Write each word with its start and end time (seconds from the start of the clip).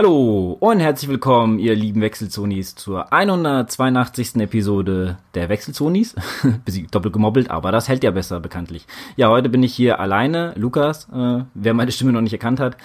Hallo 0.00 0.56
und 0.60 0.80
herzlich 0.80 1.10
willkommen, 1.10 1.58
ihr 1.58 1.74
lieben 1.74 2.00
Wechselzonis, 2.00 2.74
zur 2.74 3.12
182. 3.12 4.36
Episode 4.36 5.18
der 5.34 5.50
Wechselzonis. 5.50 6.14
Bisschen 6.64 6.86
doppelt 6.90 7.12
gemobbelt, 7.12 7.50
aber 7.50 7.70
das 7.70 7.86
hält 7.86 8.02
ja 8.02 8.10
besser, 8.10 8.40
bekanntlich. 8.40 8.86
Ja, 9.16 9.28
heute 9.28 9.50
bin 9.50 9.62
ich 9.62 9.74
hier 9.74 10.00
alleine, 10.00 10.54
Lukas, 10.56 11.06
äh, 11.12 11.44
wer 11.52 11.74
meine 11.74 11.92
Stimme 11.92 12.12
noch 12.12 12.22
nicht 12.22 12.32
erkannt 12.32 12.60
hat. 12.60 12.78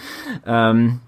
Ähm, 0.46 1.00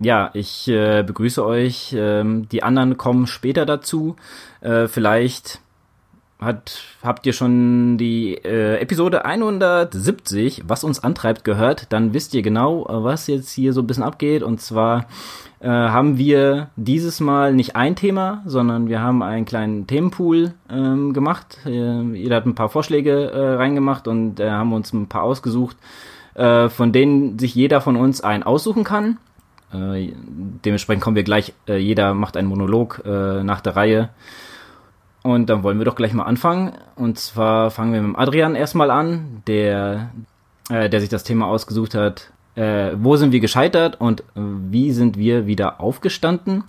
ja, 0.00 0.30
ich 0.34 0.66
äh, 0.66 1.04
begrüße 1.04 1.46
euch. 1.46 1.94
Ähm, 1.96 2.48
die 2.48 2.64
anderen 2.64 2.96
kommen 2.96 3.28
später 3.28 3.64
dazu. 3.64 4.16
Äh, 4.60 4.88
vielleicht 4.88 5.60
hat, 6.40 6.82
habt 7.02 7.26
ihr 7.26 7.32
schon 7.32 7.96
die 7.96 8.34
äh, 8.34 8.78
Episode 8.78 9.24
170, 9.24 10.64
was 10.66 10.84
uns 10.84 11.02
antreibt, 11.02 11.44
gehört, 11.44 11.92
dann 11.92 12.12
wisst 12.12 12.34
ihr 12.34 12.42
genau, 12.42 12.86
was 12.88 13.26
jetzt 13.26 13.50
hier 13.50 13.72
so 13.72 13.82
ein 13.82 13.86
bisschen 13.86 14.02
abgeht. 14.02 14.42
Und 14.42 14.60
zwar 14.60 15.06
äh, 15.60 15.68
haben 15.68 16.18
wir 16.18 16.68
dieses 16.76 17.20
Mal 17.20 17.54
nicht 17.54 17.76
ein 17.76 17.96
Thema, 17.96 18.42
sondern 18.46 18.88
wir 18.88 19.00
haben 19.00 19.22
einen 19.22 19.44
kleinen 19.44 19.86
Themenpool 19.86 20.52
ähm, 20.70 21.12
gemacht. 21.12 21.58
Äh, 21.64 22.02
jeder 22.12 22.36
hat 22.36 22.46
ein 22.46 22.54
paar 22.54 22.68
Vorschläge 22.68 23.30
äh, 23.30 23.54
reingemacht 23.54 24.06
und 24.08 24.40
äh, 24.40 24.50
haben 24.50 24.72
uns 24.72 24.92
ein 24.92 25.08
paar 25.08 25.22
ausgesucht, 25.22 25.76
äh, 26.34 26.68
von 26.68 26.92
denen 26.92 27.38
sich 27.38 27.54
jeder 27.54 27.80
von 27.80 27.96
uns 27.96 28.20
einen 28.20 28.42
aussuchen 28.42 28.84
kann. 28.84 29.18
Äh, 29.72 30.12
dementsprechend 30.64 31.02
kommen 31.02 31.16
wir 31.16 31.24
gleich, 31.24 31.54
äh, 31.66 31.76
jeder 31.76 32.14
macht 32.14 32.36
einen 32.36 32.48
Monolog 32.48 33.02
äh, 33.04 33.42
nach 33.42 33.60
der 33.60 33.76
Reihe. 33.76 34.10
Und 35.24 35.48
dann 35.48 35.62
wollen 35.62 35.78
wir 35.78 35.86
doch 35.86 35.96
gleich 35.96 36.12
mal 36.12 36.24
anfangen. 36.24 36.72
Und 36.96 37.18
zwar 37.18 37.70
fangen 37.70 37.94
wir 37.94 38.02
mit 38.02 38.18
Adrian 38.18 38.54
erstmal 38.54 38.90
an, 38.90 39.42
der, 39.46 40.10
äh, 40.68 40.90
der 40.90 41.00
sich 41.00 41.08
das 41.08 41.24
Thema 41.24 41.46
ausgesucht 41.46 41.94
hat. 41.94 42.30
Äh, 42.56 42.92
wo 42.98 43.16
sind 43.16 43.32
wir 43.32 43.40
gescheitert 43.40 44.00
und 44.00 44.22
wie 44.34 44.92
sind 44.92 45.16
wir 45.16 45.46
wieder 45.46 45.80
aufgestanden? 45.80 46.64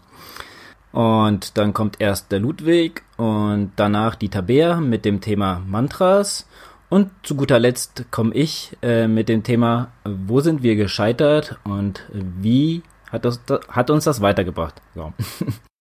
Und 0.94 1.58
dann 1.58 1.74
kommt 1.74 2.00
erst 2.00 2.32
der 2.32 2.40
Ludwig 2.40 3.04
und 3.18 3.74
danach 3.76 4.16
die 4.16 4.30
Tabea 4.30 4.80
mit 4.80 5.04
dem 5.04 5.20
Thema 5.20 5.62
Mantras. 5.68 6.48
Und 6.88 7.12
zu 7.24 7.36
guter 7.36 7.60
Letzt 7.60 8.06
komme 8.10 8.34
ich 8.34 8.78
äh, 8.82 9.10
mit 9.10 9.28
dem 9.28 9.44
Thema, 9.44 9.90
wo 10.06 10.40
sind 10.40 10.64
wir 10.64 10.78
gescheitert 10.78 11.60
und 11.66 12.06
wie 12.14 12.84
hat, 13.12 13.26
das, 13.26 13.42
hat 13.68 13.90
uns 13.90 14.06
das 14.06 14.22
weitergebracht? 14.22 14.82
So. 14.96 15.12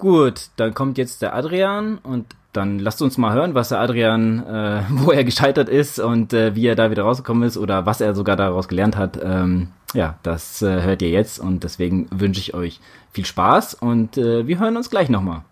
Gut, 0.00 0.48
dann 0.56 0.72
kommt 0.72 0.96
jetzt 0.96 1.20
der 1.20 1.34
Adrian 1.34 1.98
und 1.98 2.24
dann 2.54 2.78
lasst 2.78 3.02
uns 3.02 3.18
mal 3.18 3.34
hören, 3.34 3.54
was 3.54 3.68
der 3.68 3.80
Adrian, 3.80 4.44
äh, 4.46 4.82
wo 4.90 5.12
er 5.12 5.24
gescheitert 5.24 5.68
ist 5.68 5.98
und 5.98 6.32
äh, 6.32 6.54
wie 6.56 6.66
er 6.66 6.74
da 6.74 6.90
wieder 6.90 7.02
rausgekommen 7.02 7.46
ist 7.46 7.58
oder 7.58 7.84
was 7.84 8.00
er 8.00 8.14
sogar 8.14 8.36
daraus 8.36 8.66
gelernt 8.66 8.96
hat. 8.96 9.20
Ähm, 9.22 9.68
ja, 9.92 10.18
das 10.22 10.62
äh, 10.62 10.82
hört 10.82 11.02
ihr 11.02 11.10
jetzt 11.10 11.38
und 11.38 11.64
deswegen 11.64 12.08
wünsche 12.10 12.40
ich 12.40 12.54
euch 12.54 12.80
viel 13.12 13.26
Spaß 13.26 13.74
und 13.74 14.16
äh, 14.16 14.46
wir 14.46 14.58
hören 14.58 14.78
uns 14.78 14.88
gleich 14.88 15.10
nochmal. 15.10 15.44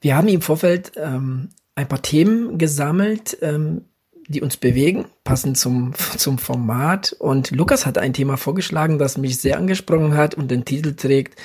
Wir 0.00 0.16
haben 0.16 0.28
im 0.28 0.42
Vorfeld 0.42 0.92
ähm, 0.96 1.50
ein 1.76 1.86
paar 1.86 2.02
Themen 2.02 2.58
gesammelt, 2.58 3.38
ähm, 3.40 3.84
die 4.26 4.42
uns 4.42 4.56
bewegen, 4.56 5.04
passend 5.22 5.58
zum, 5.58 5.92
zum 6.16 6.38
Format. 6.38 7.14
Und 7.20 7.52
Lukas 7.52 7.86
hat 7.86 7.98
ein 7.98 8.14
Thema 8.14 8.36
vorgeschlagen, 8.36 8.98
das 8.98 9.16
mich 9.16 9.40
sehr 9.40 9.58
angesprochen 9.58 10.16
hat 10.16 10.34
und 10.34 10.50
den 10.50 10.64
Titel 10.64 10.94
trägt 10.94 11.38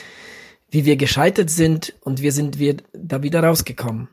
wie 0.69 0.85
wir 0.85 0.97
gescheitert 0.97 1.49
sind 1.49 1.93
und 2.01 2.21
wie 2.21 2.31
sind 2.31 2.59
wir 2.59 2.77
da 2.93 3.23
wieder 3.23 3.43
rausgekommen. 3.43 4.09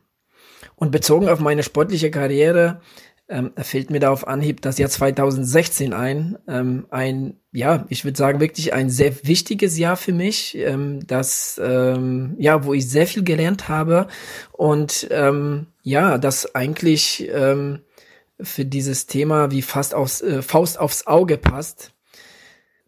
Und 0.76 0.90
bezogen 0.90 1.28
auf 1.28 1.40
meine 1.40 1.62
sportliche 1.62 2.10
Karriere 2.10 2.80
ähm, 3.28 3.52
fällt 3.56 3.90
mir 3.90 4.00
da 4.00 4.10
auf 4.10 4.26
Anhieb 4.26 4.60
das 4.60 4.78
Jahr 4.78 4.90
2016 4.90 5.92
ein. 5.92 6.38
Ähm, 6.46 6.86
ein, 6.90 7.40
ja, 7.52 7.86
ich 7.88 8.04
würde 8.04 8.18
sagen, 8.18 8.40
wirklich 8.40 8.74
ein 8.74 8.90
sehr 8.90 9.26
wichtiges 9.26 9.78
Jahr 9.78 9.96
für 9.96 10.12
mich, 10.12 10.56
ähm, 10.58 11.06
das, 11.06 11.60
ähm, 11.62 12.34
ja, 12.38 12.64
wo 12.64 12.74
ich 12.74 12.88
sehr 12.88 13.06
viel 13.06 13.24
gelernt 13.24 13.68
habe 13.68 14.08
und 14.52 15.08
ähm, 15.10 15.66
ja, 15.82 16.18
das 16.18 16.54
eigentlich 16.54 17.28
ähm, 17.32 17.80
für 18.40 18.64
dieses 18.64 19.06
Thema 19.06 19.50
wie 19.50 19.62
fast 19.62 19.94
aufs, 19.94 20.20
äh, 20.20 20.42
Faust 20.42 20.78
aufs 20.78 21.06
Auge 21.06 21.38
passt. 21.38 21.92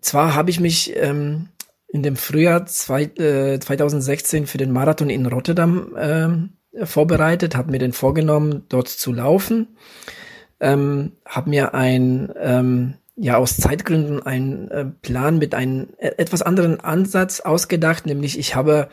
Zwar 0.01 0.35
habe 0.35 0.51
ich 0.51 0.61
mich 0.61 0.95
ähm, 0.97 1.49
in 1.95 2.03
dem 2.03 2.17
Frühjahr 2.17 2.67
zwei, 2.67 3.05
äh, 3.05 3.61
2016 3.61 4.49
für 4.49 4.59
den 4.59 4.73
Marathon 4.73 5.11
in 5.11 5.27
Rotterdam 5.27 5.95
äh, 5.97 6.85
vorbereitet, 6.85 7.55
habe 7.55 7.71
mir 7.71 7.79
den 7.79 7.93
vorgenommen, 7.93 8.65
dort 8.69 8.89
zu 8.89 9.13
laufen, 9.13 9.77
ähm, 10.59 11.13
habe 11.25 11.51
mir 11.51 11.73
ein 11.73 12.33
ähm, 12.37 12.95
ja 13.15 13.37
aus 13.37 13.59
Zeitgründen 13.59 14.21
einen 14.27 14.69
äh, 14.73 14.87
Plan 14.87 15.39
mit 15.39 15.55
einem 15.55 15.91
äh, 15.99 16.11
etwas 16.17 16.43
anderen 16.43 16.81
Ansatz 16.81 17.39
ausgedacht, 17.39 18.07
nämlich 18.07 18.41
ich 18.41 18.57
habe 18.57 18.89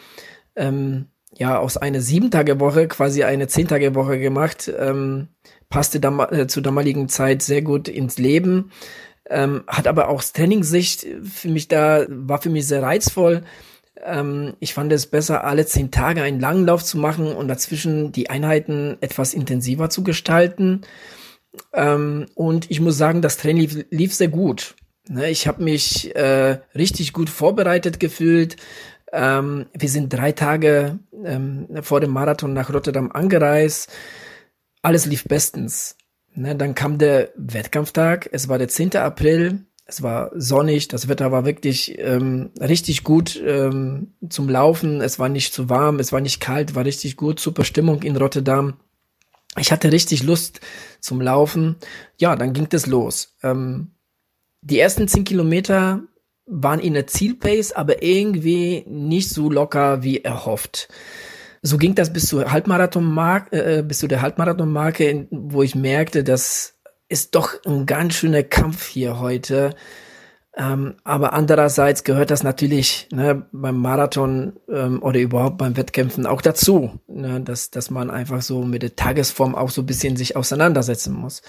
ähm, 0.56 1.08
ja 1.34 1.58
aus 1.58 1.78
einer 1.78 2.02
sieben 2.02 2.30
Tage 2.30 2.60
Woche 2.60 2.88
quasi 2.88 3.24
eine 3.24 3.48
zehn 3.48 3.68
Tage 3.68 3.96
Woche 3.96 4.20
gemacht, 4.20 4.72
ähm, 4.78 5.30
passte 5.72 6.00
dam 6.00 6.20
äh, 6.20 6.46
zur 6.46 6.62
damaligen 6.62 7.10
Zeit 7.10 7.42
sehr 7.42 7.64
gut 7.64 7.88
ins 7.88 8.20
Leben 8.20 8.70
ähm, 9.32 9.64
hat 9.68 9.88
aber 9.88 10.10
auch 10.10 10.24
Trainingssicht 10.24 11.08
für 11.24 11.48
mich 11.48 11.68
da, 11.68 12.06
war 12.10 12.42
für 12.42 12.50
mich 12.50 12.68
sehr 12.68 12.84
reizvoll. 12.84 13.44
Ähm, 14.04 14.54
ich 14.60 14.74
fand 14.74 14.92
es 14.92 15.08
besser, 15.08 15.44
alle 15.44 15.66
zehn 15.66 15.90
Tage 15.90 16.22
einen 16.22 16.40
langen 16.40 16.66
Lauf 16.66 16.84
zu 16.84 16.98
machen 16.98 17.34
und 17.34 17.48
dazwischen 17.48 18.12
die 18.12 18.30
Einheiten 18.30 18.98
etwas 19.02 19.34
intensiver 19.34 19.90
zu 19.90 20.04
gestalten. 20.04 20.82
Ähm, 21.74 22.28
und 22.36 22.70
ich 22.70 22.82
muss 22.82 22.98
sagen, 22.98 23.22
das 23.22 23.38
Training 23.38 23.62
lief, 23.62 23.86
lief 23.90 24.14
sehr 24.14 24.28
gut. 24.28 24.76
Ne, 25.10 25.30
ich 25.30 25.48
habe 25.48 25.64
mich 25.64 26.16
äh, 26.16 26.60
richtig 26.76 27.14
gut 27.14 27.30
vorbereitet 27.30 28.00
gefühlt. 28.00 28.58
Ähm, 29.12 29.66
wir 29.74 29.90
sind 29.90 30.14
drei 30.14 30.32
Tage 30.32 31.00
ähm, 31.26 31.68
vor 31.82 32.00
dem 32.00 32.12
Marathon 32.12 32.54
nach 32.54 32.74
Rotterdam 32.74 33.12
angereist. 33.12 33.92
Alles 34.82 35.06
lief 35.06 35.26
bestens. 35.26 35.96
Ne, 36.34 36.56
dann 36.56 36.76
kam 36.76 36.98
der 36.98 37.32
Wettkampftag, 37.36 38.30
es 38.32 38.48
war 38.48 38.58
der 38.58 38.70
10. 38.70 38.96
April, 38.96 39.66
es 39.86 40.02
war 40.02 40.32
sonnig, 40.34 40.88
das 40.88 41.10
Wetter 41.10 41.32
war 41.34 41.44
wirklich 41.44 42.00
ähm, 42.00 42.52
richtig 42.60 43.04
gut 43.04 43.42
ähm, 43.46 44.14
zum 44.30 44.48
Laufen, 44.48 45.02
es 45.02 45.20
war 45.20 45.28
nicht 45.28 45.54
zu 45.54 45.70
warm, 45.70 46.00
es 46.00 46.14
war 46.14 46.22
nicht 46.22 46.40
kalt, 46.40 46.76
war 46.76 46.86
richtig 46.86 47.18
gut, 47.18 47.42
super 47.42 47.66
Stimmung 47.66 48.02
in 48.04 48.16
Rotterdam. 48.16 48.76
Ich 49.58 49.74
hatte 49.74 49.92
richtig 49.92 50.24
Lust 50.24 50.62
zum 51.02 51.20
Laufen. 51.20 51.76
Ja, 52.18 52.38
dann 52.38 52.54
ging 52.54 52.70
es 52.72 52.86
los. 52.86 53.36
Ähm, 53.44 53.92
die 54.62 54.80
ersten 54.80 55.10
zehn 55.10 55.26
Kilometer 55.26 56.04
waren 56.46 56.80
in 56.80 56.94
der 56.94 57.08
Zielpace, 57.08 57.74
aber 57.74 58.02
irgendwie 58.02 58.86
nicht 58.88 59.30
so 59.30 59.50
locker 59.50 60.04
wie 60.04 60.24
erhofft. 60.24 60.88
So 61.62 61.78
ging 61.78 61.94
das 61.94 62.12
bis 62.12 62.28
zur 62.28 62.52
Halbmarathonmarke, 62.52 63.56
äh, 63.56 63.80
äh, 63.80 63.82
bis 63.84 64.00
zu 64.00 64.08
der 64.08 64.22
Halbmarathonmarke, 64.22 65.28
wo 65.30 65.62
ich 65.62 65.76
merkte, 65.76 66.24
das 66.24 66.76
ist 67.08 67.36
doch 67.36 67.54
ein 67.66 67.86
ganz 67.86 68.16
schöner 68.16 68.44
Kampf 68.44 68.88
hier 68.88 69.20
heute. 69.20 69.76
Ähm, 70.58 70.96
aber 71.04 71.34
andererseits 71.34 72.04
gehört 72.04 72.32
das 72.32 72.44
natürlich 72.44 73.08
ne, 73.12 73.46
beim 73.52 73.78
Marathon 73.78 74.54
ähm, 74.70 75.02
oder 75.02 75.20
überhaupt 75.20 75.58
beim 75.58 75.78
Wettkämpfen 75.78 76.26
auch 76.26 76.42
dazu, 76.42 77.00
ne, 77.08 77.40
dass, 77.42 77.70
dass 77.70 77.90
man 77.90 78.10
einfach 78.10 78.42
so 78.42 78.64
mit 78.64 78.82
der 78.82 78.96
Tagesform 78.96 79.56
auch 79.56 79.70
so 79.70 79.84
ein 79.84 79.86
bisschen 79.86 80.18
sich 80.18 80.36
auseinandersetzen 80.36 81.14
muss. 81.14 81.42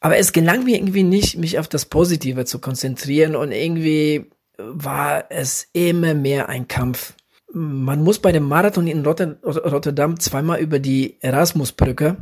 Aber 0.00 0.18
es 0.18 0.32
gelang 0.32 0.64
mir 0.64 0.76
irgendwie 0.76 1.02
nicht, 1.02 1.36
mich 1.38 1.58
auf 1.58 1.66
das 1.66 1.86
Positive 1.86 2.44
zu 2.44 2.60
konzentrieren 2.60 3.34
und 3.34 3.50
irgendwie 3.50 4.30
war 4.56 5.24
es 5.30 5.68
immer 5.72 6.14
mehr 6.14 6.48
ein 6.48 6.68
Kampf 6.68 7.14
man 7.58 8.04
muss 8.04 8.20
bei 8.20 8.30
dem 8.30 8.44
Marathon 8.44 8.86
in 8.86 9.04
Rotter 9.04 9.36
Rotterdam 9.42 10.20
zweimal 10.20 10.60
über 10.60 10.78
die 10.78 11.16
Erasmusbrücke 11.20 12.16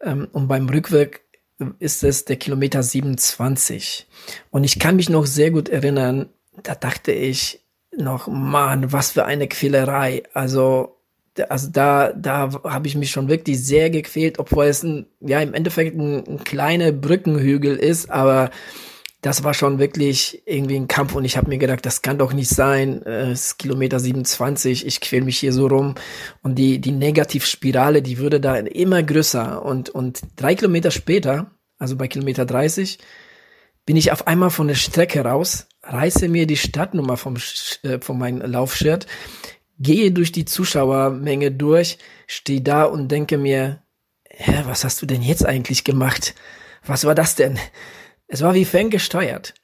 ähm, 0.00 0.28
und 0.32 0.48
beim 0.48 0.68
Rückweg 0.68 1.22
ist 1.78 2.04
es 2.04 2.24
der 2.24 2.36
Kilometer 2.36 2.82
27. 2.82 4.06
Und 4.50 4.64
ich 4.64 4.78
kann 4.78 4.96
mich 4.96 5.08
noch 5.08 5.26
sehr 5.26 5.50
gut 5.50 5.68
erinnern, 5.68 6.28
da 6.62 6.74
dachte 6.74 7.12
ich 7.12 7.60
noch, 7.96 8.28
Mann, 8.28 8.92
was 8.92 9.12
für 9.12 9.24
eine 9.24 9.48
Quälerei. 9.48 10.24
Also, 10.34 10.96
also 11.48 11.68
da, 11.70 12.12
da 12.12 12.50
habe 12.64 12.86
ich 12.86 12.96
mich 12.96 13.10
schon 13.10 13.28
wirklich 13.28 13.64
sehr 13.64 13.90
gequält, 13.90 14.38
obwohl 14.38 14.66
es 14.66 14.82
ein, 14.82 15.06
ja 15.20 15.40
im 15.40 15.54
Endeffekt 15.54 15.96
ein, 15.96 16.26
ein 16.26 16.44
kleiner 16.44 16.92
Brückenhügel 16.92 17.76
ist, 17.76 18.10
aber 18.10 18.50
das 19.28 19.44
war 19.44 19.52
schon 19.52 19.78
wirklich 19.78 20.42
irgendwie 20.46 20.76
ein 20.76 20.88
Kampf 20.88 21.14
und 21.14 21.26
ich 21.26 21.36
habe 21.36 21.50
mir 21.50 21.58
gedacht, 21.58 21.84
das 21.84 22.00
kann 22.00 22.16
doch 22.16 22.32
nicht 22.32 22.48
sein. 22.48 23.02
Äh, 23.02 23.32
es 23.32 23.44
ist 23.44 23.58
Kilometer 23.58 24.00
27, 24.00 24.86
ich 24.86 25.02
quäl 25.02 25.22
mich 25.22 25.38
hier 25.38 25.52
so 25.52 25.66
rum 25.66 25.96
und 26.42 26.54
die 26.54 26.80
die 26.80 26.92
Negativspirale, 26.92 28.00
die 28.00 28.16
würde 28.16 28.40
da 28.40 28.56
immer 28.56 29.02
größer 29.02 29.62
und 29.62 29.90
und 29.90 30.22
drei 30.36 30.54
Kilometer 30.54 30.90
später, 30.90 31.50
also 31.78 31.94
bei 31.94 32.08
Kilometer 32.08 32.46
30, 32.46 32.98
bin 33.84 33.96
ich 33.96 34.12
auf 34.12 34.26
einmal 34.26 34.48
von 34.48 34.66
der 34.66 34.76
Strecke 34.76 35.20
raus, 35.20 35.66
reiße 35.82 36.28
mir 36.28 36.46
die 36.46 36.56
Stadtnummer 36.56 37.18
vom 37.18 37.36
äh, 37.82 38.00
von 38.00 38.16
meinem 38.18 38.50
Laufshirt, 38.50 39.06
gehe 39.78 40.10
durch 40.10 40.32
die 40.32 40.46
Zuschauermenge 40.46 41.52
durch, 41.52 41.98
stehe 42.26 42.62
da 42.62 42.84
und 42.84 43.08
denke 43.08 43.36
mir, 43.36 43.82
hä, 44.30 44.62
was 44.64 44.84
hast 44.84 45.02
du 45.02 45.06
denn 45.06 45.20
jetzt 45.20 45.44
eigentlich 45.44 45.84
gemacht? 45.84 46.34
Was 46.86 47.04
war 47.04 47.14
das 47.14 47.34
denn? 47.34 47.58
Es 48.28 48.42
war 48.42 48.54
wie 48.54 48.64
Fan 48.64 48.90
gesteuert. 48.90 49.54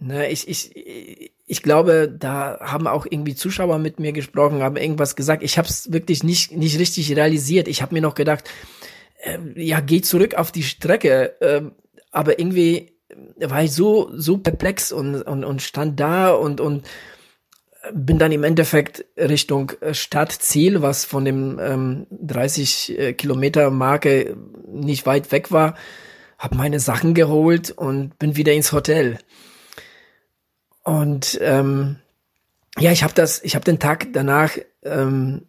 Ne, 0.00 0.28
ich, 0.28 0.48
ich, 0.48 1.32
ich 1.46 1.62
glaube, 1.62 2.12
da 2.18 2.58
haben 2.60 2.88
auch 2.88 3.06
irgendwie 3.08 3.36
Zuschauer 3.36 3.78
mit 3.78 4.00
mir 4.00 4.12
gesprochen, 4.12 4.62
haben 4.62 4.76
irgendwas 4.76 5.14
gesagt. 5.14 5.42
Ich 5.44 5.56
habe 5.56 5.68
es 5.68 5.92
wirklich 5.92 6.24
nicht 6.24 6.50
nicht 6.52 6.78
richtig 6.78 7.14
realisiert. 7.14 7.68
Ich 7.68 7.80
habe 7.80 7.94
mir 7.94 8.00
noch 8.00 8.14
gedacht, 8.16 8.50
äh, 9.22 9.38
ja, 9.54 9.80
geh 9.80 10.00
zurück 10.00 10.34
auf 10.34 10.50
die 10.50 10.64
Strecke. 10.64 11.40
Äh, 11.40 11.62
aber 12.10 12.38
irgendwie 12.38 12.96
war 13.36 13.62
ich 13.62 13.72
so 13.72 14.10
so 14.14 14.38
perplex 14.38 14.90
und 14.90 15.22
und, 15.22 15.44
und 15.44 15.62
stand 15.62 16.00
da 16.00 16.32
und 16.32 16.60
und 16.60 16.88
bin 17.92 18.18
dann 18.18 18.32
im 18.32 18.44
Endeffekt 18.44 19.04
Richtung 19.16 19.72
äh, 19.80 19.94
Stadtziel, 19.94 20.82
was 20.82 21.04
von 21.04 21.24
dem 21.24 21.58
ähm, 21.60 22.06
30 22.10 22.98
äh, 22.98 23.12
Kilometer 23.12 23.70
Marke 23.70 24.36
nicht 24.66 25.06
weit 25.06 25.32
weg 25.32 25.52
war, 25.52 25.76
habe 26.38 26.56
meine 26.56 26.80
Sachen 26.80 27.14
geholt 27.14 27.70
und 27.70 28.18
bin 28.18 28.36
wieder 28.36 28.52
ins 28.52 28.72
Hotel. 28.72 29.18
Und 30.82 31.38
ähm, 31.42 31.96
ja, 32.78 32.92
ich 32.92 33.02
habe 33.02 33.14
das, 33.14 33.42
ich 33.42 33.54
habe 33.54 33.64
den 33.64 33.78
Tag 33.78 34.08
danach 34.12 34.56
ähm, 34.82 35.46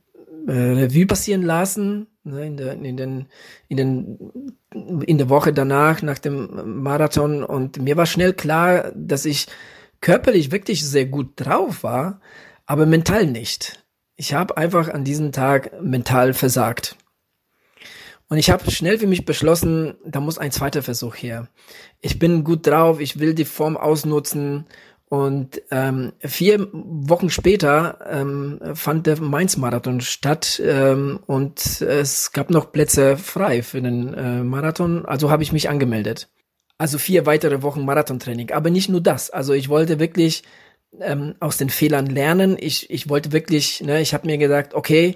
äh, 0.48 0.52
Revue 0.52 1.08
passieren 1.08 1.42
lassen, 1.42 2.08
ne, 2.24 2.46
in, 2.46 2.58
der, 2.58 2.74
in, 2.74 2.98
den, 2.98 3.28
in, 3.68 3.78
den, 3.78 4.54
in 5.06 5.18
der 5.18 5.30
Woche 5.30 5.54
danach, 5.54 6.02
nach 6.02 6.20
dem 6.20 6.82
Marathon. 6.84 7.44
Und 7.44 7.82
mir 7.82 7.98
war 7.98 8.06
schnell 8.06 8.34
klar, 8.34 8.92
dass 8.96 9.26
ich 9.26 9.48
körperlich 10.02 10.52
wirklich 10.52 10.86
sehr 10.86 11.06
gut 11.06 11.32
drauf 11.36 11.84
war, 11.84 12.22
aber 12.66 12.86
mental 12.86 13.26
nicht. 13.26 13.84
Ich 14.16 14.34
habe 14.34 14.56
einfach 14.56 14.88
an 14.90 15.04
diesem 15.04 15.32
Tag 15.32 15.82
mental 15.82 16.34
versagt. 16.34 16.96
Und 18.28 18.38
ich 18.38 18.50
habe 18.50 18.70
schnell 18.72 18.98
für 18.98 19.08
mich 19.08 19.26
beschlossen, 19.26 19.96
da 20.06 20.20
muss 20.20 20.38
ein 20.38 20.52
zweiter 20.52 20.82
Versuch 20.82 21.16
her. 21.16 21.48
Ich 22.02 22.18
bin 22.18 22.44
gut 22.44 22.66
drauf, 22.66 23.00
ich 23.00 23.20
will 23.20 23.34
die 23.34 23.46
Form 23.46 23.78
ausnutzen. 23.78 24.66
Und 25.08 25.62
ähm, 25.70 26.14
vier 26.20 26.68
Wochen 26.74 27.30
später 27.30 28.00
ähm, 28.10 28.60
fand 28.74 29.06
der 29.06 29.22
Mainz-Marathon 29.22 30.02
statt 30.02 30.60
ähm, 30.66 31.20
und 31.28 31.82
es 31.82 32.32
gab 32.32 32.50
noch 32.50 32.72
Plätze 32.72 33.16
frei 33.16 33.62
für 33.62 33.82
den 33.82 34.14
äh, 34.16 34.44
Marathon. 34.44 35.06
Also 35.06 35.30
habe 35.30 35.44
ich 35.44 35.52
mich 35.52 35.70
angemeldet. 35.70 36.28
Also 36.80 36.98
vier 36.98 37.28
weitere 37.28 37.62
Wochen 37.62 37.86
Marathontraining. 37.86 38.52
Aber 38.52 38.72
nicht 38.72 38.90
nur 38.90 39.02
das. 39.02 39.30
Also 39.30 39.54
ich 39.54 39.70
wollte 39.70 40.00
wirklich 40.00 40.44
ähm, 41.00 41.36
aus 41.40 41.58
den 41.58 41.70
Fehlern 41.70 42.08
lernen. 42.08 42.58
Ich, 42.60 42.90
ich 42.90 43.08
wollte 43.08 43.32
wirklich, 43.32 43.82
ne, 43.82 44.02
ich 44.02 44.14
habe 44.14 44.26
mir 44.26 44.40
gesagt, 44.40 44.74
okay, 44.74 45.16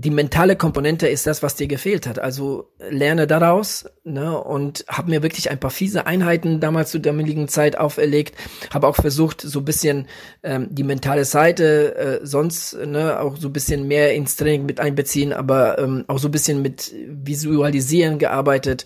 die 0.00 0.12
mentale 0.12 0.54
Komponente 0.54 1.08
ist 1.08 1.26
das, 1.26 1.42
was 1.42 1.56
dir 1.56 1.66
gefehlt 1.66 2.06
hat. 2.06 2.20
Also 2.20 2.70
lerne 2.88 3.26
daraus 3.26 3.84
ne, 4.04 4.38
und 4.40 4.84
habe 4.86 5.10
mir 5.10 5.24
wirklich 5.24 5.50
ein 5.50 5.58
paar 5.58 5.72
fiese 5.72 6.06
Einheiten 6.06 6.60
damals 6.60 6.92
zu 6.92 7.00
damaligen 7.00 7.48
Zeit 7.48 7.76
auferlegt. 7.76 8.36
Habe 8.72 8.86
auch 8.86 8.94
versucht, 8.94 9.40
so 9.40 9.60
bisschen 9.62 10.06
ähm, 10.44 10.68
die 10.70 10.84
mentale 10.84 11.24
Seite 11.24 11.96
äh, 11.96 12.20
sonst 12.24 12.74
ne, 12.74 13.18
auch 13.18 13.38
so 13.38 13.50
bisschen 13.50 13.88
mehr 13.88 14.14
ins 14.14 14.36
Training 14.36 14.66
mit 14.66 14.78
einbeziehen, 14.78 15.32
aber 15.32 15.80
ähm, 15.80 16.04
auch 16.06 16.20
so 16.20 16.28
bisschen 16.28 16.62
mit 16.62 16.94
Visualisieren 17.08 18.20
gearbeitet 18.20 18.84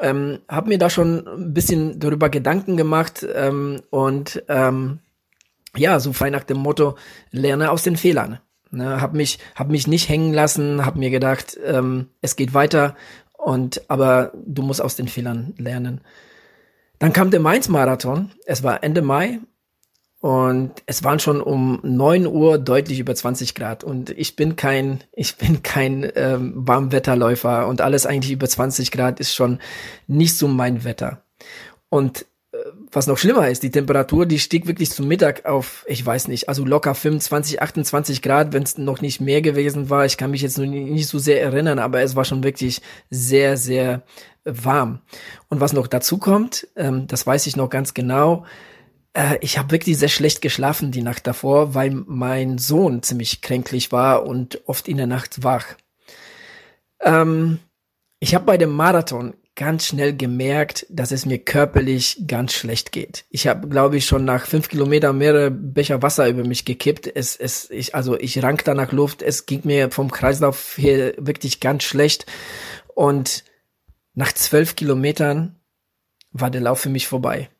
ähm, 0.00 0.40
habe 0.48 0.70
mir 0.70 0.78
da 0.78 0.88
schon 0.88 1.28
ein 1.28 1.52
bisschen 1.52 2.00
darüber 2.00 2.28
Gedanken 2.28 2.78
gemacht 2.78 3.24
ähm, 3.34 3.82
und 3.90 4.42
ähm, 4.48 5.00
ja, 5.76 6.00
so 6.00 6.14
frei 6.14 6.30
nach 6.30 6.44
dem 6.44 6.56
Motto, 6.56 6.96
lerne 7.30 7.70
aus 7.70 7.82
den 7.82 7.98
Fehlern. 7.98 8.40
Ne, 8.72 9.00
hab 9.00 9.14
mich, 9.14 9.40
hab 9.56 9.68
mich 9.68 9.86
nicht 9.88 10.08
hängen 10.08 10.32
lassen, 10.32 10.86
hab 10.86 10.94
mir 10.94 11.10
gedacht, 11.10 11.58
ähm, 11.64 12.08
es 12.20 12.36
geht 12.36 12.54
weiter 12.54 12.94
und 13.36 13.82
aber 13.88 14.32
du 14.34 14.62
musst 14.62 14.80
aus 14.80 14.94
den 14.94 15.08
Fehlern 15.08 15.54
lernen. 15.58 16.00
Dann 17.00 17.12
kam 17.12 17.30
der 17.30 17.40
Mainz-Marathon. 17.40 18.30
Es 18.44 18.62
war 18.62 18.84
Ende 18.84 19.02
Mai 19.02 19.40
und 20.20 20.82
es 20.84 21.02
waren 21.02 21.18
schon 21.18 21.40
um 21.40 21.80
neun 21.82 22.26
Uhr 22.26 22.58
deutlich 22.58 23.00
über 23.00 23.14
20 23.14 23.54
Grad. 23.54 23.82
Und 23.82 24.10
ich 24.10 24.36
bin 24.36 24.54
kein, 24.54 25.02
ich 25.12 25.36
bin 25.36 25.62
kein 25.62 26.10
ähm, 26.14 26.52
Warmwetterläufer 26.54 27.66
und 27.66 27.80
alles 27.80 28.06
eigentlich 28.06 28.32
über 28.32 28.48
20 28.48 28.90
Grad 28.90 29.18
ist 29.18 29.34
schon 29.34 29.58
nicht 30.06 30.36
so 30.36 30.46
mein 30.46 30.84
Wetter. 30.84 31.22
Und 31.88 32.26
was 32.92 33.06
noch 33.06 33.18
schlimmer 33.18 33.48
ist, 33.48 33.62
die 33.62 33.70
Temperatur, 33.70 34.26
die 34.26 34.38
stieg 34.38 34.66
wirklich 34.66 34.90
zum 34.90 35.06
Mittag 35.06 35.46
auf, 35.46 35.84
ich 35.86 36.04
weiß 36.04 36.28
nicht, 36.28 36.48
also 36.48 36.64
locker 36.64 36.94
25, 36.94 37.62
28 37.62 38.22
Grad, 38.22 38.52
wenn 38.52 38.64
es 38.64 38.78
noch 38.78 39.00
nicht 39.00 39.20
mehr 39.20 39.42
gewesen 39.42 39.90
war. 39.90 40.06
Ich 40.06 40.16
kann 40.16 40.32
mich 40.32 40.42
jetzt 40.42 40.58
nicht 40.58 41.06
so 41.06 41.18
sehr 41.18 41.40
erinnern, 41.40 41.78
aber 41.78 42.02
es 42.02 42.16
war 42.16 42.24
schon 42.24 42.42
wirklich 42.42 42.82
sehr, 43.08 43.56
sehr 43.56 44.02
warm. 44.44 45.00
Und 45.48 45.60
was 45.60 45.72
noch 45.72 45.86
dazu 45.86 46.18
kommt, 46.18 46.66
ähm, 46.76 47.06
das 47.06 47.26
weiß 47.26 47.46
ich 47.46 47.56
noch 47.56 47.70
ganz 47.70 47.94
genau, 47.94 48.44
äh, 49.12 49.38
ich 49.40 49.58
habe 49.58 49.70
wirklich 49.70 49.98
sehr 49.98 50.08
schlecht 50.08 50.42
geschlafen 50.42 50.90
die 50.92 51.02
Nacht 51.02 51.26
davor, 51.26 51.74
weil 51.74 51.90
mein 51.90 52.58
Sohn 52.58 53.02
ziemlich 53.02 53.40
kränklich 53.40 53.92
war 53.92 54.26
und 54.26 54.60
oft 54.66 54.88
in 54.88 54.96
der 54.96 55.06
Nacht 55.06 55.42
wach. 55.42 55.66
Ähm, 57.00 57.58
ich 58.18 58.34
habe 58.34 58.44
bei 58.44 58.58
dem 58.58 58.70
Marathon 58.70 59.34
ganz 59.60 59.84
schnell 59.84 60.16
gemerkt, 60.16 60.86
dass 60.88 61.12
es 61.12 61.26
mir 61.26 61.36
körperlich 61.36 62.22
ganz 62.26 62.54
schlecht 62.54 62.92
geht. 62.92 63.26
Ich 63.28 63.46
habe, 63.46 63.68
glaube 63.68 63.98
ich, 63.98 64.06
schon 64.06 64.24
nach 64.24 64.46
fünf 64.46 64.70
Kilometern 64.70 65.18
mehrere 65.18 65.50
Becher 65.50 66.00
Wasser 66.00 66.26
über 66.30 66.44
mich 66.44 66.64
gekippt. 66.64 67.06
Es, 67.14 67.36
es, 67.36 67.68
ich, 67.70 67.94
also 67.94 68.18
ich 68.18 68.42
rank 68.42 68.64
da 68.64 68.72
nach 68.72 68.90
Luft. 68.90 69.20
Es 69.20 69.44
ging 69.44 69.60
mir 69.64 69.90
vom 69.90 70.10
Kreislauf 70.10 70.78
her 70.78 71.12
wirklich 71.18 71.60
ganz 71.60 71.82
schlecht. 71.82 72.24
Und 72.94 73.44
nach 74.14 74.32
zwölf 74.32 74.76
Kilometern 74.76 75.56
war 76.32 76.50
der 76.50 76.62
Lauf 76.62 76.80
für 76.80 76.88
mich 76.88 77.06
vorbei. 77.06 77.50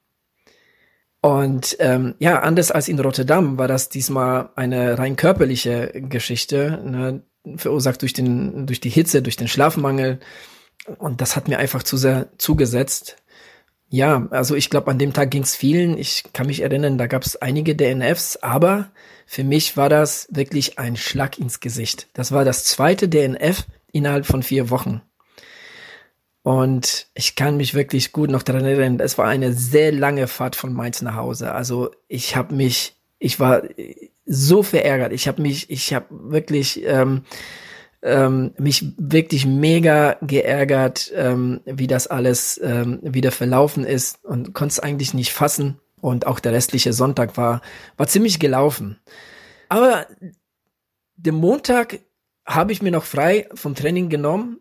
Und 1.21 1.77
ähm, 1.81 2.15
ja, 2.19 2.41
anders 2.41 2.71
als 2.71 2.89
in 2.89 2.99
Rotterdam 2.99 3.59
war 3.59 3.69
das 3.69 3.91
diesmal 3.91 4.49
eine 4.57 4.99
rein 4.99 5.17
körperliche 5.17 5.93
Geschichte, 5.95 6.83
ne, 6.83 7.23
verursacht 7.57 8.01
durch 8.01 8.15
den 8.15 8.67
durch 8.67 8.81
die 8.81 8.89
Hitze, 8.89 9.21
durch 9.21 9.37
den 9.37 9.49
Schlafmangel. 9.49 10.19
Und 10.99 11.21
das 11.21 11.37
hat 11.37 11.49
mir 11.49 11.59
einfach 11.59 11.83
zu 11.83 11.97
sehr 11.97 12.29
zugesetzt. 12.39 13.17
Ja, 13.89 14.29
also 14.31 14.55
ich 14.55 14.71
glaube, 14.71 14.91
an 14.91 14.99
dem 14.99 15.13
Tag 15.13 15.31
ging 15.31 15.43
es 15.43 15.57
vielen. 15.57 15.99
Ich 15.99 16.25
kann 16.33 16.47
mich 16.47 16.61
erinnern, 16.61 16.97
da 16.97 17.07
gab 17.07 17.25
es 17.25 17.37
einige 17.37 17.75
DNFs, 17.75 18.37
aber 18.37 18.91
für 19.27 19.43
mich 19.43 19.77
war 19.77 19.89
das 19.89 20.29
wirklich 20.31 20.79
ein 20.79 20.97
Schlag 20.97 21.39
ins 21.39 21.61
Gesicht. 21.61 22.09
Das 22.15 22.31
war 22.31 22.45
das 22.45 22.65
zweite 22.65 23.09
DNF 23.09 23.67
innerhalb 23.93 24.27
von 24.27 24.43
vier 24.43 24.71
Wochen. 24.71 25.03
Und 26.43 27.09
ich 27.15 27.35
kann 27.35 27.57
mich 27.57 27.75
wirklich 27.75 28.13
gut 28.13 28.31
noch 28.31 28.43
daran 28.43 28.65
erinnern, 28.65 29.01
es 29.01 29.19
war 29.19 29.27
eine 29.27 29.53
sehr 29.53 29.93
lange 29.93 30.27
Fahrt 30.27 30.57
von 30.57 30.73
Mainz 30.73 31.03
nach 31.03 31.17
Hause. 31.17 31.53
Also 31.53 31.91
ich 32.09 32.35
habe 32.37 32.55
mich, 32.55 32.97
ich 33.19 33.41
war 33.41 33.63
so 34.25 34.63
verärgert. 34.63 35.13
Ich 35.13 35.29
habe 35.29 35.43
mich, 35.43 35.69
ich 35.71 35.93
habe 35.93 36.07
wirklich 36.11 36.85
ähm, 36.87 37.25
ähm, 38.03 38.53
mich 38.59 38.93
wirklich 38.97 39.47
mega 39.47 40.17
geärgert, 40.23 41.13
ähm, 41.15 41.61
wie 41.65 41.87
das 41.87 42.07
alles 42.07 42.61
ähm, 42.63 43.01
wieder 43.03 43.31
verlaufen 43.31 43.85
ist 43.85 44.25
und 44.25 44.55
konnte 44.55 44.73
es 44.73 44.81
eigentlich 44.81 45.15
nicht 45.15 45.33
fassen. 45.33 45.81
Und 46.01 46.27
auch 46.27 46.41
der 46.41 46.53
restliche 46.53 46.93
Sonntag 46.93 47.37
war 47.37 47.61
war 47.97 48.07
ziemlich 48.07 48.41
gelaufen. 48.41 48.99
Aber 49.69 50.07
den 51.17 51.35
Montag 51.35 52.01
habe 52.47 52.73
ich 52.73 52.81
mir 52.83 52.91
noch 52.91 53.05
frei 53.05 53.49
vom 53.55 53.75
Training 53.75 54.09
genommen 54.09 54.61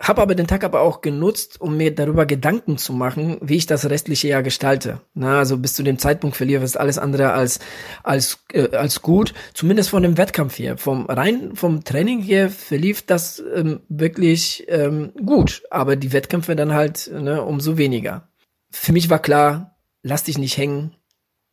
habe 0.00 0.22
aber 0.22 0.34
den 0.34 0.48
Tag 0.48 0.64
aber 0.64 0.80
auch 0.80 1.02
genutzt, 1.02 1.60
um 1.60 1.76
mir 1.76 1.94
darüber 1.94 2.26
Gedanken 2.26 2.78
zu 2.78 2.92
machen, 2.92 3.38
wie 3.40 3.56
ich 3.56 3.66
das 3.66 3.88
restliche 3.88 4.28
Jahr 4.28 4.42
gestalte. 4.42 5.00
Na, 5.14 5.38
also 5.38 5.56
bis 5.56 5.74
zu 5.74 5.82
dem 5.84 5.98
Zeitpunkt 5.98 6.36
verliere 6.36 6.64
ich 6.64 6.78
alles 6.78 6.98
andere 6.98 7.32
als 7.32 7.60
als 8.02 8.44
äh, 8.52 8.74
als 8.76 9.02
gut, 9.02 9.34
zumindest 9.54 9.90
von 9.90 10.02
dem 10.02 10.18
Wettkampf 10.18 10.56
hier. 10.56 10.78
Vom 10.78 11.06
rein 11.06 11.54
vom 11.54 11.84
Training 11.84 12.20
hier 12.20 12.50
verlief 12.50 13.02
das 13.02 13.42
ähm, 13.54 13.80
wirklich 13.88 14.64
ähm, 14.68 15.12
gut, 15.24 15.62
aber 15.70 15.94
die 15.94 16.12
Wettkämpfe 16.12 16.56
dann 16.56 16.74
halt 16.74 17.10
ne, 17.12 17.42
umso 17.42 17.78
weniger. 17.78 18.28
Für 18.70 18.92
mich 18.92 19.10
war 19.10 19.20
klar, 19.20 19.76
lass 20.02 20.24
dich 20.24 20.38
nicht 20.38 20.56
hängen, 20.56 20.96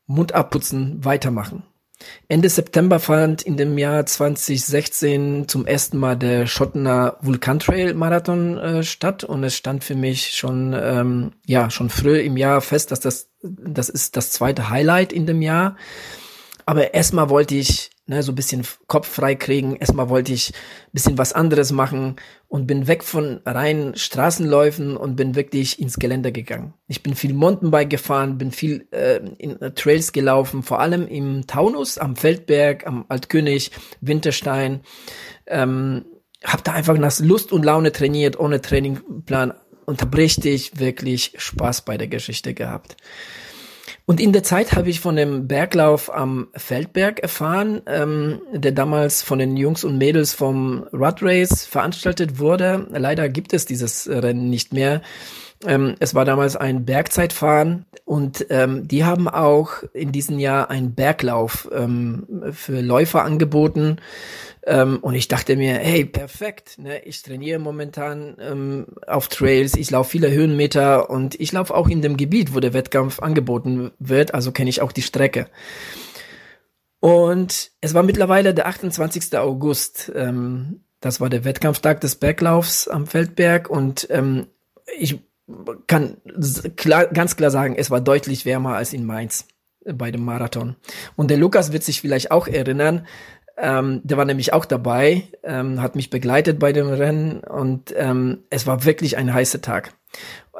Mund 0.07 0.33
abputzen, 0.33 1.05
weitermachen. 1.05 1.63
Ende 2.27 2.49
September 2.49 2.99
fand 2.99 3.41
in 3.41 3.57
dem 3.57 3.77
Jahr 3.77 4.05
2016 4.05 5.47
zum 5.47 5.65
ersten 5.65 5.97
Mal 5.97 6.15
der 6.15 6.47
Schottener 6.47 7.17
Vulkantrail 7.21 7.93
Marathon 7.93 8.57
äh, 8.57 8.83
statt 8.83 9.23
und 9.23 9.43
es 9.43 9.55
stand 9.55 9.83
für 9.83 9.95
mich 9.95 10.31
schon 10.31 10.73
ähm, 10.73 11.31
ja 11.45 11.69
schon 11.69 11.89
früh 11.89 12.19
im 12.19 12.37
Jahr 12.37 12.61
fest, 12.61 12.91
dass 12.91 12.99
das 12.99 13.29
das 13.43 13.89
ist 13.89 14.15
das 14.17 14.31
zweite 14.31 14.69
Highlight 14.69 15.13
in 15.13 15.25
dem 15.25 15.41
Jahr. 15.41 15.75
Aber 16.65 16.93
erstmal 16.93 17.29
wollte 17.29 17.55
ich 17.55 17.89
ne, 18.11 18.21
so 18.23 18.31
ein 18.31 18.35
bisschen 18.35 18.63
Kopf 18.87 19.07
frei 19.07 19.35
kriegen. 19.35 19.75
Erstmal 19.75 20.09
wollte 20.09 20.33
ich 20.33 20.49
ein 20.51 20.91
bisschen 20.91 21.17
was 21.17 21.33
anderes 21.33 21.71
machen 21.71 22.17
und 22.47 22.67
bin 22.67 22.87
weg 22.87 23.03
von 23.03 23.39
reinen 23.45 23.95
Straßenläufen 23.95 24.97
und 24.97 25.15
bin 25.15 25.35
wirklich 25.35 25.79
ins 25.79 25.97
Gelände 25.97 26.31
gegangen. 26.31 26.73
Ich 26.87 27.01
bin 27.01 27.15
viel 27.15 27.33
Mountainbike 27.33 27.89
gefahren, 27.89 28.37
bin 28.37 28.51
viel 28.51 28.87
äh, 28.91 29.21
in 29.37 29.57
Trails 29.75 30.11
gelaufen, 30.11 30.61
vor 30.61 30.79
allem 30.79 31.07
im 31.07 31.47
Taunus, 31.47 31.97
am 31.97 32.15
Feldberg, 32.15 32.85
am 32.85 33.05
Altkönig, 33.07 33.71
Winterstein. 34.01 34.81
Ähm, 35.47 36.05
hab 36.43 36.63
da 36.63 36.73
einfach 36.73 36.97
nach 36.97 37.17
Lust 37.19 37.51
und 37.51 37.63
Laune 37.63 37.91
trainiert, 37.91 38.39
ohne 38.39 38.61
Trainingplan 38.61 39.53
und 39.85 40.01
hab 40.01 40.15
richtig, 40.17 40.79
wirklich 40.79 41.33
Spaß 41.37 41.85
bei 41.85 41.97
der 41.97 42.07
Geschichte 42.07 42.53
gehabt. 42.53 42.97
Und 44.05 44.19
in 44.19 44.33
der 44.33 44.43
Zeit 44.43 44.73
habe 44.73 44.89
ich 44.89 44.99
von 44.99 45.15
dem 45.15 45.47
Berglauf 45.47 46.13
am 46.13 46.49
Feldberg 46.55 47.19
erfahren, 47.19 47.81
ähm, 47.85 48.41
der 48.51 48.71
damals 48.71 49.21
von 49.21 49.39
den 49.39 49.55
Jungs 49.55 49.83
und 49.83 49.97
Mädels 49.97 50.33
vom 50.33 50.83
Rud 50.91 51.21
Race 51.21 51.65
veranstaltet 51.65 52.39
wurde. 52.39 52.87
Leider 52.91 53.29
gibt 53.29 53.53
es 53.53 53.65
dieses 53.65 54.09
Rennen 54.09 54.49
nicht 54.49 54.73
mehr. 54.73 55.01
Ähm, 55.65 55.95
es 55.99 56.15
war 56.15 56.25
damals 56.25 56.55
ein 56.55 56.85
Bergzeitfahren 56.85 57.85
und 58.05 58.47
ähm, 58.49 58.87
die 58.87 59.05
haben 59.05 59.27
auch 59.27 59.83
in 59.93 60.11
diesem 60.11 60.39
Jahr 60.39 60.69
einen 60.69 60.95
Berglauf 60.95 61.69
ähm, 61.71 62.25
für 62.51 62.81
Läufer 62.81 63.23
angeboten. 63.23 63.97
Ähm, 64.63 64.99
und 65.01 65.15
ich 65.15 65.27
dachte 65.27 65.55
mir, 65.55 65.75
hey, 65.75 66.05
perfekt, 66.05 66.77
ne? 66.77 67.03
ich 67.03 67.21
trainiere 67.23 67.59
momentan 67.59 68.37
ähm, 68.39 68.87
auf 69.07 69.27
Trails, 69.27 69.75
ich 69.75 69.89
laufe 69.89 70.11
viele 70.11 70.31
Höhenmeter 70.31 71.09
und 71.09 71.39
ich 71.39 71.51
laufe 71.51 71.73
auch 71.73 71.89
in 71.89 72.01
dem 72.01 72.17
Gebiet, 72.17 72.53
wo 72.53 72.59
der 72.59 72.73
Wettkampf 72.73 73.19
angeboten 73.19 73.91
wird, 73.97 74.33
also 74.33 74.51
kenne 74.51 74.69
ich 74.69 74.81
auch 74.81 74.91
die 74.91 75.01
Strecke. 75.01 75.47
Und 76.99 77.71
es 77.81 77.95
war 77.95 78.03
mittlerweile 78.03 78.53
der 78.53 78.67
28. 78.67 79.35
August. 79.37 80.11
Ähm, 80.15 80.83
das 80.99 81.19
war 81.19 81.29
der 81.29 81.43
Wettkampftag 81.43 81.99
des 82.01 82.15
Berglaufs 82.15 82.87
am 82.87 83.07
Feldberg 83.07 83.69
und 83.69 84.07
ähm, 84.11 84.45
ich 84.97 85.19
kann 85.87 86.17
klar, 86.75 87.07
ganz 87.07 87.35
klar 87.35 87.51
sagen, 87.51 87.75
es 87.75 87.91
war 87.91 88.01
deutlich 88.01 88.45
wärmer 88.45 88.75
als 88.75 88.93
in 88.93 89.05
Mainz 89.05 89.47
bei 89.85 90.11
dem 90.11 90.23
Marathon. 90.23 90.75
Und 91.15 91.31
der 91.31 91.37
Lukas 91.37 91.71
wird 91.71 91.83
sich 91.83 92.01
vielleicht 92.01 92.31
auch 92.31 92.47
erinnern, 92.47 93.07
ähm, 93.57 94.01
der 94.03 94.17
war 94.17 94.25
nämlich 94.25 94.53
auch 94.53 94.65
dabei, 94.65 95.23
ähm, 95.43 95.81
hat 95.81 95.95
mich 95.95 96.09
begleitet 96.09 96.57
bei 96.59 96.73
dem 96.73 96.87
Rennen 96.87 97.41
und 97.41 97.93
ähm, 97.95 98.39
es 98.49 98.65
war 98.65 98.85
wirklich 98.85 99.17
ein 99.17 99.33
heißer 99.33 99.61
Tag. 99.61 99.93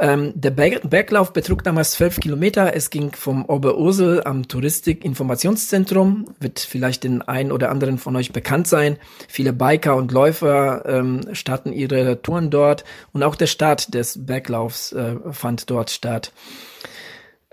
Ähm, 0.02 0.34
der 0.34 0.50
Berg 0.50 0.90
Berglauf 0.90 1.32
betrug 1.32 1.64
damals 1.64 1.92
zwölf 1.92 2.20
Kilometer. 2.20 2.76
Es 2.76 2.90
ging 2.90 3.12
vom 3.14 3.46
Oberursel 3.46 4.24
am 4.24 4.48
Touristik-Informationszentrum. 4.48 6.26
Wird 6.40 6.60
vielleicht 6.60 7.04
den 7.04 7.22
einen 7.22 7.52
oder 7.52 7.70
anderen 7.70 8.00
von 8.00 8.16
euch 8.16 8.34
bekannt 8.34 8.68
sein. 8.68 8.98
Viele 9.28 9.54
Biker 9.54 9.96
und 9.96 10.12
Läufer 10.12 10.84
ähm, 10.88 11.22
starten 11.34 11.72
ihre 11.72 12.20
Touren 12.24 12.50
dort 12.50 12.84
und 13.14 13.22
auch 13.22 13.36
der 13.36 13.46
Start 13.46 13.94
des 13.94 14.26
Berglaufs 14.26 14.92
äh, 14.92 15.18
fand 15.30 15.70
dort 15.70 15.92
statt. 15.92 16.34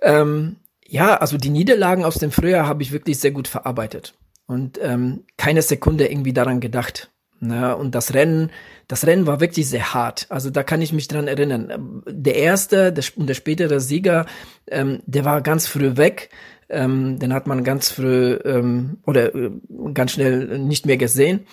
Ähm, 0.00 0.56
ja, 0.86 1.18
also 1.18 1.36
die 1.36 1.50
Niederlagen 1.50 2.06
aus 2.06 2.14
dem 2.14 2.30
Frühjahr 2.30 2.66
habe 2.66 2.82
ich 2.82 2.92
wirklich 2.92 3.18
sehr 3.18 3.32
gut 3.32 3.46
verarbeitet 3.46 4.14
und 4.46 4.78
ähm, 4.80 5.24
keine 5.36 5.60
Sekunde 5.60 6.06
irgendwie 6.06 6.32
daran 6.32 6.60
gedacht. 6.60 7.10
Ne? 7.40 7.76
Und 7.76 7.94
das 7.94 8.14
Rennen, 8.14 8.50
das 8.88 9.06
Rennen 9.06 9.26
war 9.26 9.40
wirklich 9.40 9.68
sehr 9.68 9.94
hart. 9.94 10.26
Also 10.28 10.50
da 10.50 10.62
kann 10.62 10.82
ich 10.82 10.92
mich 10.92 11.08
dran 11.08 11.28
erinnern. 11.28 12.02
Der 12.06 12.36
erste 12.36 12.92
der, 12.92 13.04
und 13.16 13.28
der 13.28 13.34
spätere 13.34 13.80
Sieger, 13.80 14.26
ähm, 14.68 15.00
der 15.06 15.24
war 15.24 15.40
ganz 15.40 15.66
früh 15.66 15.96
weg. 15.96 16.30
Ähm, 16.70 17.18
den 17.18 17.32
hat 17.32 17.46
man 17.46 17.64
ganz 17.64 17.90
früh 17.90 18.38
ähm, 18.44 18.98
oder 19.06 19.34
äh, 19.34 19.50
ganz 19.94 20.12
schnell 20.12 20.58
nicht 20.58 20.84
mehr 20.84 20.98
gesehen. 20.98 21.46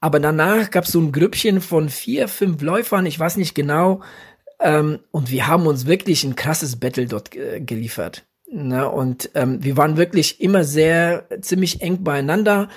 Aber 0.00 0.20
danach 0.20 0.70
gab 0.70 0.84
es 0.84 0.92
so 0.92 1.00
ein 1.00 1.12
Grüppchen 1.12 1.60
von 1.60 1.88
vier, 1.88 2.28
fünf 2.28 2.60
Läufern, 2.60 3.06
ich 3.06 3.18
weiß 3.18 3.38
nicht 3.38 3.54
genau. 3.54 4.02
Ähm, 4.60 4.98
und 5.10 5.30
wir 5.30 5.46
haben 5.46 5.66
uns 5.66 5.86
wirklich 5.86 6.24
ein 6.24 6.36
krasses 6.36 6.76
Battle 6.76 7.06
dort 7.06 7.34
äh, 7.34 7.60
geliefert. 7.60 8.26
Ne? 8.50 8.88
Und 8.88 9.30
ähm, 9.34 9.62
wir 9.62 9.76
waren 9.76 9.96
wirklich 9.96 10.40
immer 10.40 10.64
sehr 10.64 11.26
ziemlich 11.40 11.80
eng 11.82 12.02
beieinander. 12.02 12.68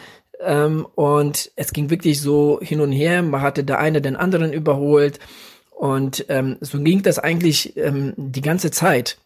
Ähm, 0.43 0.85
und 0.95 1.51
es 1.55 1.73
ging 1.73 1.89
wirklich 1.89 2.21
so 2.21 2.59
hin 2.61 2.81
und 2.81 2.91
her. 2.91 3.21
Man 3.21 3.41
hatte 3.41 3.63
der 3.63 3.79
eine 3.79 4.01
den 4.01 4.15
anderen 4.15 4.53
überholt. 4.53 5.19
Und 5.71 6.25
ähm, 6.29 6.57
so 6.61 6.79
ging 6.79 7.01
das 7.01 7.19
eigentlich 7.19 7.75
ähm, 7.77 8.13
die 8.17 8.41
ganze 8.41 8.71
Zeit. 8.71 9.17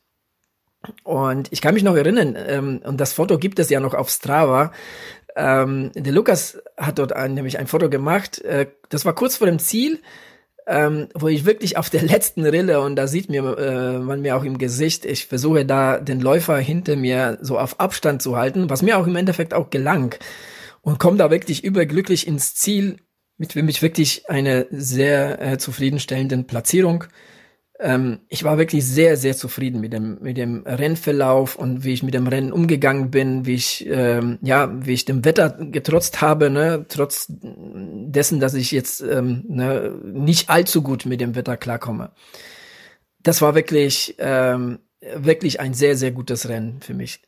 Und 1.03 1.51
ich 1.51 1.62
kann 1.62 1.74
mich 1.74 1.84
noch 1.84 1.95
erinnern, 1.95 2.36
ähm, 2.38 2.81
und 2.84 3.01
das 3.01 3.13
Foto 3.13 3.38
gibt 3.38 3.60
es 3.60 3.69
ja 3.69 3.79
noch 3.79 3.93
auf 3.93 4.10
Strava. 4.10 4.72
Ähm, 5.36 5.91
der 5.95 6.13
Lukas 6.13 6.60
hat 6.77 7.00
dort 7.00 7.12
ein, 7.12 7.34
nämlich 7.34 7.57
ein 7.57 7.67
Foto 7.67 7.89
gemacht. 7.89 8.39
Äh, 8.41 8.67
das 8.89 9.03
war 9.03 9.15
kurz 9.15 9.38
vor 9.38 9.48
dem 9.48 9.60
Ziel 9.60 10.00
ähm, 10.67 11.07
wo 11.13 11.27
ich 11.27 11.45
wirklich 11.45 11.77
auf 11.77 11.89
der 11.89 12.01
letzten 12.03 12.45
Rille 12.45 12.81
und 12.81 12.95
da 12.95 13.07
sieht 13.07 13.29
mir 13.29 13.57
äh, 13.57 14.00
man 14.00 14.22
mir 14.22 14.36
auch 14.36 14.43
im 14.43 14.57
Gesicht, 14.57 15.05
ich 15.05 15.27
versuche 15.27 15.65
da 15.65 16.00
den 16.00 16.22
Läufer 16.22 16.57
hinter 16.57 16.95
mir 16.95 17.38
so 17.41 17.60
auf 17.60 17.79
Abstand 17.79 18.22
zu 18.22 18.36
halten, 18.36 18.69
was 18.69 18.81
mir 18.81 18.98
auch 18.98 19.07
im 19.07 19.15
Endeffekt 19.15 19.53
auch 19.53 19.69
gelang 19.69 20.15
und 20.85 20.99
komme 20.99 21.17
da 21.17 21.29
wirklich 21.29 21.63
überglücklich 21.63 22.25
ins 22.27 22.55
Ziel 22.55 22.97
mit 23.37 23.53
für 23.53 23.63
mich 23.63 23.81
wirklich 23.81 24.29
eine 24.29 24.67
sehr 24.71 25.41
äh, 25.41 25.57
zufriedenstellenden 25.57 26.47
Platzierung 26.47 27.05
ähm, 27.79 28.21
ich 28.29 28.43
war 28.43 28.57
wirklich 28.57 28.85
sehr, 28.85 29.17
sehr 29.17 29.35
zufrieden 29.35 29.81
mit 29.81 29.91
dem, 29.91 30.17
mit 30.21 30.37
dem 30.37 30.63
Rennverlauf 30.65 31.57
und 31.57 31.83
wie 31.83 31.93
ich 31.93 32.03
mit 32.03 32.13
dem 32.13 32.27
Rennen 32.27 32.53
umgegangen 32.53 33.11
bin, 33.11 33.45
wie 33.45 33.55
ich, 33.55 33.85
ähm, 33.89 34.39
ja, 34.41 34.71
wie 34.85 34.93
ich 34.93 35.03
dem 35.03 35.25
Wetter 35.25 35.49
getrotzt 35.49 36.21
habe, 36.21 36.49
ne, 36.49 36.85
trotz 36.87 37.25
dessen, 37.29 38.39
dass 38.39 38.53
ich 38.53 38.71
jetzt 38.71 39.01
ähm, 39.01 39.43
ne, 39.49 39.93
nicht 40.03 40.49
allzu 40.49 40.83
gut 40.83 41.05
mit 41.05 41.19
dem 41.19 41.35
Wetter 41.35 41.57
klarkomme. 41.57 42.11
Das 43.21 43.41
war 43.41 43.55
wirklich, 43.55 44.15
ähm, 44.19 44.79
wirklich 45.13 45.59
ein 45.59 45.73
sehr, 45.73 45.97
sehr 45.97 46.11
gutes 46.11 46.47
Rennen 46.47 46.79
für 46.81 46.93
mich. 46.93 47.21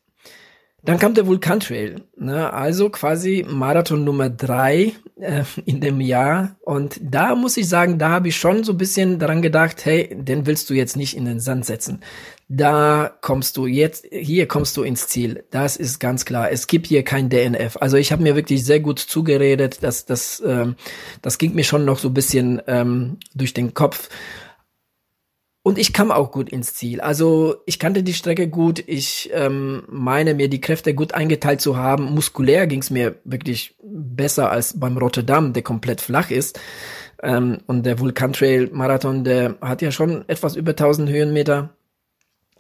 Dann 0.88 1.00
kam 1.00 1.14
der 1.14 1.28
Vulkantrail, 1.28 2.04
ne? 2.16 2.54
also 2.54 2.90
quasi 2.90 3.46
Marathon 3.46 4.06
Nummer 4.06 4.30
drei 4.30 4.94
äh, 5.20 5.44
in 5.66 5.82
dem 5.82 6.00
Jahr. 6.00 6.56
Und 6.62 6.98
da 7.02 7.36
muss 7.36 7.58
ich 7.58 7.68
sagen, 7.68 8.00
da 8.00 8.08
habe 8.08 8.30
ich 8.30 8.38
schon 8.38 8.64
so 8.64 8.72
ein 8.72 8.78
bisschen 8.78 9.20
daran 9.20 9.42
gedacht, 9.42 9.84
hey, 9.84 10.16
den 10.18 10.46
willst 10.46 10.70
du 10.70 10.74
jetzt 10.74 10.96
nicht 10.96 11.18
in 11.18 11.26
den 11.26 11.42
Sand 11.42 11.66
setzen. 11.66 12.00
Da 12.48 13.12
kommst 13.20 13.58
du 13.58 13.66
jetzt, 13.66 14.06
hier 14.10 14.48
kommst 14.48 14.78
du 14.78 14.84
ins 14.84 15.10
Ziel. 15.10 15.44
Das 15.52 15.76
ist 15.76 16.00
ganz 16.00 16.24
klar. 16.24 16.52
Es 16.52 16.68
gibt 16.68 16.88
hier 16.88 17.04
kein 17.04 17.28
DNF. 17.28 17.76
Also 17.82 17.98
ich 17.98 18.14
habe 18.14 18.24
mir 18.24 18.38
wirklich 18.38 18.64
sehr 18.64 18.80
gut 18.80 19.00
zugeredet. 19.00 19.80
Das, 19.82 20.06
das, 20.06 20.42
ähm, 20.48 20.78
das 21.22 21.38
ging 21.38 21.54
mir 21.54 21.66
schon 21.66 21.84
noch 21.84 22.00
so 22.00 22.08
ein 22.08 22.14
bisschen 22.14 22.62
ähm, 22.66 23.18
durch 23.36 23.54
den 23.54 23.74
Kopf. 23.74 24.08
Und 25.68 25.78
ich 25.78 25.92
kam 25.92 26.12
auch 26.12 26.32
gut 26.32 26.48
ins 26.48 26.76
Ziel. 26.76 27.02
Also 27.02 27.58
ich 27.66 27.78
kannte 27.78 28.02
die 28.02 28.14
Strecke 28.14 28.48
gut. 28.48 28.82
Ich 28.88 29.30
ähm, 29.34 29.84
meine 29.90 30.34
mir 30.34 30.48
die 30.48 30.62
Kräfte 30.62 30.94
gut 30.94 31.14
eingeteilt 31.14 31.60
zu 31.60 31.76
haben. 31.76 32.06
Muskulär 32.06 32.68
ging 32.68 32.80
es 32.80 32.90
mir 32.90 33.16
wirklich 33.26 33.76
besser 33.84 34.50
als 34.50 34.80
beim 34.80 34.98
Rotterdam, 34.98 35.52
der 35.52 35.64
komplett 35.64 36.00
flach 36.00 36.32
ist. 36.32 36.58
Ähm, 37.22 37.58
und 37.68 37.86
der 37.86 38.00
Vulkantrail 38.00 38.70
Marathon, 38.72 39.26
der 39.26 39.58
hat 39.60 39.82
ja 39.82 39.92
schon 39.92 40.24
etwas 40.30 40.56
über 40.56 40.72
1000 40.72 41.10
Höhenmeter. 41.10 41.72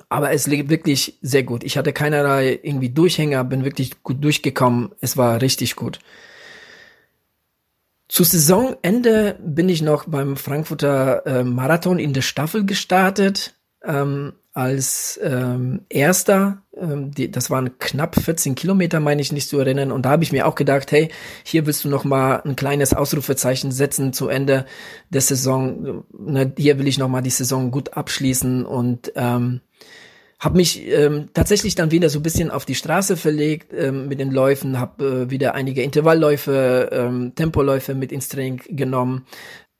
Aber 0.09 0.33
es 0.33 0.45
liegt 0.45 0.69
wirklich 0.69 1.17
sehr 1.21 1.43
gut. 1.43 1.63
Ich 1.63 1.77
hatte 1.77 1.93
keinerlei 1.93 2.59
irgendwie 2.61 2.89
Durchhänger, 2.89 3.45
bin 3.45 3.63
wirklich 3.63 4.03
gut 4.03 4.21
durchgekommen. 4.21 4.89
Es 4.99 5.15
war 5.15 5.41
richtig 5.41 5.77
gut. 5.77 5.99
Zu 8.07 8.23
Saisonende 8.23 9.37
bin 9.43 9.67
ich 9.67 9.81
noch 9.81 10.05
beim 10.05 10.37
Frankfurter 10.37 11.25
äh, 11.25 11.43
Marathon 11.43 11.99
in 11.99 12.13
der 12.13 12.21
Staffel 12.21 12.65
gestartet 12.65 13.55
ähm, 13.83 14.33
als 14.53 15.19
ähm, 15.21 15.81
erster. 15.89 16.63
Ähm, 16.75 17.11
die, 17.11 17.29
das 17.29 17.49
waren 17.49 17.77
knapp 17.79 18.15
14 18.15 18.55
Kilometer, 18.55 19.01
meine 19.01 19.21
ich 19.21 19.33
nicht 19.33 19.49
zu 19.49 19.59
erinnern. 19.59 19.91
Und 19.91 20.05
da 20.05 20.11
habe 20.11 20.23
ich 20.23 20.31
mir 20.31 20.47
auch 20.47 20.55
gedacht, 20.55 20.91
hey, 20.91 21.09
hier 21.43 21.65
willst 21.65 21.83
du 21.83 21.89
noch 21.89 22.05
mal 22.05 22.41
ein 22.45 22.55
kleines 22.55 22.93
Ausrufezeichen 22.93 23.71
setzen 23.71 24.13
zu 24.13 24.29
Ende 24.29 24.65
der 25.09 25.21
Saison. 25.21 26.05
Ne, 26.17 26.53
hier 26.57 26.79
will 26.79 26.87
ich 26.87 26.97
noch 26.97 27.09
mal 27.09 27.21
die 27.21 27.29
Saison 27.29 27.71
gut 27.71 27.93
abschließen 27.93 28.65
und 28.65 29.11
ähm, 29.15 29.61
habe 30.39 30.58
mich 30.58 30.86
ähm, 30.88 31.29
tatsächlich 31.34 31.75
dann 31.75 31.91
wieder 31.91 32.10
so 32.10 32.20
ein 32.20 32.24
bisschen 32.24 32.51
auf 32.51 32.65
die 32.65 32.75
Straße 32.75 33.17
verlegt 33.17 33.74
ähm, 33.74 34.08
mit 34.08 34.20
den 34.20 34.32
Läufen, 34.32 34.79
habe 34.79 35.06
äh, 35.06 35.32
wieder 35.32 35.56
einige 35.56 35.82
Intervallläufe, 35.82 36.89
ähm, 36.91 37.34
Tempoläufe 37.36 37.96
mit 37.96 38.12
ins 38.12 38.29
Training 38.29 38.62
genommen. 38.70 39.25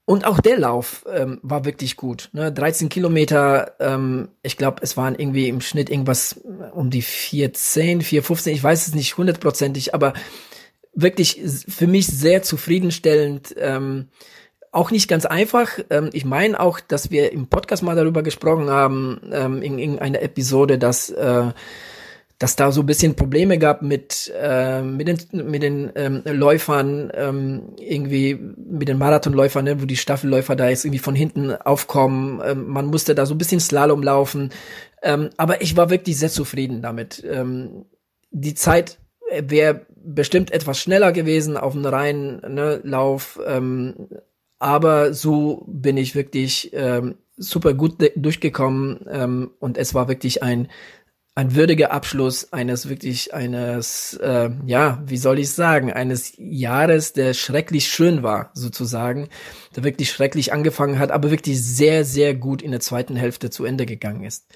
Und 0.06 0.26
auch 0.26 0.40
der 0.40 0.58
Lauf 0.58 1.06
ähm, 1.14 1.40
war 1.44 1.66
wirklich 1.66 1.98
gut. 1.98 2.30
Ne? 2.32 2.52
13 2.52 2.90
Kilometer, 2.90 3.76
ähm, 3.80 4.30
ich 4.42 4.58
glaube, 4.58 4.78
es 4.82 4.96
waren 4.98 5.16
irgendwie 5.16 5.50
im 5.50 5.62
Schnitt 5.62 5.90
irgendwas 5.90 6.40
um 6.74 6.90
die 6.90 7.02
410, 7.02 8.02
415, 8.02 8.54
ich 8.54 8.64
weiß 8.64 8.88
es 8.88 8.96
nicht 8.96 9.18
hundertprozentig, 9.18 9.94
aber 9.94 10.14
wirklich 10.94 11.42
für 11.68 11.88
mich 11.88 12.08
sehr 12.08 12.42
zufriedenstellend. 12.42 13.54
Ähm, 13.60 14.08
auch 14.72 14.92
nicht 14.92 15.08
ganz 15.08 15.26
einfach. 15.26 15.80
Ähm, 15.90 16.10
ich 16.14 16.26
meine 16.26 16.60
auch, 16.60 16.80
dass 16.80 17.12
wir 17.12 17.32
im 17.32 17.48
Podcast 17.48 17.84
mal 17.84 17.96
darüber 17.96 18.24
gesprochen 18.24 18.70
haben, 18.70 19.22
ähm, 19.32 19.62
in, 19.62 19.80
in 19.80 20.00
einer 20.00 20.22
Episode, 20.22 20.78
dass 20.78 21.10
äh, 21.10 21.52
dass 22.40 22.56
da 22.56 22.72
so 22.72 22.82
ein 22.82 22.86
bisschen 22.86 23.16
Probleme 23.16 23.58
gab 23.58 23.82
mit 23.82 24.32
äh, 24.40 24.84
mit 24.84 25.08
den 25.08 25.18
mit 25.50 25.64
den 25.64 25.92
ähm, 25.96 26.22
Läufern 26.26 27.12
ähm, 27.16 27.74
irgendwie 27.80 28.36
mit 28.36 28.88
den 28.88 29.00
Marathonläufern, 29.00 29.66
ne, 29.66 29.82
wo 29.82 29.86
die 29.86 29.98
Staffelläufer 29.98 30.56
da 30.56 30.70
jetzt 30.70 30.86
irgendwie 30.86 31.00
von 31.00 31.16
hinten 31.16 31.52
aufkommen. 31.56 32.42
Ähm, 32.46 32.68
man 32.68 32.86
musste 32.86 33.16
da 33.16 33.26
so 33.26 33.34
ein 33.34 33.40
bisschen 33.40 33.60
Slalom 33.60 34.04
laufen, 34.04 34.52
ähm, 35.02 35.32
aber 35.38 35.62
ich 35.62 35.76
war 35.78 35.90
wirklich 35.90 36.20
sehr 36.20 36.30
zufrieden 36.30 36.82
damit. 36.82 37.26
Die 38.32 38.54
Zeit 38.54 39.00
wäre 39.42 39.86
bestimmt 39.96 40.52
etwas 40.52 40.80
schneller 40.80 41.12
gewesen 41.12 41.58
auf 41.58 41.74
dem 41.74 41.86
reinen 41.86 42.42
ne, 42.54 42.80
Lauf, 42.84 43.40
ähm, 43.46 44.08
aber 44.60 45.14
so 45.14 45.66
bin 45.68 45.98
ich 45.98 46.16
wirklich 46.16 46.72
ähm, 46.74 47.16
super 47.38 47.74
gut 47.74 47.96
durchgekommen 48.16 49.06
ähm, 49.10 49.52
und 49.60 49.78
es 49.78 49.94
war 49.94 50.08
wirklich 50.08 50.44
ein 50.44 50.68
ein 51.38 51.54
würdiger 51.54 51.92
Abschluss 51.92 52.52
eines 52.52 52.90
wirklich 52.90 53.32
eines, 53.32 54.16
äh, 54.24 54.50
ja, 54.66 55.04
wie 55.06 55.18
soll 55.18 55.38
ich 55.38 55.52
sagen, 55.52 55.94
eines 55.94 56.34
Jahres, 56.38 57.14
der 57.14 57.36
schrecklich 57.36 57.90
schön 57.90 58.24
war, 58.24 58.50
sozusagen, 58.56 59.30
der 59.76 59.84
wirklich 59.84 60.10
schrecklich 60.10 60.52
angefangen 60.52 60.98
hat, 60.98 61.12
aber 61.12 61.30
wirklich 61.30 61.64
sehr, 61.64 62.06
sehr 62.06 62.34
gut 62.34 62.64
in 62.64 62.72
der 62.72 62.80
zweiten 62.80 63.16
Hälfte 63.16 63.52
zu 63.52 63.66
Ende 63.66 63.86
gegangen 63.86 64.24
ist. 64.24 64.48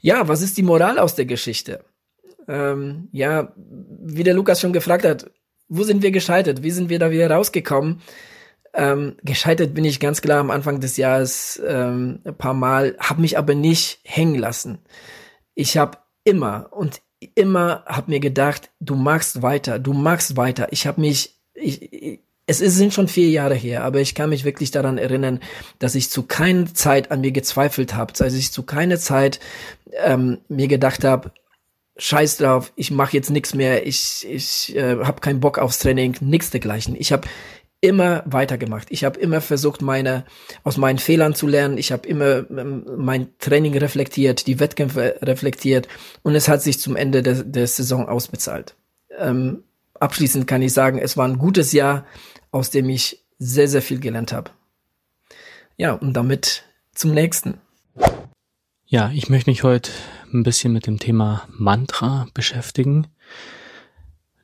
Ja, 0.00 0.26
was 0.26 0.42
ist 0.42 0.56
die 0.58 0.64
Moral 0.64 0.98
aus 0.98 1.14
der 1.14 1.26
Geschichte? 1.26 1.84
Ähm, 2.48 3.08
ja, 3.12 3.52
wie 3.56 4.24
der 4.24 4.34
Lukas 4.34 4.60
schon 4.60 4.72
gefragt 4.72 5.04
hat, 5.04 5.30
wo 5.68 5.84
sind 5.84 6.02
wir 6.02 6.10
gescheitert? 6.10 6.64
Wie 6.64 6.72
sind 6.72 6.88
wir 6.88 6.98
da 6.98 7.12
wieder 7.12 7.30
rausgekommen? 7.30 8.02
Ähm, 8.74 9.16
gescheitert 9.22 9.74
bin 9.74 9.84
ich 9.84 10.00
ganz 10.00 10.22
klar 10.22 10.40
am 10.40 10.50
Anfang 10.50 10.80
des 10.80 10.96
Jahres 10.96 11.60
ähm, 11.66 12.20
ein 12.24 12.34
paar 12.34 12.54
Mal, 12.54 12.96
habe 12.98 13.20
mich 13.20 13.36
aber 13.36 13.54
nicht 13.54 14.00
hängen 14.04 14.36
lassen 14.36 14.78
ich 15.54 15.76
habe 15.76 15.98
immer 16.24 16.68
und 16.70 17.00
immer 17.34 17.84
habe 17.86 18.10
mir 18.10 18.20
gedacht, 18.20 18.70
du 18.80 18.94
machst 18.94 19.42
weiter, 19.42 19.78
du 19.78 19.92
machst 19.92 20.36
weiter. 20.36 20.68
Ich 20.70 20.86
habe 20.86 21.00
mich, 21.00 21.38
ich, 21.54 22.20
es 22.46 22.60
ist, 22.60 22.76
sind 22.76 22.92
schon 22.92 23.08
vier 23.08 23.28
Jahre 23.28 23.54
her, 23.54 23.84
aber 23.84 24.00
ich 24.00 24.14
kann 24.14 24.30
mich 24.30 24.44
wirklich 24.44 24.70
daran 24.70 24.98
erinnern, 24.98 25.40
dass 25.78 25.94
ich 25.94 26.10
zu 26.10 26.24
keiner 26.24 26.72
Zeit 26.74 27.10
an 27.10 27.20
mir 27.20 27.32
gezweifelt 27.32 27.94
habe, 27.94 28.12
dass 28.12 28.34
ich 28.34 28.50
zu 28.50 28.64
keiner 28.64 28.98
Zeit 28.98 29.38
ähm, 30.04 30.38
mir 30.48 30.68
gedacht 30.68 31.04
habe, 31.04 31.32
Scheiß 31.98 32.38
drauf, 32.38 32.72
ich 32.74 32.90
mache 32.90 33.16
jetzt 33.16 33.30
nichts 33.30 33.54
mehr, 33.54 33.86
ich 33.86 34.26
ich 34.28 34.74
äh, 34.74 35.04
habe 35.04 35.20
keinen 35.20 35.40
Bock 35.40 35.58
aufs 35.58 35.78
Training, 35.78 36.16
nichts 36.20 36.50
dergleichen. 36.50 36.96
Ich 36.98 37.12
habe 37.12 37.28
immer 37.82 38.22
weitergemacht. 38.26 38.86
Ich 38.90 39.04
habe 39.04 39.20
immer 39.20 39.40
versucht, 39.40 39.82
meine 39.82 40.24
aus 40.62 40.78
meinen 40.78 40.98
Fehlern 40.98 41.34
zu 41.34 41.46
lernen. 41.48 41.76
Ich 41.76 41.92
habe 41.92 42.08
immer 42.08 42.48
ähm, 42.48 42.86
mein 42.96 43.36
Training 43.38 43.76
reflektiert, 43.76 44.46
die 44.46 44.60
Wettkämpfe 44.60 45.18
reflektiert 45.20 45.88
und 46.22 46.34
es 46.34 46.48
hat 46.48 46.62
sich 46.62 46.78
zum 46.78 46.96
Ende 46.96 47.22
der, 47.22 47.42
der 47.42 47.66
Saison 47.66 48.08
ausbezahlt. 48.08 48.76
Ähm, 49.18 49.64
abschließend 49.98 50.46
kann 50.46 50.62
ich 50.62 50.72
sagen, 50.72 50.98
es 50.98 51.16
war 51.16 51.26
ein 51.26 51.38
gutes 51.38 51.72
Jahr, 51.72 52.06
aus 52.52 52.70
dem 52.70 52.88
ich 52.88 53.24
sehr, 53.38 53.66
sehr 53.66 53.82
viel 53.82 53.98
gelernt 53.98 54.32
habe. 54.32 54.52
Ja, 55.76 55.94
und 55.94 56.14
damit 56.14 56.62
zum 56.94 57.12
nächsten. 57.12 57.58
Ja, 58.86 59.10
ich 59.12 59.28
möchte 59.28 59.50
mich 59.50 59.64
heute 59.64 59.90
ein 60.32 60.44
bisschen 60.44 60.72
mit 60.72 60.86
dem 60.86 61.00
Thema 61.00 61.48
Mantra 61.48 62.28
beschäftigen. 62.32 63.08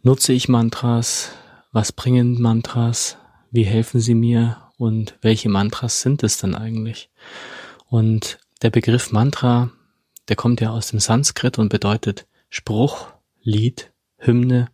Nutze 0.02 0.32
ich 0.32 0.48
Mantras? 0.48 1.30
Was 1.70 1.92
bringen 1.92 2.40
Mantras? 2.40 3.16
Wie 3.50 3.64
helfen 3.64 4.00
sie 4.00 4.14
mir 4.14 4.58
und 4.76 5.16
welche 5.22 5.48
Mantras 5.48 6.00
sind 6.00 6.22
es 6.22 6.38
dann 6.38 6.54
eigentlich? 6.54 7.10
Und 7.88 8.38
der 8.62 8.70
Begriff 8.70 9.12
Mantra, 9.12 9.70
der 10.28 10.36
kommt 10.36 10.60
ja 10.60 10.70
aus 10.70 10.88
dem 10.88 11.00
Sanskrit 11.00 11.58
und 11.58 11.68
bedeutet 11.68 12.26
Spruch, 12.50 13.08
Lied, 13.42 13.92
Hymne 14.18 14.68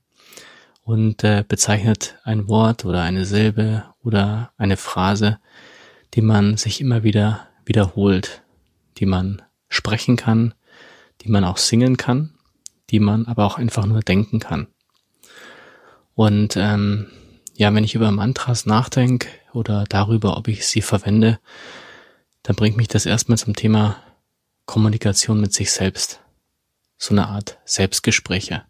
und 0.83 1.25
äh, 1.25 1.45
bezeichnet 1.47 2.17
ein 2.25 2.49
Wort 2.49 2.85
oder 2.85 3.03
eine 3.03 3.25
Silbe 3.25 3.85
oder 4.03 4.53
eine 4.57 4.77
Phrase, 4.77 5.39
die 6.15 6.23
man 6.23 6.57
sich 6.57 6.81
immer 6.81 7.03
wieder 7.03 7.49
wiederholt, 7.65 8.43
die 8.99 9.07
man 9.07 9.43
sprechen 9.69 10.17
kann, 10.17 10.55
die 11.23 11.31
man 11.31 11.45
auch 11.45 11.57
singen 11.57 11.97
kann, 11.97 12.35
die 12.91 13.01
man 13.01 13.27
aber 13.27 13.45
auch 13.45 13.59
einfach 13.59 13.87
nur 13.87 14.01
denken 14.01 14.41
kann. 14.41 14.67
Und 16.15 16.57
ähm, 16.57 17.07
ja, 17.57 17.73
wenn 17.73 17.85
ich 17.85 17.95
über 17.95 18.11
Mantras 18.11 18.67
nachdenke 18.67 19.29
oder 19.53 19.85
darüber, 19.89 20.37
ob 20.37 20.49
ich 20.49 20.67
sie 20.67 20.83
verwende, 20.83 21.39
dann 22.43 22.57
bringt 22.57 22.77
mich 22.77 22.89
das 22.89 23.07
erstmal 23.07 23.39
zum 23.39 23.55
Thema 23.55 23.97
Kommunikation 24.67 25.41
mit 25.41 25.53
sich 25.53 25.71
selbst. 25.71 26.21
So 26.99 27.15
eine 27.15 27.29
Art 27.29 27.59
Selbstgespräche. 27.65 28.65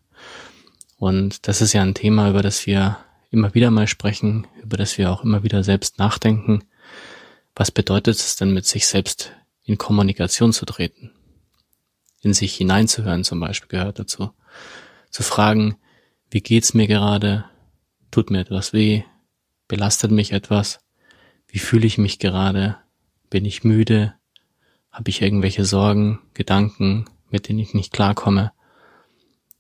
Und 0.96 1.48
das 1.48 1.60
ist 1.60 1.72
ja 1.72 1.82
ein 1.82 1.94
Thema, 1.94 2.30
über 2.30 2.42
das 2.42 2.66
wir 2.66 2.98
immer 3.30 3.54
wieder 3.54 3.70
mal 3.70 3.88
sprechen, 3.88 4.46
über 4.62 4.76
das 4.76 4.96
wir 4.96 5.10
auch 5.10 5.24
immer 5.24 5.42
wieder 5.42 5.64
selbst 5.64 5.98
nachdenken. 5.98 6.64
Was 7.56 7.70
bedeutet 7.70 8.16
es 8.16 8.36
denn, 8.36 8.52
mit 8.52 8.66
sich 8.66 8.86
selbst 8.86 9.32
in 9.64 9.78
Kommunikation 9.78 10.52
zu 10.52 10.66
treten? 10.66 11.10
In 12.22 12.32
sich 12.32 12.54
hineinzuhören 12.54 13.24
zum 13.24 13.40
Beispiel 13.40 13.68
gehört 13.68 13.98
dazu. 13.98 14.30
Zu 15.10 15.22
fragen, 15.22 15.76
wie 16.30 16.40
geht's 16.40 16.74
mir 16.74 16.86
gerade? 16.86 17.44
Tut 18.14 18.30
mir 18.30 18.38
etwas 18.38 18.72
weh? 18.72 19.02
Belastet 19.66 20.12
mich 20.12 20.30
etwas? 20.30 20.78
Wie 21.48 21.58
fühle 21.58 21.84
ich 21.84 21.98
mich 21.98 22.20
gerade? 22.20 22.76
Bin 23.28 23.44
ich 23.44 23.64
müde? 23.64 24.14
Habe 24.92 25.10
ich 25.10 25.20
irgendwelche 25.20 25.64
Sorgen, 25.64 26.20
Gedanken, 26.32 27.06
mit 27.30 27.48
denen 27.48 27.58
ich 27.58 27.74
nicht 27.74 27.92
klarkomme? 27.92 28.52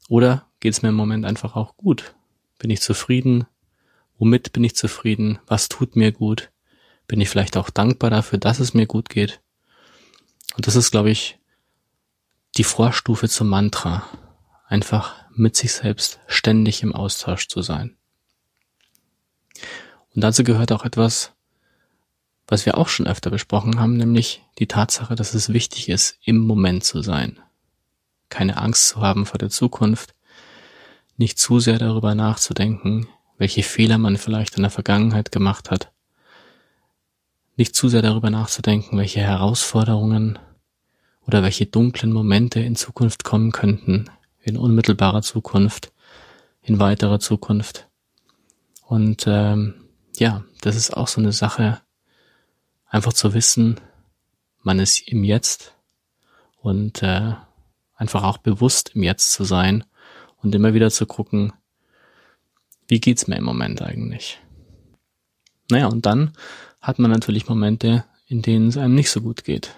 Oder 0.08 0.46
geht 0.60 0.72
es 0.72 0.82
mir 0.82 0.90
im 0.90 0.94
Moment 0.94 1.26
einfach 1.26 1.56
auch 1.56 1.76
gut? 1.76 2.14
Bin 2.60 2.70
ich 2.70 2.80
zufrieden? 2.80 3.44
Womit 4.18 4.52
bin 4.52 4.62
ich 4.62 4.76
zufrieden? 4.76 5.40
Was 5.48 5.68
tut 5.68 5.96
mir 5.96 6.12
gut? 6.12 6.52
Bin 7.08 7.20
ich 7.20 7.30
vielleicht 7.30 7.56
auch 7.56 7.70
dankbar 7.70 8.10
dafür, 8.10 8.38
dass 8.38 8.60
es 8.60 8.72
mir 8.72 8.86
gut 8.86 9.08
geht? 9.08 9.40
Und 10.54 10.68
das 10.68 10.76
ist, 10.76 10.92
glaube 10.92 11.10
ich, 11.10 11.40
die 12.56 12.62
Vorstufe 12.62 13.28
zum 13.28 13.48
Mantra. 13.48 14.06
Einfach 14.68 15.16
mit 15.34 15.56
sich 15.56 15.72
selbst 15.72 16.20
ständig 16.28 16.84
im 16.84 16.94
Austausch 16.94 17.48
zu 17.48 17.60
sein. 17.60 17.96
Und 20.14 20.22
dazu 20.22 20.44
gehört 20.44 20.72
auch 20.72 20.84
etwas, 20.84 21.32
was 22.46 22.66
wir 22.66 22.76
auch 22.76 22.88
schon 22.88 23.06
öfter 23.06 23.30
besprochen 23.30 23.80
haben, 23.80 23.96
nämlich 23.96 24.42
die 24.58 24.66
Tatsache, 24.66 25.14
dass 25.14 25.34
es 25.34 25.52
wichtig 25.52 25.88
ist, 25.88 26.18
im 26.24 26.38
Moment 26.38 26.84
zu 26.84 27.02
sein. 27.02 27.38
Keine 28.28 28.58
Angst 28.58 28.88
zu 28.88 29.00
haben 29.00 29.26
vor 29.26 29.38
der 29.38 29.50
Zukunft, 29.50 30.14
nicht 31.16 31.38
zu 31.38 31.60
sehr 31.60 31.78
darüber 31.78 32.14
nachzudenken, 32.14 33.08
welche 33.38 33.62
Fehler 33.62 33.98
man 33.98 34.16
vielleicht 34.16 34.56
in 34.56 34.62
der 34.62 34.70
Vergangenheit 34.70 35.32
gemacht 35.32 35.70
hat, 35.70 35.90
nicht 37.56 37.74
zu 37.74 37.88
sehr 37.88 38.02
darüber 38.02 38.30
nachzudenken, 38.30 38.98
welche 38.98 39.20
Herausforderungen 39.20 40.38
oder 41.26 41.42
welche 41.42 41.66
dunklen 41.66 42.12
Momente 42.12 42.60
in 42.60 42.76
Zukunft 42.76 43.24
kommen 43.24 43.52
könnten, 43.52 44.10
in 44.42 44.56
unmittelbarer 44.56 45.22
Zukunft, 45.22 45.92
in 46.62 46.78
weiterer 46.78 47.20
Zukunft. 47.20 47.88
Und 48.86 49.24
ähm, 49.26 49.74
ja, 50.16 50.44
das 50.60 50.76
ist 50.76 50.96
auch 50.96 51.08
so 51.08 51.20
eine 51.20 51.32
Sache, 51.32 51.80
einfach 52.86 53.12
zu 53.12 53.34
wissen, 53.34 53.80
man 54.62 54.78
ist 54.78 55.08
im 55.08 55.24
Jetzt 55.24 55.74
und 56.60 57.02
äh, 57.02 57.34
einfach 57.94 58.22
auch 58.22 58.38
bewusst 58.38 58.92
im 58.94 59.02
Jetzt 59.02 59.32
zu 59.32 59.44
sein 59.44 59.84
und 60.42 60.54
immer 60.54 60.74
wieder 60.74 60.90
zu 60.90 61.06
gucken, 61.06 61.52
wie 62.86 63.00
geht's 63.00 63.26
mir 63.26 63.36
im 63.36 63.44
Moment 63.44 63.82
eigentlich? 63.82 64.40
Naja, 65.70 65.86
und 65.86 66.04
dann 66.06 66.32
hat 66.80 66.98
man 66.98 67.10
natürlich 67.10 67.48
Momente, 67.48 68.04
in 68.26 68.42
denen 68.42 68.68
es 68.68 68.76
einem 68.76 68.94
nicht 68.94 69.10
so 69.10 69.20
gut 69.20 69.44
geht. 69.44 69.74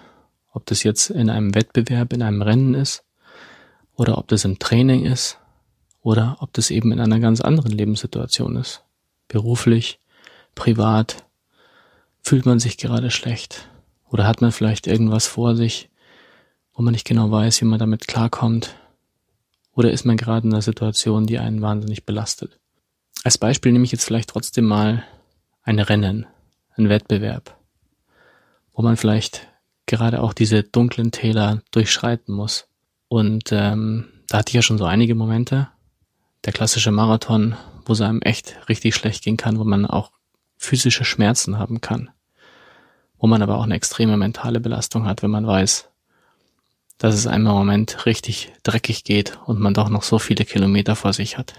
Ob 0.51 0.65
das 0.65 0.83
jetzt 0.83 1.09
in 1.09 1.29
einem 1.29 1.55
Wettbewerb, 1.55 2.13
in 2.13 2.21
einem 2.21 2.41
Rennen 2.41 2.73
ist, 2.73 3.05
oder 3.95 4.17
ob 4.17 4.27
das 4.27 4.45
im 4.45 4.59
Training 4.59 5.05
ist, 5.05 5.39
oder 6.01 6.37
ob 6.39 6.53
das 6.53 6.69
eben 6.69 6.91
in 6.91 6.99
einer 6.99 7.19
ganz 7.19 7.41
anderen 7.41 7.71
Lebenssituation 7.71 8.57
ist. 8.57 8.83
Beruflich, 9.27 9.99
privat? 10.55 11.25
Fühlt 12.21 12.45
man 12.45 12.59
sich 12.59 12.77
gerade 12.77 13.11
schlecht? 13.11 13.69
Oder 14.09 14.27
hat 14.27 14.41
man 14.41 14.51
vielleicht 14.51 14.87
irgendwas 14.87 15.27
vor 15.27 15.55
sich, 15.55 15.89
wo 16.73 16.81
man 16.81 16.93
nicht 16.93 17.07
genau 17.07 17.29
weiß, 17.31 17.61
wie 17.61 17.65
man 17.65 17.79
damit 17.79 18.07
klarkommt? 18.07 18.75
Oder 19.73 19.91
ist 19.91 20.05
man 20.05 20.17
gerade 20.17 20.47
in 20.47 20.53
einer 20.53 20.61
Situation, 20.61 21.27
die 21.27 21.39
einen 21.39 21.61
wahnsinnig 21.61 22.05
belastet? 22.05 22.59
Als 23.23 23.37
Beispiel 23.37 23.71
nehme 23.71 23.85
ich 23.85 23.91
jetzt 23.91 24.05
vielleicht 24.05 24.29
trotzdem 24.29 24.65
mal 24.65 25.03
ein 25.63 25.79
Rennen, 25.79 26.25
ein 26.75 26.89
Wettbewerb, 26.89 27.57
wo 28.73 28.81
man 28.81 28.97
vielleicht 28.97 29.47
gerade 29.85 30.21
auch 30.21 30.33
diese 30.33 30.63
dunklen 30.63 31.11
Täler 31.11 31.61
durchschreiten 31.71 32.33
muss. 32.33 32.67
Und 33.07 33.51
ähm, 33.51 34.05
da 34.27 34.39
hatte 34.39 34.49
ich 34.49 34.55
ja 34.55 34.61
schon 34.61 34.77
so 34.77 34.85
einige 34.85 35.15
Momente. 35.15 35.69
Der 36.45 36.53
klassische 36.53 36.91
Marathon, 36.91 37.55
wo 37.87 37.93
es 37.93 38.01
einem 38.01 38.21
echt 38.21 38.55
richtig 38.69 38.95
schlecht 38.95 39.23
gehen 39.23 39.37
kann, 39.37 39.59
wo 39.59 39.63
man 39.63 39.85
auch 39.85 40.11
physische 40.57 41.05
Schmerzen 41.05 41.57
haben 41.57 41.81
kann, 41.81 42.09
wo 43.17 43.27
man 43.27 43.41
aber 43.41 43.57
auch 43.57 43.63
eine 43.63 43.75
extreme 43.75 44.17
mentale 44.17 44.59
Belastung 44.59 45.05
hat, 45.05 45.23
wenn 45.23 45.31
man 45.31 45.47
weiß, 45.47 45.89
dass 46.97 47.15
es 47.15 47.27
einem 47.27 47.47
im 47.47 47.53
Moment 47.53 48.05
richtig 48.05 48.51
dreckig 48.63 49.03
geht 49.03 49.39
und 49.45 49.59
man 49.59 49.73
doch 49.73 49.89
noch 49.89 50.03
so 50.03 50.19
viele 50.19 50.45
Kilometer 50.45 50.95
vor 50.95 51.13
sich 51.13 51.37
hat. 51.37 51.53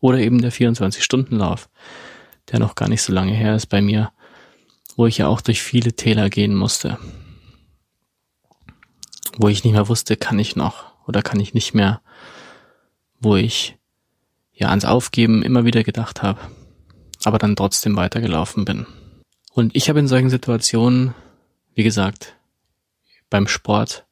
Oder 0.00 0.18
eben 0.18 0.40
der 0.40 0.52
24-Stunden-Lauf, 0.52 1.68
der 2.50 2.58
noch 2.58 2.74
gar 2.74 2.88
nicht 2.88 3.02
so 3.02 3.12
lange 3.12 3.32
her 3.32 3.54
ist 3.54 3.66
bei 3.66 3.80
mir, 3.80 4.12
wo 4.96 5.06
ich 5.06 5.18
ja 5.18 5.28
auch 5.28 5.40
durch 5.40 5.62
viele 5.62 5.92
Täler 5.92 6.30
gehen 6.30 6.54
musste. 6.54 6.98
Wo 9.38 9.48
ich 9.48 9.62
nicht 9.62 9.72
mehr 9.72 9.88
wusste, 9.88 10.16
kann 10.16 10.38
ich 10.38 10.56
noch 10.56 10.92
oder 11.06 11.22
kann 11.22 11.40
ich 11.40 11.54
nicht 11.54 11.74
mehr. 11.74 12.02
Wo 13.20 13.36
ich 13.36 13.78
ja 14.60 14.68
ans 14.68 14.84
Aufgeben 14.84 15.42
immer 15.42 15.64
wieder 15.64 15.82
gedacht 15.82 16.22
habe 16.22 16.40
aber 17.24 17.38
dann 17.38 17.56
trotzdem 17.56 17.96
weitergelaufen 17.96 18.64
bin. 18.64 18.86
Und 19.52 19.74
ich 19.74 19.88
habe 19.88 19.98
in 19.98 20.08
solchen 20.08 20.30
Situationen, 20.30 21.14
wie 21.74 21.82
gesagt, 21.82 22.36
beim 23.28 23.46
Sport, 23.46 24.06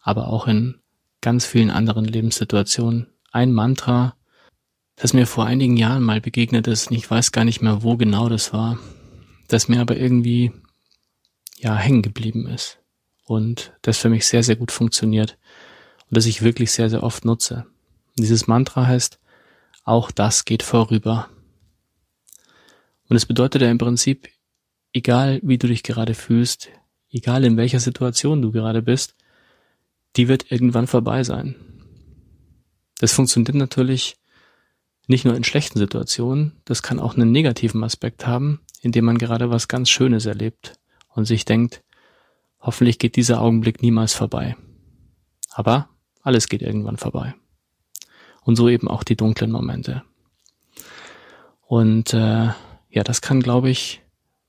aber 0.00 0.28
auch 0.28 0.46
in 0.46 0.80
ganz 1.20 1.46
vielen 1.46 1.70
anderen 1.70 2.04
Lebenssituationen. 2.04 3.08
Ein 3.30 3.52
Mantra, 3.52 4.16
das 4.96 5.12
mir 5.12 5.26
vor 5.26 5.46
einigen 5.46 5.76
Jahren 5.76 6.02
mal 6.02 6.20
begegnet 6.20 6.66
ist, 6.66 6.90
und 6.90 6.96
ich 6.96 7.10
weiß 7.10 7.32
gar 7.32 7.44
nicht 7.44 7.62
mehr, 7.62 7.82
wo 7.82 7.96
genau 7.96 8.28
das 8.28 8.52
war, 8.52 8.78
das 9.48 9.68
mir 9.68 9.80
aber 9.80 9.96
irgendwie 9.96 10.52
ja 11.58 11.76
hängen 11.76 12.02
geblieben 12.02 12.46
ist 12.46 12.78
und 13.24 13.72
das 13.82 13.98
für 13.98 14.08
mich 14.08 14.26
sehr, 14.26 14.42
sehr 14.42 14.56
gut 14.56 14.72
funktioniert 14.72 15.38
und 16.08 16.16
das 16.16 16.26
ich 16.26 16.42
wirklich 16.42 16.72
sehr, 16.72 16.90
sehr 16.90 17.02
oft 17.02 17.24
nutze. 17.24 17.66
Und 18.16 18.20
dieses 18.20 18.46
Mantra 18.46 18.86
heißt, 18.86 19.20
auch 19.84 20.10
das 20.10 20.44
geht 20.44 20.62
vorüber. 20.62 21.28
Und 23.08 23.16
es 23.16 23.26
bedeutet 23.26 23.62
ja 23.62 23.70
im 23.70 23.78
Prinzip, 23.78 24.28
egal 24.92 25.40
wie 25.42 25.58
du 25.58 25.66
dich 25.66 25.82
gerade 25.82 26.14
fühlst, 26.14 26.70
egal 27.10 27.44
in 27.44 27.56
welcher 27.56 27.80
Situation 27.80 28.42
du 28.42 28.52
gerade 28.52 28.82
bist, 28.82 29.16
die 30.16 30.28
wird 30.28 30.50
irgendwann 30.50 30.86
vorbei 30.86 31.24
sein. 31.24 31.56
Das 32.98 33.12
funktioniert 33.12 33.54
natürlich 33.54 34.16
nicht 35.08 35.24
nur 35.24 35.34
in 35.34 35.44
schlechten 35.44 35.78
Situationen, 35.78 36.60
das 36.64 36.82
kann 36.82 37.00
auch 37.00 37.14
einen 37.14 37.32
negativen 37.32 37.82
Aspekt 37.82 38.26
haben, 38.26 38.60
indem 38.80 39.04
man 39.04 39.18
gerade 39.18 39.50
was 39.50 39.68
ganz 39.68 39.90
Schönes 39.90 40.26
erlebt 40.26 40.78
und 41.08 41.24
sich 41.24 41.44
denkt, 41.44 41.82
hoffentlich 42.60 42.98
geht 42.98 43.16
dieser 43.16 43.40
Augenblick 43.40 43.82
niemals 43.82 44.14
vorbei. 44.14 44.56
Aber 45.50 45.88
alles 46.22 46.48
geht 46.48 46.62
irgendwann 46.62 46.96
vorbei. 46.96 47.34
Und 48.44 48.56
so 48.56 48.68
eben 48.68 48.88
auch 48.88 49.04
die 49.04 49.16
dunklen 49.16 49.50
Momente. 49.50 50.02
Und 51.66 52.12
äh, 52.12 52.50
ja, 52.90 53.02
das 53.04 53.22
kann, 53.22 53.40
glaube 53.40 53.70
ich, 53.70 54.02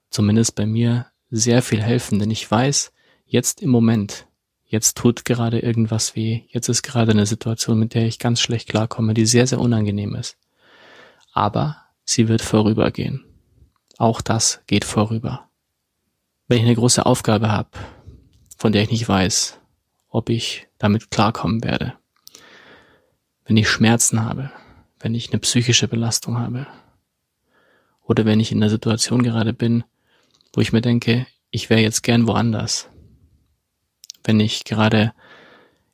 zumindest 0.09 0.55
bei 0.55 0.65
mir 0.65 1.07
sehr 1.29 1.61
viel 1.61 1.81
helfen, 1.81 2.19
denn 2.19 2.29
ich 2.29 2.49
weiß, 2.49 2.91
jetzt 3.25 3.61
im 3.61 3.69
Moment, 3.69 4.27
jetzt 4.65 4.97
tut 4.97 5.25
gerade 5.25 5.59
irgendwas 5.59 6.15
weh, 6.15 6.41
jetzt 6.49 6.69
ist 6.69 6.83
gerade 6.83 7.11
eine 7.11 7.25
Situation, 7.25 7.79
mit 7.79 7.93
der 7.93 8.05
ich 8.05 8.19
ganz 8.19 8.41
schlecht 8.41 8.69
klarkomme, 8.69 9.13
die 9.13 9.25
sehr, 9.25 9.47
sehr 9.47 9.59
unangenehm 9.59 10.15
ist. 10.15 10.37
Aber 11.31 11.77
sie 12.03 12.27
wird 12.27 12.41
vorübergehen. 12.41 13.25
Auch 13.97 14.21
das 14.21 14.61
geht 14.67 14.85
vorüber. 14.85 15.49
Wenn 16.47 16.57
ich 16.57 16.65
eine 16.65 16.75
große 16.75 17.05
Aufgabe 17.05 17.51
habe, 17.51 17.69
von 18.57 18.71
der 18.71 18.83
ich 18.83 18.91
nicht 18.91 19.07
weiß, 19.07 19.59
ob 20.09 20.29
ich 20.29 20.67
damit 20.77 21.09
klarkommen 21.09 21.63
werde, 21.63 21.93
wenn 23.45 23.57
ich 23.57 23.69
Schmerzen 23.69 24.23
habe, 24.23 24.51
wenn 24.99 25.15
ich 25.15 25.31
eine 25.31 25.39
psychische 25.39 25.87
Belastung 25.87 26.37
habe 26.37 26.67
oder 28.03 28.25
wenn 28.25 28.39
ich 28.39 28.51
in 28.51 28.59
einer 28.59 28.69
Situation 28.69 29.23
gerade 29.23 29.53
bin, 29.53 29.83
wo 30.53 30.61
ich 30.61 30.71
mir 30.71 30.81
denke, 30.81 31.27
ich 31.51 31.69
wäre 31.69 31.81
jetzt 31.81 32.03
gern 32.03 32.27
woanders, 32.27 32.89
wenn 34.23 34.39
ich 34.39 34.63
gerade 34.63 35.13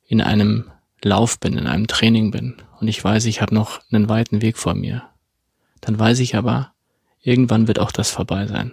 in 0.06 0.20
einem 0.20 0.70
Lauf 1.02 1.38
bin, 1.38 1.56
in 1.56 1.66
einem 1.66 1.86
Training 1.86 2.30
bin 2.30 2.62
und 2.80 2.88
ich 2.88 3.02
weiß, 3.02 3.24
ich 3.26 3.40
habe 3.40 3.54
noch 3.54 3.80
einen 3.90 4.08
weiten 4.08 4.42
Weg 4.42 4.56
vor 4.56 4.74
mir, 4.74 5.04
dann 5.80 5.98
weiß 5.98 6.20
ich 6.20 6.36
aber, 6.36 6.72
irgendwann 7.22 7.68
wird 7.68 7.78
auch 7.78 7.92
das 7.92 8.10
vorbei 8.10 8.46
sein. 8.46 8.72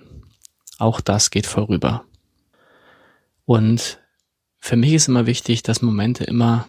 Auch 0.78 1.02
das 1.02 1.32
geht 1.32 1.48
vorüber. 1.48 2.04
Und 3.46 4.00
für 4.60 4.76
mich 4.76 4.94
ist 4.94 5.08
immer 5.08 5.26
wichtig, 5.26 5.63
dass 5.63 5.82
Momente 5.82 6.24
immer 6.26 6.68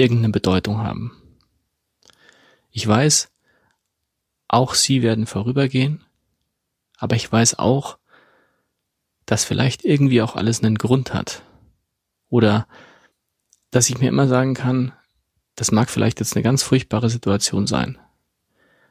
irgendeine 0.00 0.32
Bedeutung 0.32 0.78
haben. 0.78 1.12
Ich 2.70 2.86
weiß, 2.86 3.30
auch 4.48 4.74
sie 4.74 5.02
werden 5.02 5.26
vorübergehen, 5.26 6.04
aber 6.98 7.16
ich 7.16 7.30
weiß 7.30 7.58
auch, 7.58 7.98
dass 9.26 9.44
vielleicht 9.44 9.84
irgendwie 9.84 10.22
auch 10.22 10.34
alles 10.34 10.62
einen 10.62 10.78
Grund 10.78 11.14
hat. 11.14 11.42
Oder 12.28 12.66
dass 13.70 13.88
ich 13.88 13.98
mir 13.98 14.08
immer 14.08 14.26
sagen 14.26 14.54
kann, 14.54 14.92
das 15.54 15.70
mag 15.70 15.90
vielleicht 15.90 16.20
jetzt 16.20 16.34
eine 16.34 16.42
ganz 16.42 16.62
furchtbare 16.62 17.10
Situation 17.10 17.66
sein, 17.66 17.98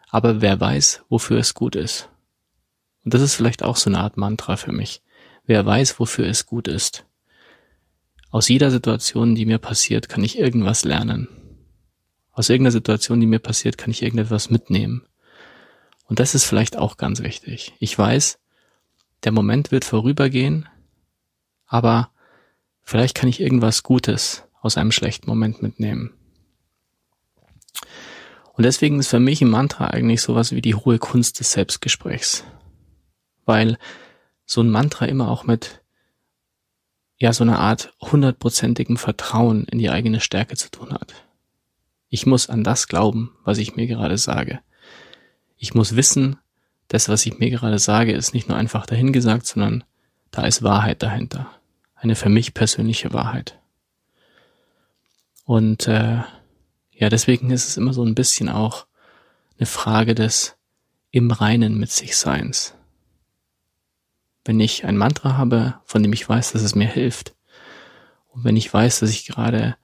aber 0.10 0.42
wer 0.42 0.60
weiß, 0.60 1.04
wofür 1.10 1.40
es 1.40 1.54
gut 1.54 1.76
ist. 1.76 2.10
Und 3.04 3.14
das 3.14 3.22
ist 3.22 3.36
vielleicht 3.36 3.64
auch 3.64 3.76
so 3.76 3.90
eine 3.90 4.00
Art 4.00 4.18
Mantra 4.18 4.56
für 4.56 4.72
mich. 4.72 5.02
Wer 5.46 5.66
weiß, 5.66 6.00
wofür 6.00 6.28
es 6.28 6.46
gut 6.46 6.68
ist. 6.68 7.06
Aus 8.32 8.48
jeder 8.48 8.70
Situation, 8.70 9.34
die 9.36 9.46
mir 9.46 9.58
passiert, 9.58 10.08
kann 10.08 10.24
ich 10.24 10.38
irgendwas 10.38 10.84
lernen. 10.84 11.28
Aus 12.32 12.50
irgendeiner 12.50 12.72
Situation, 12.72 13.20
die 13.20 13.26
mir 13.26 13.40
passiert, 13.40 13.78
kann 13.78 13.92
ich 13.92 14.04
irgendetwas 14.04 14.50
mitnehmen. 14.50 15.04
Und 16.06 16.20
das 16.20 16.36
ist 16.36 16.46
vielleicht 16.46 16.78
auch 16.78 16.98
ganz 16.98 17.22
wichtig. 17.22 17.74
Ich 17.80 17.98
weiß, 17.98 18.40
der 19.24 19.32
Moment 19.32 19.72
wird 19.72 19.84
vorübergehen, 19.84 20.68
aber 21.66 22.12
vielleicht 22.84 23.16
kann 23.16 23.30
ich 23.30 23.40
irgendwas 23.42 23.84
Gutes 23.84 24.44
aus 24.62 24.78
einem 24.78 24.92
schlechten 24.92 25.30
Moment 25.30 25.62
mitnehmen. 25.62 26.12
Und 28.54 28.64
deswegen 28.64 29.00
ist 29.00 29.08
für 29.08 29.20
mich 29.20 29.42
ein 29.42 29.50
Mantra 29.50 29.88
eigentlich 29.88 30.22
sowas 30.22 30.52
wie 30.52 30.62
die 30.62 30.76
hohe 30.76 31.00
Kunst 31.00 31.40
des 31.40 31.52
Selbstgesprächs. 31.52 32.44
Weil 33.46 33.78
so 34.46 34.62
ein 34.62 34.70
Mantra 34.70 35.06
immer 35.06 35.30
auch 35.30 35.46
mit 35.46 35.79
ja 37.20 37.34
so 37.34 37.44
einer 37.44 37.60
Art 37.60 37.94
hundertprozentigem 38.02 38.98
Vertrauen 38.98 39.66
in 39.66 39.78
die 39.78 39.90
eigene 39.90 40.22
Stärke 40.22 40.56
zu 40.56 40.72
tun 40.72 40.94
hat. 40.94 41.14
Ich 42.10 42.26
muss 42.26 42.50
an 42.50 42.64
das 42.64 42.88
glauben, 42.88 43.36
was 43.44 43.58
ich 43.58 43.76
mir 43.76 43.86
gerade 43.86 44.18
sage. 44.18 44.60
Ich 45.58 45.76
muss 45.76 45.96
wissen, 45.96 46.38
das, 46.88 47.10
was 47.10 47.26
ich 47.26 47.38
mir 47.38 47.52
gerade 47.52 47.78
sage, 47.78 48.14
ist 48.14 48.34
nicht 48.34 48.48
nur 48.48 48.58
einfach 48.58 48.86
dahingesagt, 48.86 49.46
sondern 49.46 49.84
da 50.32 50.46
ist 50.46 50.64
Wahrheit 50.64 51.04
dahinter. 51.04 51.52
Eine 51.96 52.16
für 52.16 52.30
mich 52.30 52.54
persönliche 52.54 53.14
Wahrheit. 53.14 53.60
Und 55.46 55.88
äh, 55.88 56.22
ja, 56.92 57.10
deswegen 57.10 57.52
ist 57.52 57.68
es 57.68 57.78
immer 57.78 57.94
so 57.94 58.04
ein 58.04 58.16
bisschen 58.16 58.50
auch 58.50 58.88
eine 59.58 59.66
Frage 59.66 60.16
des 60.16 60.56
im 61.12 61.32
Reinen 61.32 61.78
mit 61.78 61.92
sich 61.92 62.16
Seins 62.16 62.76
wenn 64.46 64.60
ich 64.60 64.86
ein 64.86 64.98
Mantra 64.98 65.38
habe, 65.38 65.76
von 65.86 66.04
dem 66.04 66.14
ich 66.14 66.28
weiß, 66.28 66.54
dass 66.54 66.62
es 66.62 66.76
mir 66.76 66.88
hilft, 66.88 67.36
und 68.30 68.44
wenn 68.44 68.58
ich 68.58 68.72
weiß, 68.72 69.00
dass 69.00 69.10
ich 69.10 69.26
gerade 69.26 69.76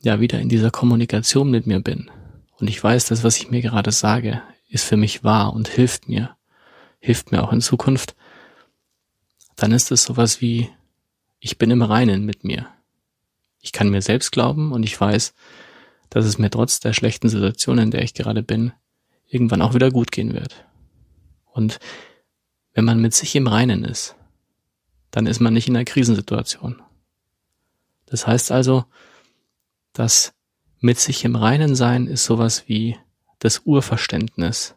ja 0.00 0.20
wieder 0.20 0.38
in 0.38 0.48
dieser 0.48 0.70
Kommunikation 0.70 1.50
mit 1.50 1.66
mir 1.66 1.80
bin, 1.80 2.10
und 2.58 2.68
ich 2.68 2.82
weiß, 2.82 3.06
dass 3.06 3.24
was 3.24 3.36
ich 3.36 3.50
mir 3.50 3.60
gerade 3.60 3.92
sage, 3.92 4.42
ist 4.68 4.84
für 4.84 4.96
mich 4.96 5.24
wahr 5.24 5.52
und 5.52 5.68
hilft 5.68 6.08
mir, 6.08 6.36
hilft 6.98 7.32
mir 7.32 7.42
auch 7.42 7.52
in 7.52 7.60
Zukunft, 7.60 8.14
dann 9.56 9.72
ist 9.72 9.90
es 9.90 10.04
sowas 10.04 10.40
wie, 10.40 10.70
ich 11.40 11.58
bin 11.58 11.70
im 11.70 11.82
Reinen 11.82 12.24
mit 12.24 12.44
mir. 12.44 12.66
Ich 13.60 13.72
kann 13.72 13.90
mir 13.90 14.02
selbst 14.02 14.32
glauben 14.32 14.72
und 14.72 14.82
ich 14.82 14.98
weiß, 14.98 15.34
dass 16.10 16.24
es 16.24 16.38
mir 16.38 16.50
trotz 16.50 16.80
der 16.80 16.92
schlechten 16.92 17.28
Situation, 17.28 17.78
in 17.78 17.90
der 17.90 18.02
ich 18.02 18.14
gerade 18.14 18.42
bin, 18.42 18.72
irgendwann 19.26 19.62
auch 19.62 19.74
wieder 19.74 19.90
gut 19.90 20.12
gehen 20.12 20.32
wird. 20.32 20.64
Und 21.52 21.78
wenn 22.74 22.84
man 22.84 23.00
mit 23.00 23.14
sich 23.14 23.34
im 23.36 23.46
Reinen 23.46 23.84
ist, 23.84 24.16
dann 25.10 25.26
ist 25.26 25.40
man 25.40 25.54
nicht 25.54 25.68
in 25.68 25.76
einer 25.76 25.84
Krisensituation. 25.84 26.82
Das 28.06 28.26
heißt 28.26 28.52
also, 28.52 28.84
dass 29.92 30.34
mit 30.80 30.98
sich 30.98 31.24
im 31.24 31.36
Reinen 31.36 31.74
sein 31.74 32.06
ist 32.08 32.24
sowas 32.24 32.64
wie 32.66 32.98
das 33.38 33.62
Urverständnis 33.64 34.74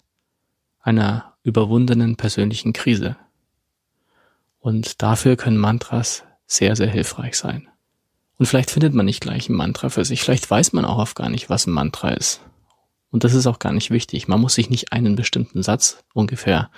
einer 0.79 1.33
überwundenen 1.43 2.15
persönlichen 2.15 2.71
Krise. 2.71 3.17
Und 4.59 5.01
dafür 5.01 5.35
können 5.35 5.57
Mantras 5.57 6.23
sehr, 6.45 6.75
sehr 6.75 6.87
hilfreich 6.87 7.37
sein. 7.37 7.67
Und 8.37 8.45
vielleicht 8.45 8.71
findet 8.71 8.93
man 8.93 9.05
nicht 9.05 9.21
gleich 9.21 9.49
ein 9.49 9.55
Mantra 9.55 9.89
für 9.89 10.05
sich. 10.05 10.21
Vielleicht 10.21 10.49
weiß 10.49 10.73
man 10.73 10.85
auch 10.85 10.97
oft 10.97 11.15
gar 11.15 11.29
nicht, 11.29 11.49
was 11.49 11.65
ein 11.65 11.73
Mantra 11.73 12.09
ist. 12.11 12.41
Und 13.09 13.23
das 13.23 13.33
ist 13.33 13.47
auch 13.47 13.59
gar 13.59 13.73
nicht 13.73 13.89
wichtig. 13.89 14.27
Man 14.27 14.39
muss 14.39 14.55
sich 14.55 14.69
nicht 14.69 14.93
einen 14.93 15.15
bestimmten 15.15 15.63
Satz 15.63 16.03
ungefähr 16.13 16.69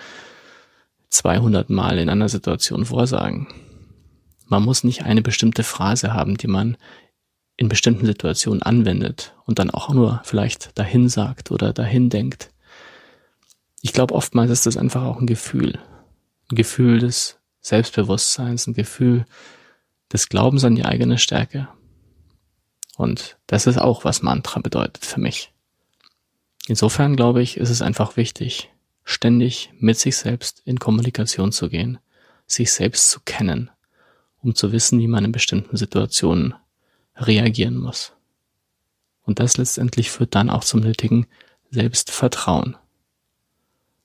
200 1.10 1.70
Mal 1.70 2.00
in 2.00 2.10
einer 2.10 2.30
Situation 2.30 2.86
vorsagen. 2.86 3.48
Man 4.46 4.64
muss 4.64 4.84
nicht 4.84 5.04
eine 5.04 5.22
bestimmte 5.22 5.64
Phrase 5.64 6.14
haben, 6.14 6.38
die 6.38 6.48
man 6.48 6.78
in 7.58 7.70
bestimmten 7.70 8.06
Situationen 8.06 8.64
anwendet 8.64 9.36
und 9.46 9.60
dann 9.60 9.70
auch 9.70 9.90
nur 9.90 10.22
vielleicht 10.24 10.78
dahin 10.78 11.10
sagt 11.10 11.52
oder 11.52 11.74
dahin 11.74 12.10
denkt. 12.10 12.52
Ich 13.82 13.94
glaube, 13.94 14.16
oftmals 14.16 14.50
ist 14.52 14.66
das 14.66 14.78
einfach 14.78 15.04
auch 15.04 15.20
ein 15.20 15.28
Gefühl. 15.28 15.78
Ein 16.52 16.56
Gefühl 16.56 17.00
des 17.00 17.38
Selbstbewusstseins, 17.62 18.68
ein 18.68 18.74
Gefühl 18.74 19.26
des 20.12 20.30
Glaubens 20.30 20.64
an 20.64 20.76
die 20.76 20.86
eigene 20.86 21.18
Stärke. 21.18 21.68
Und 22.98 23.38
das 23.48 23.68
ist 23.68 23.78
auch, 23.78 24.04
was 24.04 24.22
Mantra 24.22 24.60
bedeutet 24.60 25.06
für 25.06 25.20
mich. 25.20 25.54
Insofern 26.68 27.16
glaube 27.16 27.42
ich, 27.42 27.58
ist 27.58 27.70
es 27.70 27.82
einfach 27.82 28.18
wichtig, 28.18 28.70
ständig 29.10 29.72
mit 29.80 29.98
sich 29.98 30.18
selbst 30.18 30.62
in 30.66 30.80
Kommunikation 30.80 31.52
zu 31.52 31.68
gehen, 31.68 31.98
sich 32.46 32.72
selbst 32.72 33.10
zu 33.10 33.20
kennen, 33.26 33.72
um 34.44 34.54
zu 34.54 34.72
wissen, 34.72 35.00
wie 35.00 35.08
man 35.08 35.26
in 35.26 35.32
bestimmten 35.32 35.78
Situationen 35.78 36.54
reagieren 37.16 37.78
muss. 37.78 38.14
Und 39.24 39.40
das 39.40 39.58
letztendlich 39.58 40.12
führt 40.12 40.36
dann 40.36 40.52
auch 40.52 40.64
zum 40.64 40.82
nötigen 40.82 41.26
Selbstvertrauen, 41.72 42.78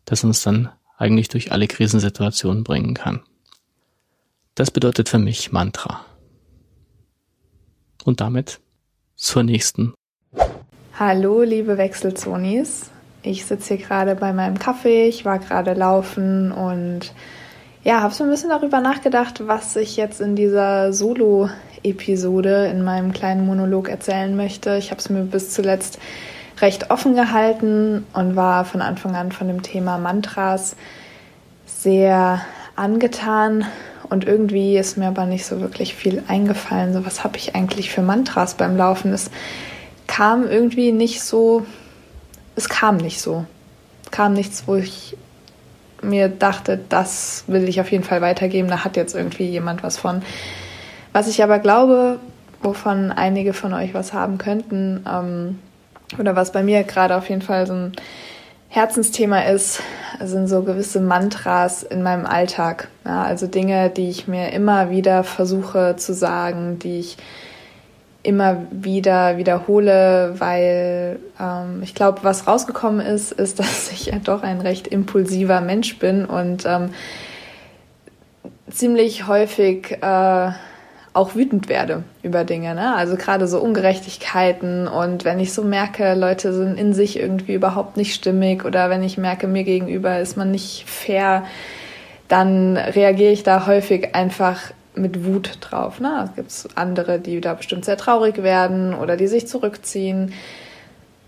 das 0.07 0.25
uns 0.25 0.43
dann 0.43 0.71
eigentlich 0.97 1.29
durch 1.29 1.53
alle 1.53 1.69
Krisensituationen 1.69 2.65
bringen 2.65 2.95
kann. 2.95 3.23
Das 4.55 4.71
bedeutet 4.71 5.11
für 5.11 5.19
mich 5.19 5.53
Mantra. 5.53 6.07
Und 8.05 8.23
damit 8.23 8.61
zur 9.17 9.43
nächsten. 9.43 9.93
Hallo, 10.99 11.43
liebe 11.43 11.77
Wechselzonis. 11.77 12.91
Ich 13.27 13.47
sitze 13.47 13.75
hier 13.75 13.87
gerade 13.87 14.17
bei 14.17 14.35
meinem 14.35 14.59
Kaffee, 14.59 15.09
ich 15.09 15.25
war 15.25 15.39
gerade 15.39 15.73
laufen 15.73 16.53
und 16.53 17.15
ja, 17.83 18.03
habe 18.03 18.13
so 18.13 18.23
ein 18.23 18.31
bisschen 18.31 18.51
darüber 18.51 18.81
nachgedacht, 18.81 19.47
was 19.47 19.77
ich 19.77 19.97
jetzt 19.97 20.21
in 20.21 20.37
dieser 20.37 20.93
Solo-Episode 20.93 22.67
in 22.67 22.85
meinem 22.85 23.15
kleinen 23.15 23.47
Monolog 23.47 23.89
erzählen 23.89 24.37
möchte. 24.37 24.77
Ich 24.77 24.91
habe 24.91 25.01
es 25.01 25.09
mir 25.09 25.23
bis 25.23 25.51
zuletzt 25.55 25.99
recht 26.61 26.91
offen 26.91 27.15
gehalten 27.15 28.07
und 28.13 28.37
war 28.37 28.67
von 28.67 28.83
Anfang 28.83 29.17
an 29.17 29.33
von 29.33 29.49
dem 29.49 29.63
Thema 29.63 29.97
Mantras 29.97 30.77
sehr 31.67 32.43
angetan 32.77 33.65
und 34.11 34.27
irgendwie 34.27 34.77
ist 34.77 34.99
mir 34.99 35.09
aber 35.09 35.25
nicht 35.25 35.47
so 35.47 35.63
wirklich 35.63 35.95
viel 35.95 36.23
eingefallen. 36.29 36.93
So, 36.93 37.07
was 37.07 37.25
habe 37.25 37.39
ich 37.39 37.55
eigentlich 37.55 37.91
für 37.91 38.03
Mantras 38.03 38.55
beim 38.55 38.77
Laufen? 38.77 39.15
Es 39.15 39.31
kam 40.07 40.47
irgendwie 40.47 40.93
nicht 40.93 41.23
so, 41.23 41.65
es 42.57 42.69
kam 42.69 42.97
nicht 42.97 43.21
so. 43.21 43.45
Kam 44.11 44.35
nichts, 44.35 44.65
wo 44.67 44.77
ich 44.77 45.17
mir 46.03 46.29
dachte, 46.29 46.79
das 46.89 47.45
will 47.47 47.69
ich 47.69 47.81
auf 47.81 47.91
jeden 47.91 48.05
Fall 48.05 48.21
weitergeben, 48.21 48.69
da 48.69 48.85
hat 48.85 48.97
jetzt 48.97 49.15
irgendwie 49.15 49.47
jemand 49.47 49.83
was 49.83 49.97
von. 49.97 50.23
Was 51.13 51.29
ich 51.29 51.43
aber 51.43 51.59
glaube, 51.59 52.19
wovon 52.63 53.11
einige 53.11 53.53
von 53.53 53.73
euch 53.73 53.95
was 53.95 54.13
haben 54.13 54.39
könnten, 54.39 55.05
ähm, 55.11 55.59
oder 56.19 56.37
was 56.37 56.53
bei 56.53 56.63
mir 56.63 56.85
gerade 56.85 57.17
auf 57.17 57.29
jeden 57.29 57.43
Fall 57.43 57.67
so 57.67 57.73
ein 57.73 57.93
Herzensthema 58.69 59.41
ist, 59.41 59.81
sind 60.21 60.49
so 60.49 60.63
gewisse 60.63 61.01
Mantras 61.01 61.83
in 61.83 62.03
meinem 62.03 62.27
Alltag. 62.27 62.89
Ja, 63.05 63.23
also 63.23 63.47
Dinge, 63.47 63.91
die 63.91 64.11
ich 64.11 64.27
mir 64.27 64.53
immer 64.53 64.91
wieder 64.91 65.25
versuche 65.25 65.95
zu 65.97 66.13
sagen, 66.13 66.79
die 66.81 67.01
ich 67.01 67.17
immer 68.25 68.67
wieder 68.71 69.37
wiederhole, 69.37 70.35
weil 70.39 71.21
ähm, 71.41 71.83
ich 71.83 71.95
glaube, 71.95 72.21
was 72.23 72.49
rausgekommen 72.49 73.05
ist, 73.05 73.31
ist, 73.33 73.59
dass 73.61 73.93
ich 73.93 74.07
ja 74.07 74.19
doch 74.19 74.43
ein 74.43 74.61
recht 74.61 74.89
impulsiver 74.89 75.61
Mensch 75.61 75.99
bin 75.99 76.25
und 76.25 76.65
ähm, 76.67 76.91
ziemlich 78.71 79.29
häufig 79.29 79.99
äh, 80.03 80.51
auch 81.13 81.37
wütend 81.37 81.69
werde 81.69 82.03
über 82.23 82.45
Dinge. 82.45 82.75
Ne? 82.75 82.95
Also 82.97 83.17
gerade 83.17 83.47
so 83.47 83.61
Ungerechtigkeiten 83.61 84.89
und 84.89 85.25
wenn 85.25 85.39
ich 85.39 85.53
so 85.53 85.63
merke, 85.63 86.15
Leute 86.15 86.53
sind 86.53 86.77
in 86.77 86.93
sich 86.93 87.19
irgendwie 87.19 87.55
überhaupt 87.55 87.97
nicht 87.97 88.15
stimmig 88.15 88.65
oder 88.65 88.91
wenn 88.91 89.03
ich 89.03 89.17
merke, 89.17 89.47
mir 89.47 89.63
gegenüber 89.63 90.19
ist 90.19 90.37
man 90.37 90.51
nicht 90.51 90.85
fair, 90.89 91.45
dann 92.27 92.77
reagiere 92.77 93.31
ich 93.31 93.45
da 93.45 93.67
häufig 93.67 94.15
einfach 94.15 94.73
mit 94.95 95.25
Wut 95.25 95.59
drauf. 95.61 96.01
Ne? 96.01 96.29
Es 96.29 96.37
gibt 96.37 96.77
andere, 96.77 97.19
die 97.19 97.41
da 97.41 97.55
bestimmt 97.55 97.85
sehr 97.85 97.97
traurig 97.97 98.43
werden 98.43 98.95
oder 98.95 99.17
die 99.17 99.27
sich 99.27 99.47
zurückziehen. 99.47 100.33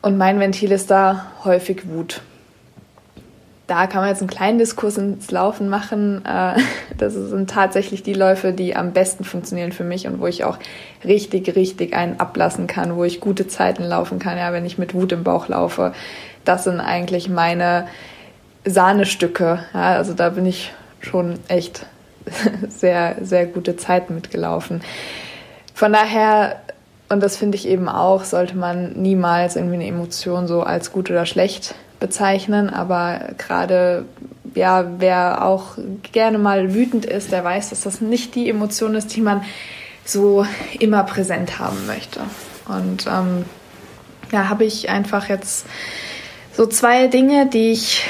Und 0.02 0.18
mein 0.18 0.38
Ventil 0.38 0.72
ist 0.72 0.90
da 0.90 1.26
häufig 1.44 1.88
Wut. 1.88 2.20
Da 3.66 3.88
kann 3.88 4.02
man 4.02 4.10
jetzt 4.10 4.20
einen 4.20 4.30
kleinen 4.30 4.58
Diskurs 4.58 4.96
ins 4.96 5.32
Laufen 5.32 5.68
machen. 5.68 6.24
Äh, 6.24 6.60
das 6.96 7.14
sind 7.14 7.50
tatsächlich 7.50 8.02
die 8.02 8.14
Läufe, 8.14 8.52
die 8.52 8.76
am 8.76 8.92
besten 8.92 9.24
funktionieren 9.24 9.72
für 9.72 9.84
mich 9.84 10.06
und 10.06 10.20
wo 10.20 10.26
ich 10.26 10.44
auch 10.44 10.58
richtig, 11.04 11.56
richtig 11.56 11.94
einen 11.94 12.20
ablassen 12.20 12.68
kann, 12.68 12.96
wo 12.96 13.02
ich 13.02 13.20
gute 13.20 13.48
Zeiten 13.48 13.82
laufen 13.82 14.20
kann, 14.20 14.38
ja, 14.38 14.52
wenn 14.52 14.64
ich 14.64 14.78
mit 14.78 14.94
Wut 14.94 15.10
im 15.12 15.24
Bauch 15.24 15.48
laufe. 15.48 15.92
Das 16.44 16.62
sind 16.62 16.78
eigentlich 16.80 17.28
meine 17.28 17.88
Sahnestücke. 18.64 19.64
Ja, 19.74 19.96
also 19.96 20.14
da 20.14 20.30
bin 20.30 20.46
ich 20.46 20.72
schon 21.00 21.40
echt 21.48 21.86
sehr, 22.68 23.16
sehr 23.20 23.46
gute 23.46 23.76
Zeit 23.76 24.10
mitgelaufen. 24.10 24.82
Von 25.74 25.92
daher, 25.92 26.60
und 27.08 27.22
das 27.22 27.36
finde 27.36 27.56
ich 27.56 27.68
eben 27.68 27.88
auch, 27.88 28.24
sollte 28.24 28.56
man 28.56 28.92
niemals 28.94 29.56
irgendwie 29.56 29.76
eine 29.76 29.86
Emotion 29.86 30.46
so 30.46 30.62
als 30.62 30.92
gut 30.92 31.10
oder 31.10 31.26
schlecht 31.26 31.74
bezeichnen, 32.00 32.70
aber 32.70 33.20
gerade 33.38 34.04
ja, 34.54 34.86
wer 34.98 35.44
auch 35.44 35.76
gerne 36.12 36.38
mal 36.38 36.74
wütend 36.74 37.04
ist, 37.04 37.30
der 37.30 37.44
weiß, 37.44 37.70
dass 37.70 37.82
das 37.82 38.00
nicht 38.00 38.34
die 38.34 38.48
Emotion 38.48 38.94
ist, 38.94 39.14
die 39.14 39.20
man 39.20 39.42
so 40.04 40.46
immer 40.78 41.02
präsent 41.04 41.58
haben 41.58 41.86
möchte. 41.86 42.20
Und 42.66 43.06
ähm, 43.06 43.44
ja, 44.32 44.48
habe 44.48 44.64
ich 44.64 44.88
einfach 44.88 45.28
jetzt 45.28 45.66
so 46.52 46.66
zwei 46.66 47.06
Dinge, 47.08 47.46
die 47.46 47.72
ich 47.72 48.06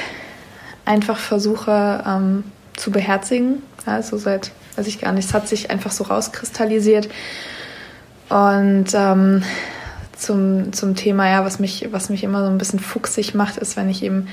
einfach 0.85 1.19
versuche 1.19 2.05
ähm, 2.07 2.45
zu 2.77 2.93
beherzigen 2.93 3.63
ja, 3.87 4.03
so 4.03 4.17
seit, 4.17 4.53
weiß 4.77 4.87
ich 4.87 5.01
gar 5.01 5.13
nicht, 5.13 5.29
es 5.29 5.35
hat 5.35 5.49
sich 5.49 5.71
einfach 5.71 5.93
so 5.93 6.05
rauskristallisiert. 6.05 7.09
Und 8.29 8.87
ähm, 8.95 9.43
zum, 10.17 10.73
zum 10.73 10.97
Thema, 10.97 11.29
ja, 11.29 11.45
was 11.45 11.59
mich, 11.59 11.89
was 11.93 12.09
mich 12.09 12.25
immer 12.25 12.45
so 12.45 12.51
ein 12.51 12.59
bisschen 12.59 12.81
fuchsig 12.81 13.35
macht, 13.35 13.59
ist, 13.59 13.77
wenn 13.77 13.89
ich 13.89 14.03
eben 14.03 14.29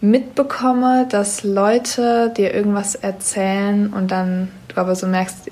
mitbekomme, 0.00 1.06
dass 1.10 1.42
Leute 1.42 2.32
dir 2.36 2.54
irgendwas 2.54 2.94
erzählen 2.94 3.92
und 3.92 4.10
dann 4.10 4.48
du 4.68 4.80
aber 4.80 4.94
so 4.94 5.06
merkst, 5.06 5.50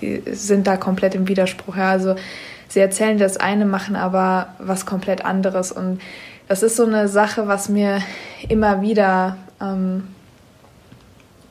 die 0.00 0.22
sind 0.32 0.66
da 0.66 0.76
komplett 0.76 1.14
im 1.14 1.26
Widerspruch. 1.26 1.76
Ja? 1.76 1.90
Also 1.90 2.14
sie 2.68 2.80
erzählen 2.80 3.18
das 3.18 3.36
eine, 3.36 3.66
machen 3.66 3.96
aber 3.96 4.54
was 4.58 4.86
komplett 4.86 5.24
anderes. 5.24 5.72
Und 5.72 6.00
das 6.46 6.62
ist 6.62 6.76
so 6.76 6.84
eine 6.84 7.08
Sache, 7.08 7.48
was 7.48 7.68
mir 7.68 8.00
immer 8.48 8.80
wieder 8.80 9.36
ähm, 9.60 10.08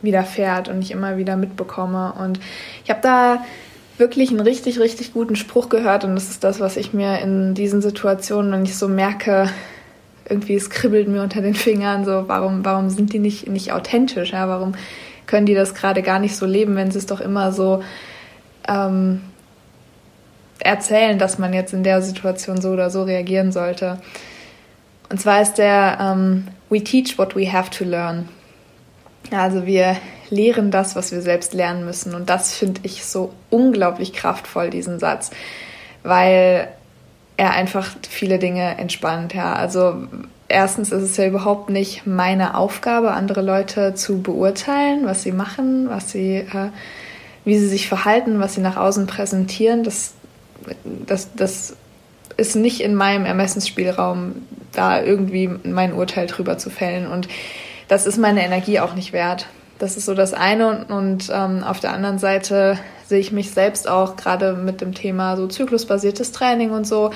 widerfährt 0.02 0.70
und 0.70 0.82
ich 0.82 0.92
immer 0.92 1.18
wieder 1.18 1.36
mitbekomme. 1.36 2.14
Und 2.14 2.40
ich 2.84 2.90
habe 2.90 3.02
da 3.02 3.44
wirklich 3.98 4.30
einen 4.30 4.40
richtig, 4.40 4.80
richtig 4.80 5.14
guten 5.14 5.36
Spruch 5.36 5.70
gehört 5.70 6.04
und 6.04 6.16
das 6.16 6.30
ist 6.30 6.44
das, 6.44 6.60
was 6.60 6.78
ich 6.78 6.94
mir 6.94 7.20
in 7.20 7.56
diesen 7.56 7.82
Situationen, 7.82 8.52
wenn 8.52 8.64
ich 8.64 8.78
so 8.78 8.88
merke, 8.88 9.50
irgendwie 10.30 10.56
es 10.56 10.70
kribbelt 10.70 11.08
mir 11.08 11.24
unter 11.24 11.42
den 11.42 11.56
Fingern, 11.56 12.06
so 12.06 12.26
warum, 12.28 12.64
warum 12.64 12.90
sind 12.90 13.14
die 13.14 13.20
nicht, 13.20 13.48
nicht 13.48 13.72
authentisch, 13.72 14.34
ja, 14.34 14.48
warum 14.48 14.76
können 15.26 15.46
die 15.46 15.56
das 15.56 15.74
gerade 15.74 16.04
gar 16.04 16.20
nicht 16.20 16.36
so 16.36 16.46
leben, 16.46 16.76
wenn 16.76 16.92
sie 16.92 17.00
es 17.00 17.06
doch 17.06 17.22
immer 17.22 17.52
so 17.52 17.84
ähm, 18.68 19.22
erzählen, 20.60 21.18
dass 21.18 21.40
man 21.40 21.54
jetzt 21.54 21.74
in 21.74 21.84
der 21.84 22.02
Situation 22.02 22.62
so 22.62 22.70
oder 22.70 22.90
so 22.90 23.04
reagieren 23.04 23.52
sollte. 23.52 24.00
Und 25.10 25.20
zwar 25.20 25.42
ist 25.42 25.56
der 25.56 25.98
ähm, 26.02 26.48
We 26.70 26.84
teach 26.84 27.18
what 27.18 27.36
we 27.36 27.52
have 27.52 27.70
to 27.72 27.84
learn. 27.84 28.28
Also 29.32 29.66
wir 29.66 29.98
lehren 30.30 30.72
das, 30.72 30.96
was 30.96 31.12
wir 31.12 31.22
selbst 31.22 31.54
lernen 31.54 31.86
müssen. 31.86 32.14
Und 32.16 32.30
das 32.30 32.54
finde 32.54 32.82
ich 32.84 33.06
so 33.06 33.34
unglaublich 33.50 34.14
kraftvoll, 34.14 34.70
diesen 34.70 35.00
Satz, 35.00 35.32
weil 36.04 36.70
er 37.38 37.52
einfach 37.52 37.96
viele 38.10 38.40
Dinge 38.40 38.78
entspannt. 38.78 39.34
Ja, 39.34 39.54
also 39.54 40.08
erstens 40.48 40.92
ist 40.92 41.04
es 41.04 41.18
ja 41.18 41.28
überhaupt 41.28 41.70
nicht 41.70 42.08
meine 42.08 42.56
Aufgabe, 42.56 43.12
andere 43.12 43.42
Leute 43.42 43.94
zu 43.94 44.22
beurteilen, 44.22 45.06
was 45.06 45.24
sie 45.24 45.32
machen, 45.32 45.90
was 45.90 46.12
sie, 46.12 46.38
äh, 46.38 46.70
wie 47.46 47.58
sie 47.58 47.68
sich 47.68 47.88
verhalten, 47.88 48.40
was 48.40 48.56
sie 48.56 48.62
nach 48.62 48.78
außen 48.78 49.08
präsentieren. 49.08 49.84
Das, 49.84 50.14
das, 50.84 51.34
das 51.36 51.76
ist 52.38 52.56
nicht 52.56 52.82
in 52.82 52.96
meinem 52.96 53.26
Ermessensspielraum, 53.26 54.36
da 54.72 55.02
irgendwie 55.02 55.50
mein 55.64 55.94
Urteil 55.94 56.28
drüber 56.28 56.58
zu 56.58 56.70
fällen. 56.70 57.08
Und 57.08 57.28
das 57.88 58.06
ist 58.06 58.18
meine 58.18 58.44
Energie 58.44 58.80
auch 58.80 58.94
nicht 58.94 59.14
wert. 59.14 59.48
Das 59.80 59.96
ist 59.96 60.06
so 60.06 60.16
das 60.16 60.34
eine 60.34 60.68
und, 60.68 60.92
und 60.92 61.32
ähm, 61.32 61.64
auf 61.64 61.80
der 61.80 61.94
anderen 61.94 62.18
Seite 62.18 62.80
sehe 63.06 63.20
ich 63.20 63.32
mich 63.32 63.52
selbst 63.52 63.88
auch 63.88 64.16
gerade 64.16 64.54
mit 64.54 64.82
dem 64.82 64.94
Thema 64.94 65.38
so 65.38 65.48
zyklusbasiertes 65.48 66.32
Training 66.32 66.72
und 66.72 66.88
so 66.88 67.12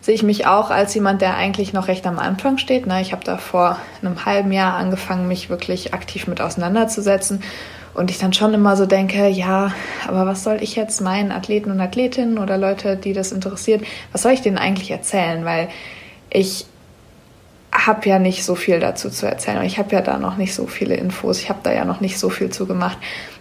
sehe 0.00 0.14
ich 0.14 0.22
mich 0.22 0.46
auch 0.46 0.70
als 0.70 0.94
jemand, 0.94 1.22
der 1.22 1.34
eigentlich 1.34 1.72
noch 1.72 1.88
recht 1.88 2.06
am 2.06 2.18
Anfang 2.18 2.58
steht. 2.58 2.86
Ne? 2.86 3.00
Ich 3.00 3.12
habe 3.12 3.24
da 3.24 3.38
vor 3.38 3.78
einem 4.02 4.26
halben 4.26 4.52
Jahr 4.52 4.74
angefangen, 4.74 5.28
mich 5.28 5.48
wirklich 5.48 5.94
aktiv 5.94 6.26
mit 6.26 6.42
auseinanderzusetzen 6.42 7.42
und 7.94 8.10
ich 8.10 8.18
dann 8.18 8.34
schon 8.34 8.52
immer 8.52 8.76
so 8.76 8.84
denke, 8.84 9.28
ja, 9.28 9.72
aber 10.06 10.26
was 10.26 10.44
soll 10.44 10.58
ich 10.60 10.76
jetzt 10.76 11.00
meinen 11.00 11.32
Athleten 11.32 11.70
und 11.70 11.80
Athletinnen 11.80 12.36
oder 12.38 12.58
Leute, 12.58 12.96
die 12.96 13.14
das 13.14 13.32
interessiert, 13.32 13.82
was 14.12 14.22
soll 14.22 14.32
ich 14.32 14.42
denen 14.42 14.58
eigentlich 14.58 14.90
erzählen? 14.90 15.44
Weil 15.46 15.68
ich 16.28 16.66
habe 17.74 18.08
ja 18.08 18.20
nicht 18.20 18.44
so 18.44 18.54
viel 18.54 18.78
dazu 18.78 19.10
zu 19.10 19.26
erzählen. 19.26 19.62
Ich 19.64 19.78
habe 19.78 19.92
ja 19.94 20.00
da 20.00 20.18
noch 20.18 20.36
nicht 20.36 20.54
so 20.54 20.66
viele 20.66 20.94
Infos. 20.94 21.40
Ich 21.40 21.48
habe 21.48 21.58
da 21.64 21.72
ja 21.72 21.84
noch 21.84 22.00
nicht 22.00 22.18
so 22.18 22.30
viel 22.30 22.50
zu 22.50 22.66
gemacht. 22.66 22.96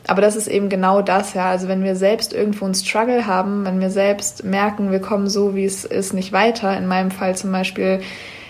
Aber 0.08 0.22
das 0.22 0.36
ist 0.36 0.48
eben 0.48 0.69
genau 0.69 1.02
das, 1.02 1.36
ja. 1.36 1.50
Also 1.50 1.67
wenn 1.67 1.84
wir 1.84 1.96
selbst 1.96 2.34
irgendwo 2.34 2.65
einen 2.65 2.74
Struggle 2.74 3.28
haben, 3.28 3.63
wenn 3.63 3.80
wir 3.80 3.91
selbst 3.91 4.43
merken, 4.43 4.91
wir 4.91 5.00
kommen 5.00 5.30
so, 5.30 5.56
wie 5.56 5.65
es 5.65 5.86
ist, 5.86 6.13
nicht 6.13 6.34
weiter. 6.34 6.76
In 6.76 6.88
meinem 6.88 7.12
Fall 7.12 7.36
zum 7.38 7.52
Beispiel, 7.52 8.02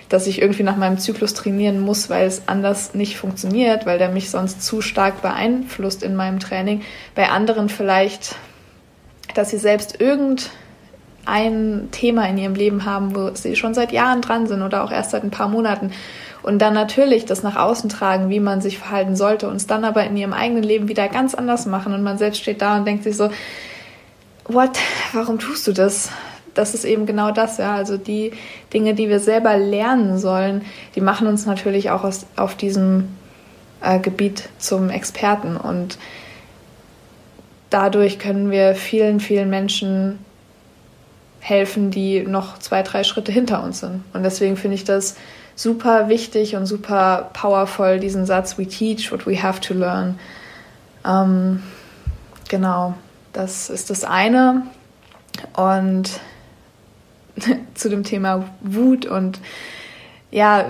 dass 0.07 0.25
ich 0.25 0.41
irgendwie 0.41 0.63
nach 0.63 0.77
meinem 0.77 0.97
Zyklus 0.97 1.33
trainieren 1.33 1.81
muss, 1.81 2.09
weil 2.09 2.27
es 2.27 2.43
anders 2.47 2.93
nicht 2.93 3.17
funktioniert, 3.17 3.85
weil 3.85 3.97
der 3.97 4.09
mich 4.09 4.29
sonst 4.29 4.63
zu 4.63 4.81
stark 4.81 5.21
beeinflusst 5.21 6.01
in 6.01 6.15
meinem 6.15 6.39
Training. 6.39 6.81
Bei 7.13 7.29
anderen 7.29 7.67
vielleicht, 7.67 8.35
dass 9.35 9.49
sie 9.49 9.57
selbst 9.57 9.99
irgend 9.99 10.49
ein 11.25 11.89
Thema 11.91 12.27
in 12.27 12.37
ihrem 12.37 12.55
Leben 12.55 12.85
haben, 12.85 13.15
wo 13.15 13.31
sie 13.33 13.55
schon 13.55 13.73
seit 13.73 13.91
Jahren 13.91 14.21
dran 14.21 14.47
sind 14.47 14.61
oder 14.61 14.83
auch 14.83 14.91
erst 14.91 15.11
seit 15.11 15.23
ein 15.23 15.31
paar 15.31 15.47
Monaten 15.47 15.91
und 16.41 16.61
dann 16.61 16.73
natürlich 16.73 17.25
das 17.25 17.43
nach 17.43 17.55
außen 17.55 17.89
tragen, 17.89 18.29
wie 18.29 18.39
man 18.39 18.61
sich 18.61 18.77
verhalten 18.77 19.15
sollte 19.15 19.47
und 19.47 19.55
es 19.55 19.67
dann 19.67 19.85
aber 19.85 20.03
in 20.03 20.17
ihrem 20.17 20.33
eigenen 20.33 20.63
Leben 20.63 20.87
wieder 20.87 21.07
ganz 21.07 21.33
anders 21.33 21.65
machen 21.65 21.93
und 21.93 22.03
man 22.03 22.17
selbst 22.17 22.41
steht 22.41 22.61
da 22.61 22.77
und 22.77 22.85
denkt 22.85 23.03
sich 23.03 23.15
so, 23.15 23.29
what, 24.45 24.77
warum 25.13 25.39
tust 25.39 25.67
du 25.67 25.71
das? 25.71 26.09
das 26.53 26.73
ist 26.73 26.85
eben 26.85 27.05
genau 27.05 27.31
das, 27.31 27.57
ja. 27.57 27.75
Also 27.75 27.97
die 27.97 28.31
Dinge, 28.73 28.93
die 28.93 29.09
wir 29.09 29.19
selber 29.19 29.57
lernen 29.57 30.17
sollen, 30.17 30.63
die 30.95 31.01
machen 31.01 31.27
uns 31.27 31.45
natürlich 31.45 31.89
auch 31.89 32.03
aus, 32.03 32.25
auf 32.35 32.55
diesem 32.55 33.09
äh, 33.81 33.99
Gebiet 33.99 34.49
zum 34.59 34.89
Experten. 34.89 35.57
Und 35.57 35.97
dadurch 37.69 38.19
können 38.19 38.51
wir 38.51 38.75
vielen, 38.75 39.19
vielen 39.19 39.49
Menschen 39.49 40.19
helfen, 41.43 41.91
die 41.91 42.21
noch 42.21 42.57
zwei, 42.59 42.83
drei 42.83 43.03
Schritte 43.03 43.31
hinter 43.31 43.61
uns 43.63 43.81
sind. 43.81 44.01
Und 44.13 44.23
deswegen 44.23 44.55
finde 44.55 44.75
ich 44.75 44.85
das 44.85 45.17
super 45.55 46.07
wichtig 46.07 46.55
und 46.55 46.65
super 46.65 47.29
powerful, 47.33 47.99
diesen 47.99 48.25
Satz, 48.25 48.57
we 48.57 48.65
teach 48.65 49.11
what 49.11 49.27
we 49.27 49.43
have 49.43 49.59
to 49.59 49.73
learn. 49.73 50.17
Ähm, 51.05 51.61
genau, 52.47 52.93
das 53.33 53.69
ist 53.69 53.89
das 53.89 54.05
eine. 54.05 54.63
Und 55.53 56.21
zu 57.73 57.89
dem 57.89 58.03
Thema 58.03 58.45
Wut 58.61 59.05
und 59.05 59.39
ja, 60.31 60.65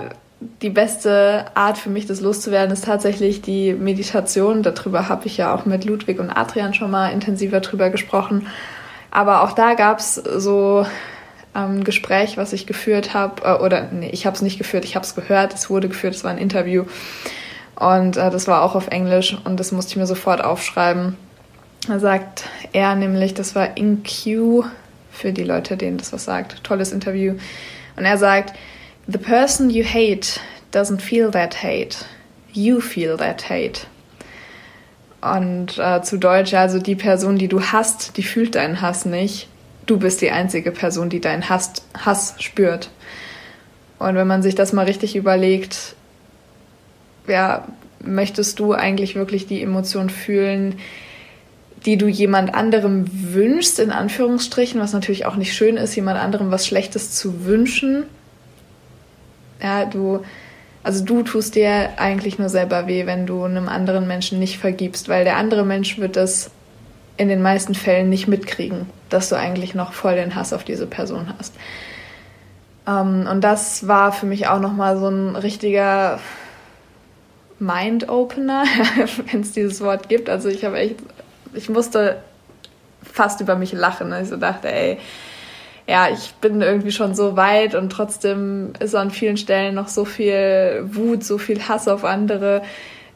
die 0.60 0.70
beste 0.70 1.46
Art 1.54 1.78
für 1.78 1.88
mich, 1.88 2.06
das 2.06 2.20
loszuwerden, 2.20 2.72
ist 2.72 2.84
tatsächlich 2.84 3.42
die 3.42 3.72
Meditation. 3.72 4.64
Darüber 4.64 5.08
habe 5.08 5.26
ich 5.26 5.36
ja 5.36 5.54
auch 5.54 5.66
mit 5.66 5.84
Ludwig 5.84 6.18
und 6.18 6.30
Adrian 6.30 6.74
schon 6.74 6.90
mal 6.90 7.10
intensiver 7.10 7.60
drüber 7.60 7.90
gesprochen. 7.90 8.48
Aber 9.14 9.44
auch 9.44 9.52
da 9.52 9.74
gab 9.74 10.00
es 10.00 10.16
so 10.16 10.84
ein 11.54 11.76
ähm, 11.76 11.84
Gespräch, 11.84 12.36
was 12.36 12.52
ich 12.52 12.66
geführt 12.66 13.14
habe, 13.14 13.42
äh, 13.44 13.62
oder 13.64 13.88
nee, 13.92 14.10
ich 14.10 14.26
habe 14.26 14.34
es 14.34 14.42
nicht 14.42 14.58
geführt, 14.58 14.84
ich 14.84 14.96
habe 14.96 15.06
es 15.06 15.14
gehört, 15.14 15.54
es 15.54 15.70
wurde 15.70 15.88
geführt, 15.88 16.14
es 16.14 16.24
war 16.24 16.32
ein 16.32 16.38
Interview. 16.38 16.84
Und 17.76 18.16
äh, 18.16 18.30
das 18.30 18.48
war 18.48 18.62
auch 18.62 18.74
auf 18.74 18.88
Englisch 18.88 19.38
und 19.44 19.60
das 19.60 19.70
musste 19.70 19.92
ich 19.92 19.96
mir 19.96 20.06
sofort 20.06 20.42
aufschreiben. 20.42 21.16
Da 21.86 22.00
sagt 22.00 22.44
er 22.72 22.96
nämlich, 22.96 23.34
das 23.34 23.54
war 23.54 23.76
InQ, 23.76 24.64
für 25.12 25.32
die 25.32 25.44
Leute, 25.44 25.76
denen 25.76 25.96
das 25.96 26.12
was 26.12 26.24
sagt. 26.24 26.64
Tolles 26.64 26.90
Interview. 26.90 27.34
Und 27.96 28.04
er 28.04 28.18
sagt, 28.18 28.52
The 29.06 29.18
person 29.18 29.70
you 29.70 29.84
hate 29.84 30.40
doesn't 30.72 31.00
feel 31.00 31.30
that 31.30 31.62
hate. 31.62 32.04
You 32.52 32.80
feel 32.80 33.16
that 33.18 33.48
hate. 33.48 33.86
Und 35.24 35.78
äh, 35.78 36.02
zu 36.02 36.18
Deutsch, 36.18 36.52
also 36.52 36.78
die 36.78 36.96
Person, 36.96 37.38
die 37.38 37.48
du 37.48 37.62
hast, 37.62 38.18
die 38.18 38.22
fühlt 38.22 38.56
deinen 38.56 38.82
Hass 38.82 39.06
nicht. 39.06 39.48
Du 39.86 39.98
bist 39.98 40.20
die 40.20 40.30
einzige 40.30 40.70
Person, 40.70 41.08
die 41.08 41.20
deinen 41.20 41.48
Hass, 41.48 41.72
Hass 41.96 42.34
spürt. 42.40 42.90
Und 43.98 44.16
wenn 44.16 44.26
man 44.26 44.42
sich 44.42 44.54
das 44.54 44.74
mal 44.74 44.84
richtig 44.84 45.16
überlegt, 45.16 45.94
ja, 47.26 47.66
möchtest 48.00 48.58
du 48.58 48.74
eigentlich 48.74 49.14
wirklich 49.14 49.46
die 49.46 49.62
Emotion 49.62 50.10
fühlen, 50.10 50.78
die 51.86 51.96
du 51.96 52.06
jemand 52.06 52.54
anderem 52.54 53.06
wünschst, 53.32 53.78
in 53.78 53.92
Anführungsstrichen, 53.92 54.78
was 54.78 54.92
natürlich 54.92 55.24
auch 55.24 55.36
nicht 55.36 55.54
schön 55.54 55.78
ist, 55.78 55.96
jemand 55.96 56.18
anderem 56.18 56.50
was 56.50 56.66
Schlechtes 56.66 57.12
zu 57.12 57.46
wünschen. 57.46 58.04
Ja, 59.62 59.86
du, 59.86 60.22
also 60.84 61.04
du 61.04 61.22
tust 61.22 61.56
dir 61.56 61.98
eigentlich 61.98 62.38
nur 62.38 62.48
selber 62.48 62.86
weh, 62.86 63.06
wenn 63.06 63.26
du 63.26 63.42
einem 63.42 63.68
anderen 63.68 64.06
Menschen 64.06 64.38
nicht 64.38 64.58
vergibst, 64.58 65.08
weil 65.08 65.24
der 65.24 65.36
andere 65.36 65.64
Mensch 65.64 65.98
wird 65.98 66.16
das 66.16 66.50
in 67.16 67.28
den 67.28 67.42
meisten 67.42 67.74
Fällen 67.74 68.08
nicht 68.08 68.28
mitkriegen, 68.28 68.86
dass 69.08 69.28
du 69.28 69.36
eigentlich 69.36 69.74
noch 69.74 69.92
voll 69.92 70.14
den 70.14 70.34
Hass 70.34 70.52
auf 70.52 70.64
diese 70.64 70.86
Person 70.86 71.32
hast. 71.38 71.54
Ähm, 72.86 73.26
und 73.30 73.42
das 73.42 73.88
war 73.88 74.12
für 74.12 74.26
mich 74.26 74.46
auch 74.46 74.60
nochmal 74.60 74.98
so 74.98 75.08
ein 75.08 75.34
richtiger 75.34 76.20
Mind-Opener, 77.58 78.64
wenn 79.30 79.40
es 79.40 79.52
dieses 79.52 79.80
Wort 79.80 80.08
gibt. 80.08 80.28
Also 80.28 80.48
ich 80.48 80.64
habe 80.64 80.78
echt 80.78 80.96
ich 81.54 81.68
musste 81.68 82.22
fast 83.02 83.40
über 83.40 83.56
mich 83.56 83.72
lachen. 83.72 84.12
Ich 84.20 84.28
so 84.28 84.36
dachte, 84.36 84.72
ey, 84.72 84.98
ja, 85.86 86.08
ich 86.08 86.32
bin 86.40 86.60
irgendwie 86.62 86.92
schon 86.92 87.14
so 87.14 87.36
weit 87.36 87.74
und 87.74 87.90
trotzdem 87.90 88.72
ist 88.80 88.94
an 88.94 89.10
vielen 89.10 89.36
Stellen 89.36 89.74
noch 89.74 89.88
so 89.88 90.04
viel 90.04 90.84
Wut, 90.92 91.24
so 91.24 91.36
viel 91.36 91.68
Hass 91.68 91.88
auf 91.88 92.04
andere, 92.04 92.62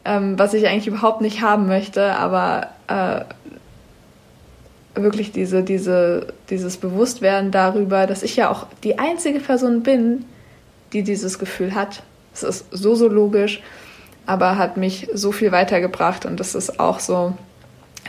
ähm, 0.05 0.37
was 0.37 0.53
ich 0.53 0.67
eigentlich 0.67 0.87
überhaupt 0.87 1.21
nicht 1.21 1.41
haben 1.41 1.67
möchte, 1.67 2.15
aber 2.15 2.67
äh, 2.87 3.21
wirklich 4.95 5.31
diese, 5.31 5.63
diese, 5.63 6.27
dieses 6.49 6.77
Bewusstwerden 6.77 7.51
darüber, 7.51 8.05
dass 8.05 8.21
ich 8.21 8.35
ja 8.35 8.49
auch 8.49 8.67
die 8.83 8.99
einzige 8.99 9.39
Person 9.39 9.81
bin, 9.81 10.25
die 10.93 11.03
dieses 11.03 11.39
Gefühl 11.39 11.73
hat. 11.73 12.03
Es 12.33 12.43
ist 12.43 12.65
so, 12.71 12.93
so 12.93 13.07
logisch, 13.07 13.61
aber 14.27 14.57
hat 14.57 14.77
mich 14.77 15.07
so 15.13 15.31
viel 15.31 15.51
weitergebracht 15.51 16.25
und 16.25 16.39
das 16.39 16.53
ist 16.53 16.79
auch 16.79 16.99
so 16.99 17.33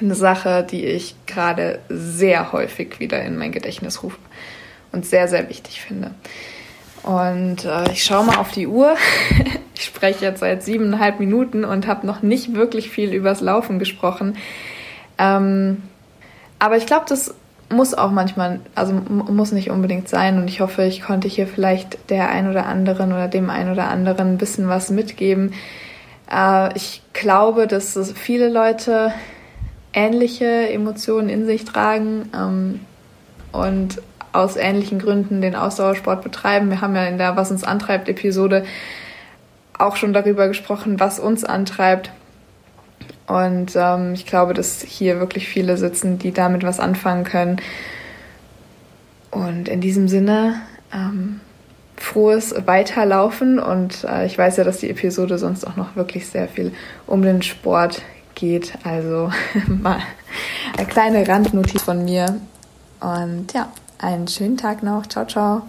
eine 0.01 0.15
Sache, 0.15 0.67
die 0.69 0.85
ich 0.85 1.15
gerade 1.27 1.81
sehr 1.89 2.53
häufig 2.53 3.01
wieder 3.01 3.23
in 3.23 3.37
mein 3.37 3.53
Gedächtnis 3.53 4.03
rufe 4.03 4.19
und 4.93 5.07
sehr, 5.07 5.29
sehr 5.29 5.49
wichtig 5.49 5.81
finde. 5.81 6.13
Und 7.03 7.65
äh, 7.65 7.91
ich 7.93 8.05
schaue 8.05 8.25
mal 8.25 8.37
auf 8.37 8.51
die 8.51 8.67
Uhr. 8.67 8.95
ich 9.75 9.85
spreche 9.85 10.25
jetzt 10.25 10.41
seit 10.41 10.63
siebeneinhalb 10.63 11.19
Minuten 11.21 11.65
und 11.65 11.87
habe 11.87 12.07
noch 12.07 12.23
nicht 12.23 12.55
wirklich 12.55 12.91
viel 12.91 13.13
übers 13.15 13.41
Laufen 13.41 13.79
gesprochen. 13.79 14.37
Ähm, 15.19 15.83
aber 16.59 16.77
ich 16.77 16.87
glaube, 16.87 17.07
das 17.09 17.35
muss 17.71 17.95
auch 17.95 18.11
manchmal, 18.11 18.61
also 18.75 18.93
muss 18.93 19.53
nicht 19.53 19.71
unbedingt 19.71 20.09
sein. 20.09 20.39
Und 20.39 20.49
ich 20.49 20.61
hoffe, 20.61 20.85
ich 20.85 21.03
konnte 21.03 21.29
hier 21.29 21.47
vielleicht 21.47 22.11
der 22.11 22.29
ein 22.29 22.51
oder 22.51 22.67
anderen 22.67 23.13
oder 23.13 23.29
dem 23.29 23.49
ein 23.49 23.71
oder 23.71 23.89
anderen 23.89 24.35
ein 24.35 24.39
bisschen 24.39 24.69
was 24.69 24.91
mitgeben. 24.91 25.55
Äh, 26.31 26.77
ich 26.77 27.03
glaube, 27.13 27.67
dass 27.67 27.97
viele 28.15 28.49
Leute 28.49 29.13
ähnliche 29.92 30.70
Emotionen 30.70 31.29
in 31.29 31.46
sich 31.46 31.64
tragen 31.64 32.31
ähm, 32.35 32.81
und 33.53 34.00
aus 34.33 34.57
ähnlichen 34.57 34.98
Gründen 35.00 35.40
den 35.40 35.57
Ausdauersport 35.57 36.22
betreiben. 36.22 36.70
Wir 36.70 36.81
haben 36.81 36.94
ja 36.94 37.05
in 37.05 37.18
der 37.18 37.37
Was 37.37 37.50
uns 37.50 37.64
antreibt 37.64 38.09
Episode 38.09 38.64
auch 39.76 39.96
schon 39.96 40.12
darüber 40.12 40.46
gesprochen, 40.48 41.00
was 41.00 41.18
uns 41.18 41.44
antreibt. 41.44 42.12
Und 43.26 43.72
ähm, 43.76 44.12
ich 44.14 44.26
glaube, 44.26 44.55
dass 44.55 44.83
hier 44.83 45.18
wirklich 45.18 45.48
viele 45.48 45.76
sitzen, 45.76 46.18
die 46.18 46.33
damit 46.33 46.62
was 46.62 46.81
anfangen 46.81 47.24
können. 47.24 47.57
Und 49.31 49.68
in 49.68 49.81
diesem 49.81 50.09
Sinne, 50.09 50.61
ähm, 50.92 51.40
frohes 51.96 52.55
Weiterlaufen. 52.66 53.59
Und 53.59 54.05
äh, 54.05 54.26
ich 54.26 54.37
weiß 54.37 54.57
ja, 54.57 54.64
dass 54.64 54.79
die 54.79 54.90
Episode 54.90 55.38
sonst 55.38 55.64
auch 55.66 55.76
noch 55.76 55.96
wirklich 55.96 56.26
sehr 56.26 56.48
viel 56.48 56.72
um 57.07 57.22
den 57.22 57.42
Sport 57.42 58.03
geht. 58.40 58.74
Also 58.85 59.31
mal 59.68 60.00
eine 60.76 60.87
kleine 60.87 61.29
Randnotiz 61.29 61.83
von 61.83 62.05
mir. 62.05 62.40
Und 63.00 63.53
ja, 63.53 63.70
einen 63.98 64.26
schönen 64.26 64.57
Tag 64.57 64.83
noch. 64.83 65.07
Ciao, 65.07 65.26
ciao. 65.26 65.62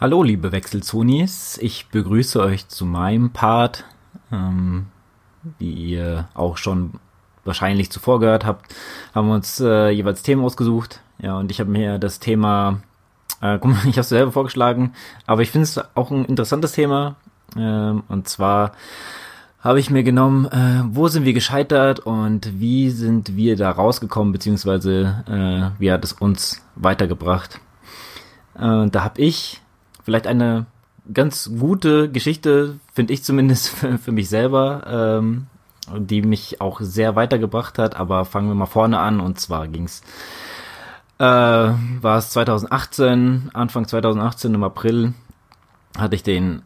Hallo, 0.00 0.22
liebe 0.22 0.52
Wechselzonis. 0.52 1.58
Ich 1.60 1.88
begrüße 1.88 2.40
euch 2.40 2.68
zu 2.68 2.84
meinem 2.84 3.30
Part. 3.30 3.84
Ähm, 4.32 4.86
wie 5.58 5.70
ihr 5.70 6.28
auch 6.34 6.56
schon 6.56 6.94
wahrscheinlich 7.44 7.92
zuvor 7.92 8.18
gehört 8.18 8.44
habt, 8.44 8.74
haben 9.14 9.28
wir 9.28 9.34
uns 9.34 9.60
äh, 9.60 9.90
jeweils 9.90 10.22
Themen 10.22 10.44
ausgesucht. 10.44 11.00
Ja, 11.18 11.38
und 11.38 11.50
ich 11.50 11.60
habe 11.60 11.70
mir 11.70 11.98
das 11.98 12.18
Thema, 12.18 12.80
äh, 13.40 13.58
guck 13.60 13.70
mal, 13.70 13.78
ich 13.86 13.96
habe 13.96 14.00
es 14.00 14.08
selber 14.08 14.32
vorgeschlagen, 14.32 14.92
aber 15.26 15.42
ich 15.42 15.50
finde 15.50 15.64
es 15.64 15.80
auch 15.94 16.10
ein 16.10 16.24
interessantes 16.24 16.72
Thema. 16.72 17.16
Ähm, 17.56 18.02
und 18.08 18.28
zwar 18.28 18.72
habe 19.66 19.80
ich 19.80 19.90
mir 19.90 20.04
genommen, 20.04 20.46
äh, 20.46 20.84
wo 20.86 21.08
sind 21.08 21.24
wir 21.24 21.32
gescheitert 21.32 21.98
und 21.98 22.60
wie 22.60 22.90
sind 22.90 23.34
wir 23.34 23.56
da 23.56 23.72
rausgekommen, 23.72 24.32
beziehungsweise 24.32 25.24
äh, 25.28 25.80
wie 25.80 25.90
hat 25.90 26.04
es 26.04 26.12
uns 26.12 26.64
weitergebracht. 26.76 27.60
Äh, 28.54 28.86
da 28.88 29.02
habe 29.02 29.20
ich 29.20 29.60
vielleicht 30.04 30.28
eine 30.28 30.66
ganz 31.12 31.50
gute 31.58 32.08
Geschichte, 32.08 32.78
finde 32.92 33.12
ich 33.12 33.24
zumindest 33.24 33.68
für, 33.76 33.98
für 33.98 34.12
mich 34.12 34.28
selber, 34.28 35.18
ähm, 35.20 35.46
die 35.96 36.22
mich 36.22 36.60
auch 36.60 36.80
sehr 36.80 37.16
weitergebracht 37.16 37.76
hat. 37.78 37.96
Aber 37.96 38.24
fangen 38.24 38.48
wir 38.48 38.54
mal 38.54 38.66
vorne 38.66 39.00
an 39.00 39.18
und 39.18 39.40
zwar 39.40 39.66
ging's 39.66 40.02
äh, 41.18 41.24
war 41.24 42.18
es 42.18 42.30
2018, 42.30 43.50
Anfang 43.52 43.88
2018 43.88 44.54
im 44.54 44.62
April 44.62 45.14
hatte 45.98 46.14
ich 46.14 46.22
den 46.22 46.62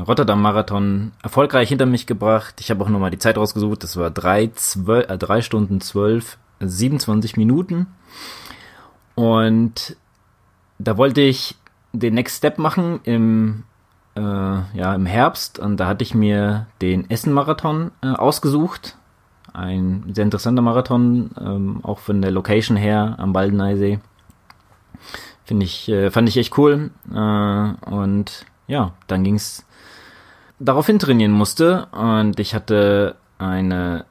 Rotterdam-Marathon 0.00 1.12
erfolgreich 1.22 1.68
hinter 1.68 1.86
mich 1.86 2.06
gebracht. 2.06 2.60
Ich 2.60 2.70
habe 2.70 2.84
auch 2.84 2.88
nochmal 2.88 3.10
die 3.10 3.18
Zeit 3.18 3.36
rausgesucht. 3.36 3.82
Das 3.82 3.96
war 3.96 4.10
drei, 4.10 4.48
zwölf, 4.54 5.08
äh, 5.08 5.18
drei 5.18 5.42
Stunden 5.42 5.80
zwölf, 5.80 6.38
27 6.60 7.36
Minuten. 7.36 7.86
Und 9.14 9.96
da 10.78 10.96
wollte 10.96 11.20
ich 11.20 11.56
den 11.92 12.14
Next 12.14 12.38
Step 12.38 12.58
machen 12.58 13.00
im, 13.04 13.64
äh, 14.14 14.20
ja, 14.20 14.94
im 14.94 15.06
Herbst. 15.06 15.58
Und 15.58 15.78
da 15.78 15.86
hatte 15.86 16.02
ich 16.02 16.14
mir 16.14 16.66
den 16.80 17.10
Essen-Marathon 17.10 17.90
äh, 18.02 18.08
ausgesucht. 18.08 18.96
Ein 19.52 20.04
sehr 20.14 20.24
interessanter 20.24 20.62
Marathon, 20.62 21.30
ähm, 21.38 21.80
auch 21.82 21.98
von 21.98 22.22
der 22.22 22.30
Location 22.30 22.76
her 22.76 23.16
am 23.18 23.32
Baldeneysee. 23.32 24.00
Finde 25.44 25.66
ich, 25.66 25.88
äh, 25.88 26.10
fand 26.10 26.28
ich 26.28 26.38
echt 26.38 26.56
cool. 26.56 26.90
Äh, 27.12 27.90
und 27.90 28.46
ja, 28.66 28.92
dann 29.08 29.24
ging's 29.24 29.66
daraufhin 30.58 30.98
trainieren 30.98 31.32
musste 31.32 31.86
und 31.92 32.38
ich 32.38 32.54
hatte 32.54 33.16
eine 33.38 34.04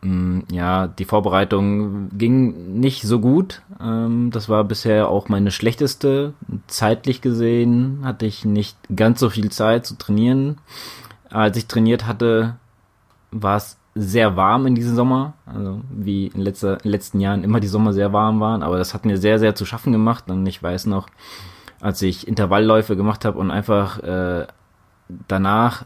Mm, 0.00 0.40
ja, 0.50 0.86
die 0.86 1.04
Vorbereitung 1.04 2.10
ging 2.16 2.78
nicht 2.78 3.02
so 3.02 3.20
gut. 3.20 3.62
Ähm, 3.80 4.30
das 4.30 4.48
war 4.48 4.64
bisher 4.64 5.08
auch 5.08 5.28
meine 5.28 5.50
schlechteste. 5.50 6.34
Zeitlich 6.68 7.20
gesehen 7.20 8.00
hatte 8.04 8.26
ich 8.26 8.44
nicht 8.44 8.76
ganz 8.94 9.20
so 9.20 9.28
viel 9.30 9.50
Zeit 9.50 9.86
zu 9.86 9.96
trainieren. 9.98 10.58
Als 11.30 11.56
ich 11.56 11.66
trainiert 11.66 12.06
hatte, 12.06 12.56
war 13.30 13.56
es 13.56 13.78
sehr 13.94 14.36
warm 14.36 14.66
in 14.66 14.74
diesem 14.76 14.94
Sommer. 14.94 15.34
Also 15.46 15.80
wie 15.90 16.28
in, 16.28 16.40
letzter, 16.42 16.74
in 16.74 16.82
den 16.84 16.92
letzten 16.92 17.20
Jahren 17.20 17.42
immer 17.42 17.60
die 17.60 17.66
Sommer 17.66 17.92
sehr 17.92 18.12
warm 18.12 18.40
waren. 18.40 18.62
Aber 18.62 18.78
das 18.78 18.94
hat 18.94 19.04
mir 19.04 19.18
sehr, 19.18 19.38
sehr 19.40 19.56
zu 19.56 19.64
schaffen 19.64 19.92
gemacht. 19.92 20.30
Und 20.30 20.46
ich 20.46 20.62
weiß 20.62 20.86
noch, 20.86 21.08
als 21.80 22.02
ich 22.02 22.28
Intervallläufe 22.28 22.96
gemacht 22.96 23.24
habe 23.24 23.38
und 23.38 23.50
einfach 23.50 23.98
äh, 24.00 24.46
danach 25.26 25.84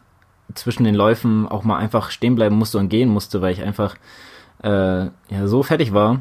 zwischen 0.55 0.85
den 0.85 0.95
Läufen 0.95 1.49
auch 1.49 1.65
mal 1.65 1.79
einfach 1.79 2.11
stehen 2.11 2.35
bleiben 2.35 2.57
musste 2.57 2.79
und 2.79 2.89
gehen 2.89 3.09
musste, 3.09 3.41
weil 3.41 3.53
ich 3.53 3.63
einfach 3.63 3.97
äh, 4.63 5.05
ja 5.05 5.47
so 5.47 5.63
fertig 5.63 5.93
war. 5.93 6.21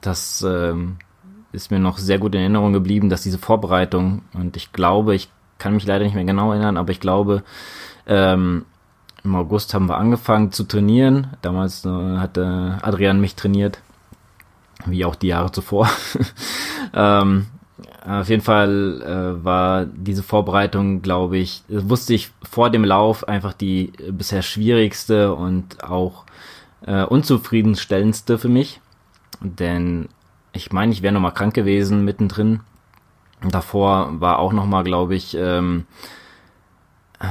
Das 0.00 0.42
ähm, 0.46 0.98
ist 1.52 1.70
mir 1.70 1.78
noch 1.78 1.98
sehr 1.98 2.18
gut 2.18 2.34
in 2.34 2.40
Erinnerung 2.40 2.72
geblieben, 2.72 3.08
dass 3.08 3.22
diese 3.22 3.38
Vorbereitung 3.38 4.22
und 4.34 4.56
ich 4.56 4.72
glaube, 4.72 5.14
ich 5.14 5.30
kann 5.58 5.74
mich 5.74 5.86
leider 5.86 6.04
nicht 6.04 6.14
mehr 6.14 6.24
genau 6.24 6.52
erinnern, 6.52 6.76
aber 6.76 6.92
ich 6.92 7.00
glaube, 7.00 7.42
ähm, 8.06 8.64
im 9.24 9.34
August 9.34 9.74
haben 9.74 9.88
wir 9.88 9.98
angefangen 9.98 10.52
zu 10.52 10.64
trainieren. 10.64 11.28
Damals 11.42 11.84
äh, 11.84 11.88
hatte 11.88 12.78
Adrian 12.82 13.20
mich 13.20 13.34
trainiert, 13.34 13.80
wie 14.86 15.04
auch 15.04 15.16
die 15.16 15.26
Jahre 15.28 15.50
zuvor. 15.50 15.90
ähm, 16.94 17.46
auf 18.04 18.28
jeden 18.28 18.42
Fall 18.42 19.02
äh, 19.02 19.44
war 19.44 19.86
diese 19.86 20.22
Vorbereitung, 20.22 21.02
glaube 21.02 21.38
ich, 21.38 21.62
wusste 21.68 22.14
ich 22.14 22.30
vor 22.48 22.70
dem 22.70 22.84
Lauf 22.84 23.26
einfach 23.26 23.52
die 23.52 23.92
bisher 24.10 24.42
schwierigste 24.42 25.34
und 25.34 25.82
auch 25.82 26.24
äh, 26.86 27.04
unzufriedenstellendste 27.04 28.38
für 28.38 28.48
mich. 28.48 28.80
Denn 29.40 30.08
ich 30.52 30.72
meine, 30.72 30.92
ich 30.92 31.02
wäre 31.02 31.12
nochmal 31.12 31.34
krank 31.34 31.54
gewesen 31.54 32.04
mittendrin. 32.04 32.60
Davor 33.48 34.20
war 34.20 34.38
auch 34.38 34.52
nochmal, 34.52 34.84
glaube 34.84 35.14
ich, 35.14 35.36
ähm, 35.36 35.86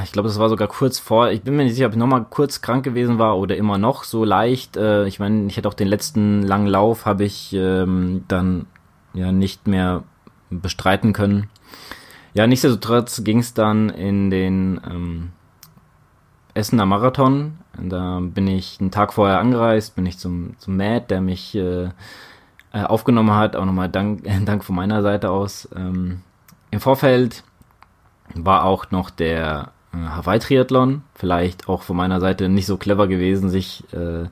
ich 0.03 0.11
glaube, 0.11 0.28
das 0.28 0.38
war 0.38 0.49
sogar 0.49 0.68
kurz 0.68 0.99
vor, 0.99 1.32
ich 1.32 1.43
bin 1.43 1.55
mir 1.55 1.63
nicht 1.63 1.76
sicher, 1.76 1.88
ob 1.88 1.93
ich 1.93 1.97
nochmal 1.97 2.26
kurz 2.30 2.61
krank 2.61 2.84
gewesen 2.84 3.20
war 3.20 3.38
oder 3.38 3.55
immer 3.55 3.78
noch 3.78 4.03
so 4.03 4.26
leicht. 4.26 4.76
Äh, 4.76 5.07
ich 5.07 5.20
meine, 5.20 5.47
ich 5.47 5.55
hätte 5.55 5.70
auch 5.70 5.74
den 5.74 5.88
letzten 5.88 6.41
langen 6.43 6.68
Lauf, 6.68 7.05
habe 7.05 7.24
ich 7.24 7.53
ähm, 7.53 8.26
dann 8.28 8.65
ja 9.13 9.32
nicht 9.32 9.68
mehr 9.68 10.03
bestreiten 10.50 11.14
können. 11.14 11.50
Ja, 12.34 12.45
nichtsdestotrotz 12.48 13.24
ging 13.24 13.39
es 13.39 13.54
dann 13.54 13.89
in 13.89 14.30
den 14.30 14.80
ähm, 14.86 15.32
Essener 16.54 16.86
Marathon. 16.86 17.58
Da 17.80 18.20
bin 18.22 18.48
ich 18.48 18.78
einen 18.80 18.91
Tag 18.91 19.14
vorher 19.14 19.39
angereist, 19.39 19.95
bin 19.95 20.06
ich 20.06 20.18
zum, 20.18 20.56
zum 20.58 20.78
Matt, 20.78 21.12
der 21.12 21.22
mich 21.22 21.56
äh, 21.56 21.89
äh 22.74 22.84
aufgenommen 22.84 23.34
hat. 23.34 23.56
Auch 23.56 23.66
nochmal 23.66 23.89
Dank, 23.89 24.24
Dank 24.45 24.64
von 24.64 24.76
meiner 24.76 25.02
Seite 25.02 25.30
aus. 25.30 25.70
Ähm, 25.76 26.22
Im 26.72 26.80
Vorfeld 26.80 27.43
war 28.34 28.66
auch 28.66 28.91
noch 28.91 29.10
der 29.10 29.72
äh, 29.93 29.98
Hawaii-Triathlon. 29.98 31.04
Vielleicht 31.16 31.70
auch 31.70 31.84
von 31.84 31.98
meiner 31.98 32.20
Seite 32.20 32.50
nicht 32.50 32.66
so 32.66 32.78
clever 32.78 33.08
gewesen, 33.08 33.50
sich 33.50 33.84
äh, 33.93 34.26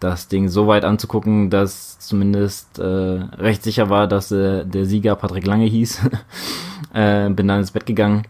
das 0.00 0.28
Ding 0.28 0.48
so 0.48 0.66
weit 0.66 0.84
anzugucken, 0.84 1.50
dass 1.50 1.98
zumindest 1.98 2.78
äh, 2.78 2.82
recht 2.82 3.62
sicher 3.62 3.90
war, 3.90 4.08
dass 4.08 4.32
äh, 4.32 4.64
der 4.64 4.86
Sieger 4.86 5.14
Patrick 5.14 5.46
Lange 5.46 5.66
hieß. 5.66 6.00
äh, 6.94 7.28
bin 7.30 7.46
dann 7.46 7.60
ins 7.60 7.70
Bett 7.70 7.86
gegangen. 7.86 8.24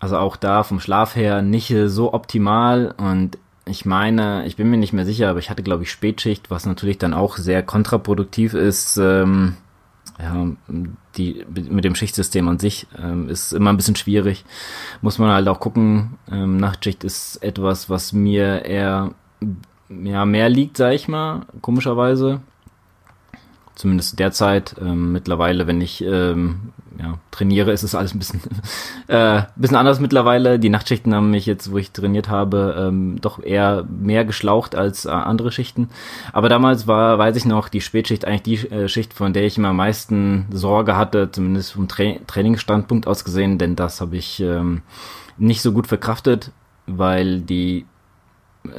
Also 0.00 0.18
auch 0.18 0.36
da 0.36 0.64
vom 0.64 0.80
Schlaf 0.80 1.14
her 1.14 1.42
nicht 1.42 1.72
so 1.86 2.12
optimal 2.12 2.92
und 2.96 3.38
ich 3.64 3.84
meine, 3.84 4.44
ich 4.46 4.56
bin 4.56 4.68
mir 4.68 4.76
nicht 4.76 4.92
mehr 4.92 5.04
sicher, 5.04 5.30
aber 5.30 5.38
ich 5.38 5.48
hatte 5.48 5.62
glaube 5.62 5.84
ich 5.84 5.92
Spätschicht, 5.92 6.50
was 6.50 6.66
natürlich 6.66 6.98
dann 6.98 7.14
auch 7.14 7.36
sehr 7.36 7.62
kontraproduktiv 7.62 8.54
ist. 8.54 8.96
Ähm, 8.96 9.56
ja, 10.18 10.46
die 11.16 11.44
mit 11.48 11.84
dem 11.84 11.94
Schichtsystem 11.94 12.48
an 12.48 12.58
sich 12.58 12.86
ähm, 12.98 13.28
ist 13.28 13.52
immer 13.52 13.70
ein 13.72 13.76
bisschen 13.76 13.96
schwierig. 13.96 14.44
Muss 15.00 15.18
man 15.18 15.30
halt 15.30 15.48
auch 15.48 15.60
gucken. 15.60 16.18
Ähm, 16.30 16.56
Nachtschicht 16.56 17.04
ist 17.04 17.36
etwas, 17.36 17.88
was 17.88 18.12
mir 18.12 18.64
eher 18.64 19.12
ja, 20.04 20.24
mehr 20.24 20.48
liegt, 20.48 20.76
sag 20.76 20.92
ich 20.92 21.08
mal, 21.08 21.46
komischerweise. 21.60 22.40
Zumindest 23.74 24.18
derzeit. 24.18 24.76
Ähm, 24.80 25.12
mittlerweile, 25.12 25.66
wenn 25.66 25.80
ich 25.80 26.04
ähm, 26.04 26.72
ja, 26.98 27.18
trainiere, 27.30 27.72
ist 27.72 27.82
es 27.82 27.94
alles 27.94 28.14
ein 28.14 28.18
bisschen, 28.18 28.40
äh, 29.08 29.42
bisschen 29.56 29.76
anders 29.76 29.98
mittlerweile. 29.98 30.58
Die 30.58 30.68
Nachtschichten 30.68 31.14
haben 31.14 31.30
mich 31.30 31.46
jetzt, 31.46 31.72
wo 31.72 31.78
ich 31.78 31.90
trainiert 31.90 32.28
habe, 32.28 32.76
ähm, 32.78 33.18
doch 33.20 33.42
eher 33.42 33.84
mehr 33.88 34.24
geschlaucht 34.24 34.74
als 34.74 35.06
äh, 35.06 35.10
andere 35.10 35.50
Schichten. 35.52 35.88
Aber 36.32 36.48
damals 36.48 36.86
war, 36.86 37.18
weiß 37.18 37.36
ich 37.36 37.44
noch, 37.44 37.68
die 37.68 37.80
Spätschicht 37.80 38.24
eigentlich 38.24 38.42
die 38.42 38.70
äh, 38.70 38.88
Schicht, 38.88 39.14
von 39.14 39.32
der 39.32 39.44
ich 39.44 39.56
immer 39.56 39.68
am 39.68 39.76
meisten 39.76 40.46
Sorge 40.52 40.96
hatte, 40.96 41.30
zumindest 41.30 41.72
vom 41.72 41.88
Tra 41.88 42.02
Trainingsstandpunkt 42.26 43.06
aus 43.06 43.24
gesehen, 43.24 43.58
denn 43.58 43.74
das 43.74 44.00
habe 44.00 44.16
ich 44.16 44.40
ähm, 44.40 44.82
nicht 45.38 45.62
so 45.62 45.72
gut 45.72 45.86
verkraftet, 45.86 46.50
weil 46.86 47.40
die 47.40 47.86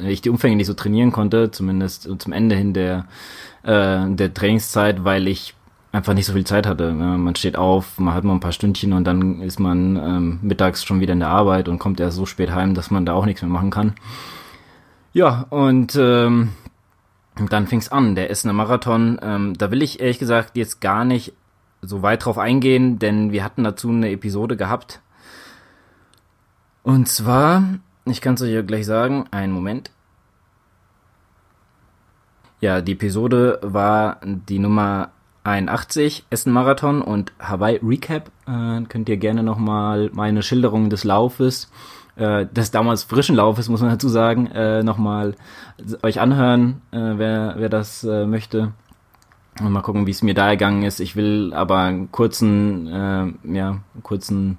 ich 0.06 0.22
die 0.22 0.30
Umfänge 0.30 0.56
nicht 0.56 0.66
so 0.66 0.74
trainieren 0.74 1.12
konnte, 1.12 1.50
zumindest 1.50 2.08
zum 2.18 2.32
Ende 2.32 2.56
hin 2.56 2.72
der, 2.72 3.06
äh, 3.62 4.06
der 4.08 4.32
Trainingszeit, 4.32 5.04
weil 5.04 5.28
ich 5.28 5.54
einfach 5.92 6.14
nicht 6.14 6.26
so 6.26 6.32
viel 6.32 6.44
Zeit 6.44 6.66
hatte. 6.66 6.92
Man 6.92 7.36
steht 7.36 7.56
auf, 7.56 7.98
man 7.98 8.14
hat 8.14 8.24
mal 8.24 8.32
ein 8.32 8.40
paar 8.40 8.52
Stündchen 8.52 8.92
und 8.92 9.04
dann 9.04 9.40
ist 9.40 9.60
man 9.60 9.96
ähm, 9.96 10.38
mittags 10.42 10.84
schon 10.84 11.00
wieder 11.00 11.12
in 11.12 11.20
der 11.20 11.28
Arbeit 11.28 11.68
und 11.68 11.78
kommt 11.78 12.00
erst 12.00 12.16
so 12.16 12.26
spät 12.26 12.52
heim, 12.52 12.74
dass 12.74 12.90
man 12.90 13.06
da 13.06 13.12
auch 13.12 13.26
nichts 13.26 13.42
mehr 13.42 13.50
machen 13.50 13.70
kann. 13.70 13.94
Ja, 15.12 15.46
und 15.50 15.94
ähm, 15.96 16.50
dann 17.48 17.68
fing's 17.68 17.88
an, 17.88 18.16
der 18.16 18.30
Essener 18.30 18.52
Marathon. 18.52 19.18
Ähm, 19.22 19.54
da 19.56 19.70
will 19.70 19.82
ich 19.82 20.00
ehrlich 20.00 20.18
gesagt 20.18 20.56
jetzt 20.56 20.80
gar 20.80 21.04
nicht 21.04 21.32
so 21.80 22.02
weit 22.02 22.24
drauf 22.24 22.38
eingehen, 22.38 22.98
denn 22.98 23.30
wir 23.30 23.44
hatten 23.44 23.62
dazu 23.62 23.90
eine 23.90 24.10
Episode 24.10 24.56
gehabt. 24.56 25.00
Und 26.82 27.08
zwar 27.08 27.62
ich 28.06 28.20
kann 28.20 28.34
es 28.34 28.42
euch 28.42 28.50
ja 28.50 28.62
gleich 28.62 28.86
sagen. 28.86 29.26
Einen 29.30 29.52
Moment. 29.52 29.90
Ja, 32.60 32.80
die 32.80 32.92
Episode 32.92 33.58
war 33.62 34.20
die 34.24 34.58
Nummer 34.58 35.10
81, 35.44 36.24
Essen 36.30 36.52
Marathon 36.52 37.02
und 37.02 37.32
Hawaii 37.38 37.78
Recap. 37.82 38.30
Äh, 38.46 38.82
könnt 38.88 39.08
ihr 39.08 39.18
gerne 39.18 39.42
nochmal 39.42 40.10
meine 40.14 40.42
Schilderung 40.42 40.88
des 40.88 41.04
Laufes, 41.04 41.70
äh, 42.16 42.46
des 42.46 42.70
damals 42.70 43.04
frischen 43.04 43.36
Laufes, 43.36 43.68
muss 43.68 43.82
man 43.82 43.90
dazu 43.90 44.08
sagen, 44.08 44.46
äh, 44.46 44.82
nochmal 44.82 45.34
euch 46.02 46.20
anhören, 46.20 46.80
äh, 46.92 46.96
wer, 46.96 47.54
wer 47.58 47.68
das 47.68 48.04
äh, 48.04 48.24
möchte. 48.24 48.72
Mal 49.60 49.82
gucken, 49.82 50.06
wie 50.06 50.10
es 50.10 50.22
mir 50.22 50.34
da 50.34 50.48
ergangen 50.48 50.82
ist. 50.82 50.98
Ich 50.98 51.14
will 51.14 51.52
aber 51.54 51.78
einen 51.78 52.10
kurzen, 52.10 52.86
äh, 52.88 53.56
ja, 53.56 53.76
kurzen 54.02 54.58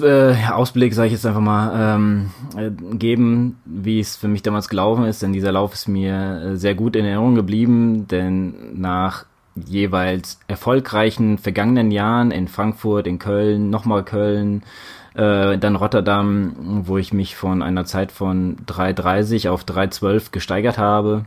äh, 0.00 0.34
Ausblick, 0.50 0.94
sage 0.94 1.06
ich 1.08 1.12
jetzt 1.12 1.26
einfach 1.26 1.40
mal, 1.40 1.96
ähm, 1.96 2.30
äh, 2.56 2.70
geben, 2.96 3.58
wie 3.64 4.00
es 4.00 4.16
für 4.16 4.28
mich 4.28 4.42
damals 4.42 4.68
gelaufen 4.68 5.04
ist, 5.04 5.22
denn 5.22 5.32
dieser 5.32 5.52
Lauf 5.52 5.74
ist 5.74 5.88
mir 5.88 6.14
äh, 6.14 6.56
sehr 6.56 6.74
gut 6.74 6.96
in 6.96 7.04
Erinnerung 7.04 7.34
geblieben, 7.34 8.08
denn 8.08 8.80
nach 8.80 9.26
jeweils 9.54 10.40
erfolgreichen 10.48 11.38
vergangenen 11.38 11.92
Jahren 11.92 12.32
in 12.32 12.48
Frankfurt, 12.48 13.06
in 13.06 13.20
Köln, 13.20 13.70
nochmal 13.70 14.04
Köln, 14.04 14.64
äh, 15.14 15.58
dann 15.58 15.76
Rotterdam, 15.76 16.82
wo 16.86 16.98
ich 16.98 17.12
mich 17.12 17.36
von 17.36 17.62
einer 17.62 17.84
Zeit 17.84 18.10
von 18.10 18.56
3,30 18.66 19.48
auf 19.48 19.62
3,12 19.64 20.32
gesteigert 20.32 20.76
habe, 20.76 21.24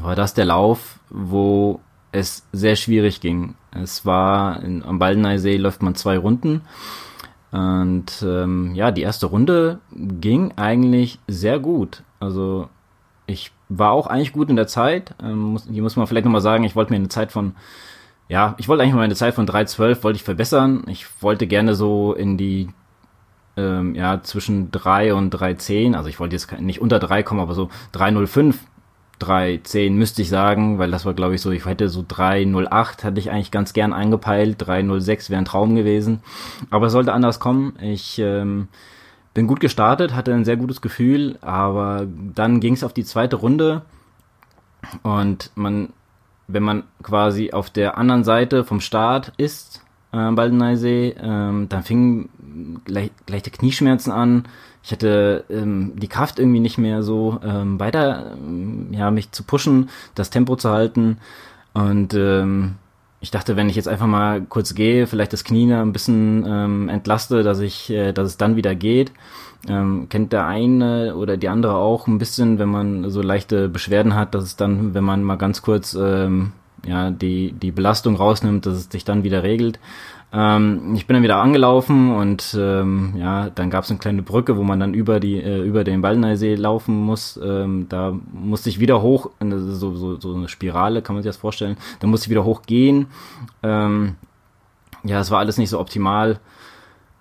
war 0.00 0.14
das 0.14 0.34
der 0.34 0.44
Lauf, 0.44 1.00
wo 1.10 1.80
es 2.12 2.46
sehr 2.52 2.76
schwierig 2.76 3.20
ging. 3.20 3.54
Es 3.72 4.06
war 4.06 4.62
in, 4.62 4.84
am 4.84 5.00
Baldeneysee 5.00 5.56
läuft 5.56 5.82
man 5.82 5.96
zwei 5.96 6.16
Runden 6.16 6.62
und 7.50 8.22
ähm, 8.22 8.74
ja, 8.74 8.90
die 8.90 9.02
erste 9.02 9.26
Runde 9.26 9.78
ging 9.92 10.52
eigentlich 10.56 11.18
sehr 11.26 11.58
gut. 11.58 12.02
Also 12.20 12.68
ich 13.26 13.52
war 13.68 13.92
auch 13.92 14.06
eigentlich 14.06 14.32
gut 14.32 14.50
in 14.50 14.56
der 14.56 14.66
Zeit. 14.66 15.14
Ähm, 15.22 15.38
muss, 15.38 15.66
hier 15.70 15.82
muss 15.82 15.96
man 15.96 16.06
vielleicht 16.06 16.24
nochmal 16.24 16.40
sagen, 16.40 16.64
ich 16.64 16.76
wollte 16.76 16.92
mir 16.92 16.96
eine 16.96 17.08
Zeit 17.08 17.32
von, 17.32 17.54
ja, 18.28 18.54
ich 18.58 18.68
wollte 18.68 18.82
eigentlich 18.82 18.94
mal 18.94 19.02
eine 19.02 19.14
Zeit 19.14 19.34
von 19.34 19.46
3.12 19.46 20.02
wollte 20.02 20.16
ich 20.16 20.22
verbessern. 20.22 20.84
Ich 20.88 21.06
wollte 21.22 21.46
gerne 21.46 21.74
so 21.74 22.12
in 22.12 22.36
die, 22.36 22.68
ähm, 23.56 23.94
ja, 23.94 24.22
zwischen 24.22 24.70
3 24.70 25.14
und 25.14 25.34
3.10, 25.34 25.94
also 25.94 26.08
ich 26.08 26.20
wollte 26.20 26.36
jetzt 26.36 26.60
nicht 26.60 26.82
unter 26.82 26.98
3 26.98 27.22
kommen, 27.22 27.40
aber 27.40 27.54
so 27.54 27.70
3.05 27.94 28.56
3,10 29.20 29.90
müsste 29.90 30.22
ich 30.22 30.28
sagen, 30.28 30.78
weil 30.78 30.90
das 30.90 31.04
war, 31.04 31.14
glaube 31.14 31.34
ich, 31.34 31.40
so, 31.40 31.50
ich 31.50 31.64
hätte 31.66 31.88
so 31.88 32.00
3,08 32.00 33.04
hatte 33.04 33.20
ich 33.20 33.30
eigentlich 33.30 33.50
ganz 33.50 33.72
gern 33.72 33.92
eingepeilt. 33.92 34.62
3,06 34.62 35.30
wäre 35.30 35.38
ein 35.38 35.44
Traum 35.44 35.74
gewesen. 35.74 36.20
Aber 36.70 36.86
es 36.86 36.92
sollte 36.92 37.12
anders 37.12 37.40
kommen. 37.40 37.74
Ich 37.80 38.18
ähm, 38.18 38.68
bin 39.34 39.46
gut 39.46 39.60
gestartet, 39.60 40.14
hatte 40.14 40.34
ein 40.34 40.44
sehr 40.44 40.56
gutes 40.56 40.80
Gefühl, 40.80 41.38
aber 41.40 42.06
dann 42.34 42.60
ging 42.60 42.74
es 42.74 42.84
auf 42.84 42.92
die 42.92 43.04
zweite 43.04 43.36
Runde 43.36 43.82
und 45.02 45.50
man, 45.54 45.92
wenn 46.46 46.62
man 46.62 46.84
quasi 47.02 47.52
auf 47.52 47.70
der 47.70 47.98
anderen 47.98 48.24
Seite 48.24 48.64
vom 48.64 48.80
Start 48.80 49.32
ist, 49.36 49.82
äh, 50.12 50.30
Baldeneysee. 50.30 51.14
Ähm, 51.20 51.68
dann 51.68 51.82
fingen 51.82 52.80
gleich, 52.84 53.10
leichte 53.28 53.50
Knieschmerzen 53.50 54.10
an. 54.10 54.44
Ich 54.82 54.92
hatte 54.92 55.44
ähm, 55.50 55.92
die 55.96 56.08
Kraft 56.08 56.38
irgendwie 56.38 56.60
nicht 56.60 56.78
mehr 56.78 57.02
so 57.02 57.40
ähm, 57.44 57.78
weiter, 57.78 58.32
ähm, 58.36 58.88
ja, 58.92 59.10
mich 59.10 59.32
zu 59.32 59.42
pushen, 59.42 59.90
das 60.14 60.30
Tempo 60.30 60.56
zu 60.56 60.70
halten. 60.70 61.18
Und 61.74 62.14
ähm, 62.14 62.76
ich 63.20 63.30
dachte, 63.30 63.56
wenn 63.56 63.68
ich 63.68 63.76
jetzt 63.76 63.88
einfach 63.88 64.06
mal 64.06 64.42
kurz 64.42 64.74
gehe, 64.74 65.06
vielleicht 65.06 65.32
das 65.32 65.44
Knie 65.44 65.72
ein 65.72 65.92
bisschen 65.92 66.44
ähm, 66.46 66.88
entlaste, 66.88 67.42
dass 67.42 67.60
ich, 67.60 67.90
äh, 67.90 68.12
dass 68.12 68.28
es 68.28 68.36
dann 68.36 68.56
wieder 68.56 68.74
geht. 68.74 69.12
Ähm, 69.68 70.08
kennt 70.08 70.32
der 70.32 70.46
eine 70.46 71.16
oder 71.16 71.36
die 71.36 71.48
andere 71.48 71.74
auch 71.74 72.06
ein 72.06 72.18
bisschen, 72.18 72.60
wenn 72.60 72.68
man 72.68 73.10
so 73.10 73.20
leichte 73.22 73.68
Beschwerden 73.68 74.14
hat, 74.14 74.34
dass 74.34 74.44
es 74.44 74.56
dann, 74.56 74.94
wenn 74.94 75.02
man 75.02 75.24
mal 75.24 75.36
ganz 75.36 75.62
kurz 75.62 75.94
ähm, 75.94 76.52
ja 76.86 77.10
die 77.10 77.50
die 77.52 77.72
Belastung 77.72 78.14
rausnimmt, 78.14 78.66
dass 78.66 78.74
es 78.74 78.88
sich 78.88 79.04
dann 79.04 79.24
wieder 79.24 79.42
regelt. 79.42 79.80
Ähm, 80.30 80.94
ich 80.94 81.06
bin 81.06 81.14
dann 81.14 81.22
wieder 81.22 81.38
angelaufen 81.38 82.14
und 82.14 82.54
ähm, 82.58 83.14
ja, 83.16 83.48
dann 83.50 83.70
gab 83.70 83.84
es 83.84 83.90
eine 83.90 83.98
kleine 83.98 84.22
Brücke, 84.22 84.58
wo 84.58 84.62
man 84.62 84.78
dann 84.78 84.92
über 84.92 85.20
die 85.20 85.40
äh, 85.40 85.62
über 85.62 85.84
den 85.84 86.02
Baldeneysee 86.02 86.54
laufen 86.54 86.96
muss. 86.96 87.40
Ähm, 87.42 87.86
da 87.88 88.14
musste 88.32 88.68
ich 88.68 88.78
wieder 88.78 89.00
hoch, 89.00 89.30
so, 89.40 89.94
so, 89.94 90.20
so 90.20 90.34
eine 90.34 90.48
Spirale, 90.48 91.00
kann 91.00 91.14
man 91.14 91.22
sich 91.22 91.30
das 91.30 91.38
vorstellen. 91.38 91.78
Da 92.00 92.06
musste 92.06 92.26
ich 92.26 92.30
wieder 92.30 92.44
hochgehen. 92.44 93.06
Ähm, 93.62 94.16
ja, 95.02 95.20
es 95.20 95.30
war 95.30 95.38
alles 95.38 95.56
nicht 95.56 95.70
so 95.70 95.80
optimal. 95.80 96.40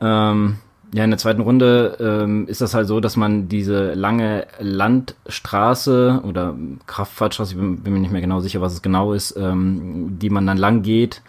Ähm, 0.01 0.57
ja, 0.93 1.03
in 1.03 1.09
der 1.09 1.17
zweiten 1.17 1.41
Runde 1.41 1.97
ähm, 1.99 2.47
ist 2.47 2.61
das 2.61 2.73
halt 2.73 2.87
so, 2.87 2.99
dass 2.99 3.17
man 3.17 3.49
diese 3.49 3.93
lange 3.93 4.47
Landstraße 4.59 6.21
oder 6.25 6.55
Kraftfahrtstraße, 6.87 7.53
ich 7.53 7.59
bin, 7.59 7.83
bin 7.83 7.93
mir 7.93 7.99
nicht 7.99 8.11
mehr 8.11 8.21
genau 8.21 8.39
sicher, 8.39 8.61
was 8.61 8.73
es 8.73 8.81
genau 8.81 9.13
ist, 9.13 9.35
ähm, 9.37 10.17
die 10.19 10.29
man 10.29 10.47
dann 10.47 10.57
lang 10.57 10.83
geht, 10.83 11.21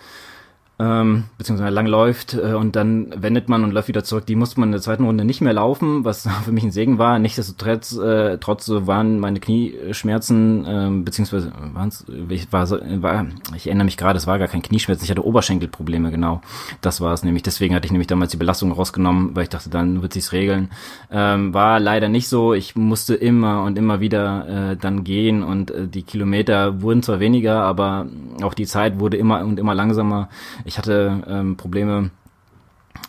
ähm, 0.81 1.25
beziehungsweise 1.37 1.71
lang 1.71 1.87
läuft 1.87 2.35
äh, 2.35 2.55
und 2.55 2.77
dann 2.77 3.13
wendet 3.17 3.49
man 3.49 3.65
und 3.65 3.73
läuft 3.73 3.89
wieder 3.89 4.05
zurück. 4.05 4.27
Die 4.27 4.37
musste 4.37 4.61
man 4.61 4.69
in 4.69 4.73
der 4.73 4.81
zweiten 4.81 5.05
Runde 5.05 5.25
nicht 5.25 5.41
mehr 5.41 5.53
laufen, 5.53 6.05
was 6.05 6.29
für 6.45 6.53
mich 6.53 6.63
ein 6.63 6.71
Segen 6.71 6.99
war. 6.99 7.19
Nichtsdestotrotz 7.19 7.97
äh, 7.97 8.39
trotz 8.39 8.69
waren 8.69 9.19
meine 9.19 9.41
Knieschmerzen, 9.41 10.65
äh, 10.65 11.03
beziehungsweise 11.03 11.53
waren's, 11.75 12.07
ich, 12.29 12.53
war, 12.53 12.71
war, 12.71 13.27
ich 13.57 13.67
erinnere 13.67 13.87
mich 13.87 13.97
gerade, 13.97 14.17
es 14.19 14.27
war 14.29 14.39
gar 14.39 14.47
kein 14.47 14.63
Knieschmerzen, 14.63 15.05
ich 15.05 15.11
hatte 15.11 15.27
Oberschenkelprobleme, 15.27 16.13
genau. 16.13 16.43
Das 16.81 17.01
war 17.01 17.13
es 17.13 17.25
nämlich. 17.25 17.43
Deswegen 17.43 17.75
hatte 17.75 17.87
ich 17.87 17.93
nämlich 17.93 18.07
damals 18.07 18.31
die 18.31 18.37
Belastung 18.37 18.71
rausgenommen, 18.71 19.35
weil 19.35 19.45
ich 19.45 19.49
dachte, 19.49 19.71
dann 19.71 20.03
wird 20.03 20.13
sich's 20.13 20.33
regeln. 20.33 20.71
Ähm, 21.11 21.53
war 21.55 21.81
leider 21.81 22.09
nicht 22.09 22.29
so. 22.29 22.55
Ich 22.55 22.77
musste 22.77 23.17
immer 23.17 23.65
und 23.65 23.77
immer 23.79 23.99
wieder 23.99 24.73
äh, 24.73 24.77
dann 24.77 25.03
gehen 25.03 25.43
und 25.43 25.73
äh, 25.73 25.89
die 25.89 26.03
Kilometer 26.03 26.83
wurden 26.83 27.03
zwar 27.03 27.19
weniger, 27.19 27.63
aber 27.63 28.07
auch 28.43 28.55
die 28.55 28.67
Zeit 28.67 29.01
wurde 29.01 29.17
immer 29.17 29.45
und 29.45 29.59
immer 29.59 29.75
langsamer 29.75 30.29
ich 30.69 30.79
hatte 30.79 31.23
ähm, 31.27 31.57
Probleme, 31.57 32.11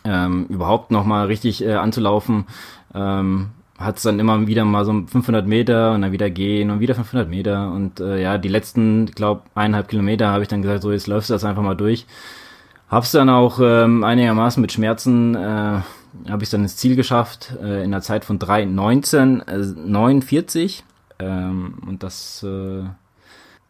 ähm, 0.04 0.46
überhaupt 0.48 0.90
noch 0.90 1.04
mal 1.04 1.26
richtig 1.26 1.62
äh, 1.62 1.74
anzulaufen. 1.74 2.46
Ähm, 2.94 3.50
hat 3.78 3.96
es 3.96 4.02
dann 4.02 4.18
immer 4.18 4.46
wieder 4.46 4.64
mal 4.64 4.84
so 4.84 4.92
500 4.92 5.46
Meter 5.46 5.92
und 5.92 6.02
dann 6.02 6.12
wieder 6.12 6.28
gehen 6.28 6.70
und 6.70 6.80
wieder 6.80 6.94
500 6.94 7.28
Meter 7.28 7.72
und 7.72 8.00
äh, 8.00 8.20
ja, 8.20 8.36
die 8.36 8.48
letzten, 8.48 9.06
ich 9.08 9.14
glaube, 9.14 9.42
eineinhalb 9.54 9.88
Kilometer 9.88 10.28
habe 10.28 10.42
ich 10.42 10.48
dann 10.48 10.60
gesagt, 10.60 10.82
so 10.82 10.92
jetzt 10.92 11.06
läufst 11.06 11.30
du 11.30 11.34
das 11.34 11.44
einfach 11.44 11.62
mal 11.62 11.76
durch. 11.76 12.06
Hab's 12.90 13.12
dann 13.12 13.30
auch 13.30 13.58
ähm, 13.62 14.04
einigermaßen 14.04 14.60
mit 14.60 14.72
Schmerzen, 14.72 15.34
äh, 15.34 15.80
habe 16.28 16.42
ich 16.42 16.50
dann 16.50 16.62
ins 16.62 16.76
Ziel 16.76 16.96
geschafft 16.96 17.54
äh, 17.62 17.82
in 17.82 17.90
der 17.90 18.02
Zeit 18.02 18.24
von 18.24 18.38
3,19, 18.38 19.46
äh, 19.48 19.88
49 19.88 20.84
ähm, 21.18 21.78
und 21.86 22.02
das 22.02 22.42
äh, 22.42 22.82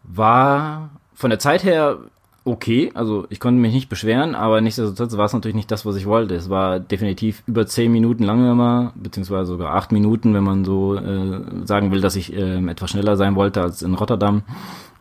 war 0.03 0.91
von 1.15 1.31
der 1.31 1.39
Zeit 1.39 1.63
her 1.63 1.99
okay. 2.45 2.91
Also 2.95 3.27
ich 3.31 3.41
konnte 3.41 3.61
mich 3.61 3.75
nicht 3.75 3.89
beschweren, 3.89 4.35
aber 4.35 4.61
nichtsdestotrotz 4.61 5.17
war 5.17 5.27
es 5.27 5.33
natürlich 5.33 5.55
nicht 5.55 5.71
das, 5.71 5.87
was 5.87 5.97
ich 5.97 6.07
wollte. 6.07 6.35
Es 6.35 6.51
war 6.51 6.81
definitiv 6.81 7.43
über 7.47 7.67
zehn 7.67 7.93
Minuten 7.93 8.25
langsamer, 8.25 8.93
beziehungsweise 8.97 9.47
sogar 9.47 9.75
acht 9.75 9.93
Minuten, 9.93 10.35
wenn 10.35 10.45
man 10.45 10.65
so 10.65 10.97
äh, 10.97 11.67
sagen 11.67 11.91
will, 11.91 12.01
dass 12.01 12.17
ich 12.17 12.33
äh, 12.33 12.59
etwas 12.69 12.91
schneller 12.91 13.17
sein 13.17 13.35
wollte 13.35 13.63
als 13.63 13.83
in 13.83 13.95
Rotterdam. 13.95 14.43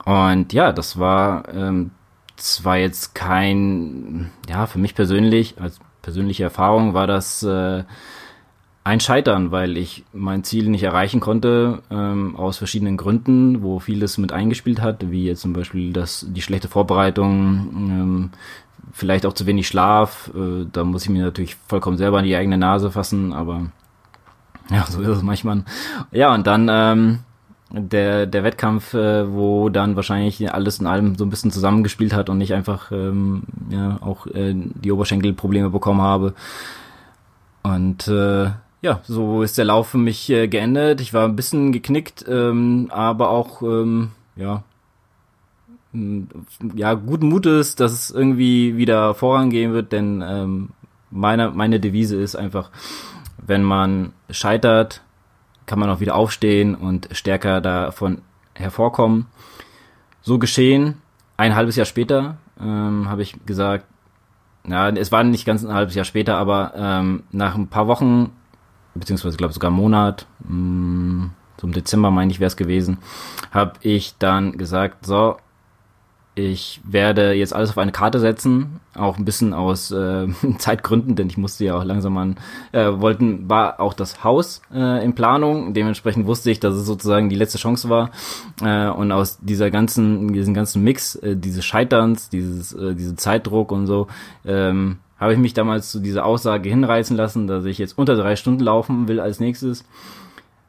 Und 0.06 0.54
ja, 0.54 0.72
das 0.72 1.00
war 1.00 1.44
ähm, 1.54 1.92
zwar 2.36 2.78
jetzt 2.78 3.16
kein, 3.16 4.32
ja, 4.50 4.66
für 4.66 4.80
mich 4.80 4.96
persönlich, 4.96 5.56
als 5.60 5.80
persönliche 6.02 6.44
Erfahrung 6.44 6.94
war 6.94 7.08
das 7.08 7.44
äh, 7.44 7.84
ein 8.84 9.00
Scheitern, 9.00 9.52
weil 9.52 9.78
ich 9.78 10.04
mein 10.14 10.44
Ziel 10.44 10.70
nicht 10.70 10.84
erreichen 10.84 11.20
konnte, 11.20 11.84
ähm, 11.92 12.36
aus 12.36 12.58
verschiedenen 12.58 12.98
Gründen, 12.98 13.62
wo 13.62 13.80
vieles 13.80 14.18
mit 14.18 14.32
eingespielt 14.32 14.82
hat, 14.82 15.12
wie 15.12 15.26
jetzt 15.26 15.42
zum 15.42 15.54
Beispiel 15.54 15.94
das, 15.94 16.26
die 16.30 16.42
schlechte 16.42 16.68
Vorbereitung, 16.68 17.70
ähm, 17.74 18.30
vielleicht 18.92 19.26
auch 19.26 19.34
zu 19.34 19.46
wenig 19.46 19.68
Schlaf. 19.68 20.32
Äh, 20.34 20.66
da 20.72 20.84
muss 20.84 21.04
ich 21.04 21.10
mir 21.10 21.24
natürlich 21.24 21.56
vollkommen 21.68 21.98
selber 21.98 22.20
in 22.20 22.26
die 22.26 22.36
eigene 22.36 22.58
Nase 22.58 22.90
fassen, 22.90 23.34
aber 23.34 23.68
ja, 24.72 24.86
so 24.88 25.02
ist 25.02 25.10
es 25.10 25.24
manchmal. 25.24 25.64
Ja, 26.12 26.34
und 26.34 26.48
dann 26.48 26.68
ähm, 26.72 27.20
der, 27.72 28.26
der 28.26 28.44
Wettkampf, 28.44 28.94
äh, 28.94 29.32
wo 29.32 29.70
dann 29.70 29.96
wahrscheinlich 29.96 30.52
alles 30.52 30.80
in 30.80 30.88
allem 30.88 31.16
so 31.16 31.26
ein 31.26 31.30
bisschen 31.30 31.52
zusammengespielt 31.52 32.14
hat 32.14 32.30
und 32.30 32.38
nicht 32.38 32.54
einfach 32.54 32.92
ähm, 32.92 33.44
ja 33.70 33.98
auch 34.02 34.26
äh, 34.28 34.54
die 34.56 34.92
Oberschenkelprobleme 34.92 35.70
bekommen 35.70 36.02
habe. 36.02 36.34
Und 37.62 38.08
äh, 38.08 38.50
ja, 38.82 39.02
so 39.04 39.44
ist 39.44 39.58
der 39.58 39.66
Lauf 39.66 39.90
für 39.90 39.98
mich 39.98 40.30
äh, 40.30 40.48
geendet. 40.48 41.02
Ich 41.02 41.14
war 41.14 41.26
ein 41.26 41.36
bisschen 41.36 41.72
geknickt, 41.72 42.26
ähm, 42.28 42.88
aber 42.92 43.30
auch, 43.30 43.62
ähm, 43.62 44.12
ja, 44.36 44.64
ja, 46.76 46.94
guten 46.94 47.30
Mutes, 47.30 47.76
dass 47.76 47.92
es 47.92 48.12
irgendwie 48.12 48.78
wieder 48.78 49.16
vorangehen 49.16 49.74
wird, 49.74 49.92
denn 49.92 50.24
ähm, 50.26 50.70
meine, 51.10 51.50
meine 51.50 51.80
Devise 51.80 52.16
ist 52.18 52.36
einfach, 52.36 52.70
wenn 53.38 53.64
man 53.64 54.14
scheitert, 54.30 55.02
kann 55.66 55.80
man 55.80 55.90
auch 55.90 56.00
wieder 56.00 56.16
aufstehen 56.16 56.76
und 56.76 57.10
stärker 57.12 57.60
davon 57.62 58.22
hervorkommen. 58.54 59.26
So 60.22 60.38
geschehen. 60.38 61.02
Ein 61.38 61.56
halbes 61.56 61.76
Jahr 61.76 61.86
später 61.86 62.38
ähm, 62.60 63.10
habe 63.10 63.22
ich 63.24 63.36
gesagt, 63.46 63.86
ja, 64.68 64.90
es 64.90 65.12
war 65.12 65.24
nicht 65.24 65.46
ganz 65.46 65.64
ein 65.64 65.74
halbes 65.74 65.96
Jahr 65.96 66.06
später, 66.06 66.38
aber 66.38 66.74
ähm, 66.76 67.24
nach 67.32 67.56
ein 67.56 67.68
paar 67.68 67.88
Wochen 67.88 68.32
beziehungsweise 68.96 69.38
glaube 69.38 69.54
sogar 69.54 69.72
Monat, 69.72 70.26
mh, 70.48 70.54
mm, 70.54 71.32
so 71.60 71.68
im 71.68 71.74
Dezember 71.74 72.12
meine 72.12 72.32
ich 72.32 72.40
wäre 72.40 72.48
es 72.48 72.58
gewesen, 72.58 73.00
habe 73.52 73.74
ich 73.82 74.16
dann 74.18 74.58
gesagt, 74.58 75.06
so, 75.06 75.38
ich 76.36 76.80
werde 76.84 77.34
jetzt 77.34 77.54
alles 77.54 77.72
auf 77.72 77.78
eine 77.78 77.92
Karte 77.92 78.20
setzen, 78.20 78.80
auch 78.96 79.18
ein 79.18 79.26
bisschen 79.26 79.54
aus 79.54 79.92
äh, 79.92 80.28
Zeitgründen, 80.58 81.16
denn 81.16 81.28
ich 81.28 81.38
musste 81.38 81.66
ja 81.66 81.76
auch 81.76 81.84
langsam 81.84 82.18
an, 82.18 82.38
äh, 82.72 82.88
wollten, 82.94 83.50
war 83.50 83.80
auch 83.80 83.94
das 83.94 84.24
Haus 84.24 84.62
äh, 84.74 85.04
in 85.04 85.16
Planung, 85.16 85.74
dementsprechend 85.74 86.28
wusste 86.28 86.52
ich, 86.52 86.60
dass 86.60 86.76
es 86.76 86.86
sozusagen 86.86 87.30
die 87.30 87.36
letzte 87.36 87.58
Chance 87.58 87.90
war 87.90 88.12
äh, 88.62 88.90
und 88.90 89.12
aus 89.12 89.40
dieser 89.42 89.70
ganzen, 89.70 90.32
diesen 90.34 90.54
ganzen 90.54 90.84
Mix, 90.84 91.16
äh, 91.16 91.36
dieses 91.36 91.66
Scheiterns, 91.66 92.30
dieses, 92.30 92.74
äh, 92.74 92.96
diese 92.96 93.16
Zeitdruck 93.16 93.72
und 93.72 93.88
so, 93.88 94.08
ähm, 94.46 95.00
habe 95.20 95.34
ich 95.34 95.40
mich 95.40 95.54
damals 95.54 95.92
zu 95.92 96.00
dieser 96.00 96.26
Aussage 96.26 96.70
hinreißen 96.70 97.16
lassen, 97.16 97.48
dass 97.48 97.66
ich 97.66 97.78
jetzt 97.78 97.98
unter 97.98 98.16
drei 98.16 98.36
Stunden 98.36 98.64
laufen 98.64 99.08
will 99.08 99.20
als 99.20 99.40
nächstes. 99.40 99.86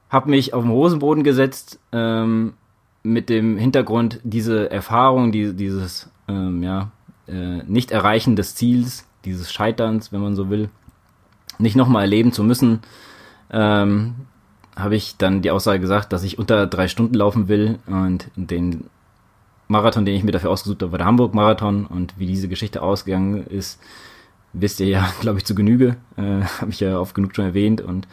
Habe 0.09 0.31
mich 0.31 0.55
auf 0.55 0.65
den 0.65 0.73
Hosenboden 0.73 1.23
gesetzt 1.23 1.79
ähm, 1.93 2.55
mit 3.03 3.29
dem 3.29 3.57
Hintergrund, 3.57 4.21
diese 4.25 4.71
Erfahrung, 4.71 5.31
die, 5.31 5.55
dieses 5.55 6.11
ähm, 6.29 6.63
ja, 6.63 6.91
äh, 7.29 7.63
Nicht-Erreichen 7.63 8.35
des 8.35 8.57
Ziels, 8.57 9.07
dieses 9.25 9.53
Scheiterns, 9.53 10.13
wenn 10.13 10.21
man 10.21 10.35
so 10.35 10.51
will, 10.51 10.69
nicht 11.59 11.77
nochmal 11.77 12.03
erleben 12.03 12.33
zu 12.33 12.43
müssen, 12.43 12.81
ähm, 13.53 14.15
habe 14.77 14.97
ich 14.97 15.17
dann 15.17 15.43
die 15.43 15.51
Aussage 15.51 15.81
gesagt, 15.81 16.13
dass 16.13 16.25
ich 16.25 16.39
unter 16.39 16.67
drei 16.67 16.89
Stunden 16.89 17.15
laufen 17.15 17.49
will 17.49 17.79
und 17.87 18.31
den 18.35 18.85
Marathon, 19.69 20.05
den 20.05 20.17
ich 20.17 20.25
mir 20.25 20.33
dafür 20.33 20.51
ausgesucht 20.51 20.83
habe, 20.83 20.93
war 20.93 20.99
der 20.99 21.07
Hamburg-Marathon 21.07 21.87
und 21.87 22.15
wie 22.19 22.27
diese 22.27 22.49
Geschichte 22.49 22.83
ausgegangen 22.83 23.47
ist, 23.47 23.81
wisst 24.53 24.81
ihr 24.81 24.87
ja, 24.87 25.13
glaube 25.21 25.39
ich, 25.39 25.45
zu 25.45 25.55
Genüge. 25.55 25.97
Äh, 26.17 26.43
Habe 26.61 26.71
ich 26.71 26.81
ja 26.81 26.99
oft 26.99 27.15
genug 27.15 27.35
schon 27.35 27.45
erwähnt. 27.45 27.81
Und 27.81 28.09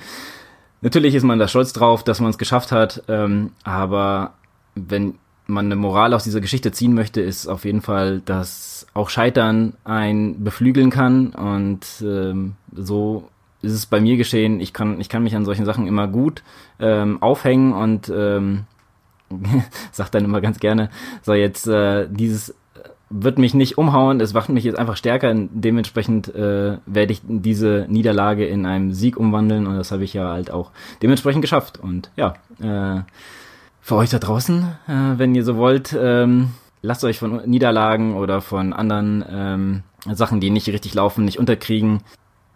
natürlich 0.82 1.16
ist 1.16 1.24
man 1.24 1.40
da 1.40 1.48
stolz 1.48 1.74
drauf, 1.74 2.04
dass 2.04 2.20
man 2.20 2.30
es 2.30 2.38
geschafft 2.38 2.72
hat. 2.72 3.04
Ähm, 3.08 3.52
aber 3.64 4.34
wenn 4.76 5.16
man 5.48 5.66
eine 5.66 5.76
Moral 5.76 6.14
aus 6.14 6.26
dieser 6.26 6.42
Geschichte 6.42 6.72
ziehen 6.72 6.94
möchte, 6.94 7.22
ist 7.22 7.48
auf 7.48 7.66
jeden 7.66 7.82
Fall, 7.82 8.22
dass 8.26 8.86
auch 8.94 9.10
Scheitern 9.10 9.74
ein 9.86 10.44
beflügeln 10.44 10.90
kann. 10.90 11.28
Und 11.28 11.86
ähm, 12.02 12.56
so 12.74 13.30
ist 13.62 13.74
es 13.74 13.86
bei 13.86 14.00
mir 14.00 14.18
geschehen. 14.18 14.60
Ich 14.60 14.74
kann, 14.74 15.00
ich 15.00 15.10
kann 15.10 15.24
mich 15.24 15.36
an 15.36 15.46
solchen 15.46 15.66
Sachen 15.66 15.88
immer 15.88 16.08
gut 16.08 16.44
ähm, 16.80 17.22
aufhängen 17.22 17.74
und 17.74 18.12
ähm, 18.14 18.66
sagt 19.92 20.16
dann 20.16 20.26
immer 20.26 20.42
ganz 20.42 20.60
gerne, 20.60 20.90
so 21.22 21.34
jetzt 21.34 21.68
äh, 21.68 22.08
dieses 22.10 22.54
wird 23.10 23.40
mich 23.40 23.54
nicht 23.54 23.78
umhauen, 23.78 24.20
es 24.20 24.34
macht 24.34 24.50
mich 24.50 24.64
jetzt 24.64 24.78
einfach 24.78 24.98
stärker. 24.98 25.34
Dementsprechend 25.34 26.34
äh, 26.36 26.78
werde 26.86 27.14
ich 27.14 27.22
diese 27.24 27.86
Niederlage 27.90 28.46
in 28.46 28.66
einem 28.66 28.92
Sieg 28.94 29.18
umwandeln 29.18 29.66
und 29.66 29.78
das 29.78 29.92
habe 29.92 30.04
ich 30.04 30.14
ja 30.14 30.30
halt 30.30 30.52
auch 30.52 30.72
dementsprechend 31.02 31.42
geschafft. 31.42 31.80
Und 31.80 32.12
ja, 32.16 32.34
äh, 32.60 33.02
für 33.82 33.96
euch 33.96 34.10
da 34.10 34.20
draußen, 34.20 34.64
äh, 34.88 35.18
wenn 35.18 35.36
ihr 35.36 35.44
so 35.44 35.56
wollt, 35.56 35.96
ähm, 35.98 36.50
lasst 36.82 37.04
euch 37.04 37.20
von 37.20 37.42
Niederlagen 37.46 38.16
oder 38.16 38.42
von 38.42 38.74
anderen 38.74 39.24
ähm, 39.30 39.84
Sachen, 40.14 40.42
die 40.42 40.50
nicht 40.50 40.68
richtig 40.68 40.94
laufen, 40.94 41.24
nicht 41.24 41.40
unterkriegen. 41.40 42.02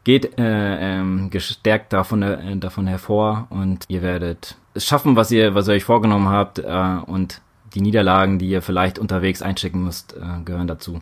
Geht 0.03 0.37
äh, 0.39 0.99
ähm, 0.99 1.29
gestärkt 1.29 1.93
davon, 1.93 2.23
äh, 2.23 2.57
davon 2.57 2.87
hervor 2.87 3.47
und 3.51 3.85
ihr 3.87 4.01
werdet 4.01 4.57
es 4.73 4.85
schaffen, 4.85 5.15
was 5.15 5.31
ihr, 5.31 5.53
was 5.53 5.67
ihr 5.67 5.75
euch 5.75 5.83
vorgenommen 5.83 6.29
habt 6.29 6.59
äh, 6.59 6.95
und 7.05 7.41
die 7.73 7.81
Niederlagen, 7.81 8.39
die 8.39 8.49
ihr 8.49 8.61
vielleicht 8.61 8.99
unterwegs 8.99 9.41
einchecken 9.41 9.83
müsst, 9.83 10.13
äh, 10.13 10.43
gehören 10.43 10.67
dazu. 10.67 11.01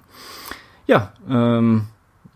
Ja, 0.87 1.13
ähm, 1.29 1.87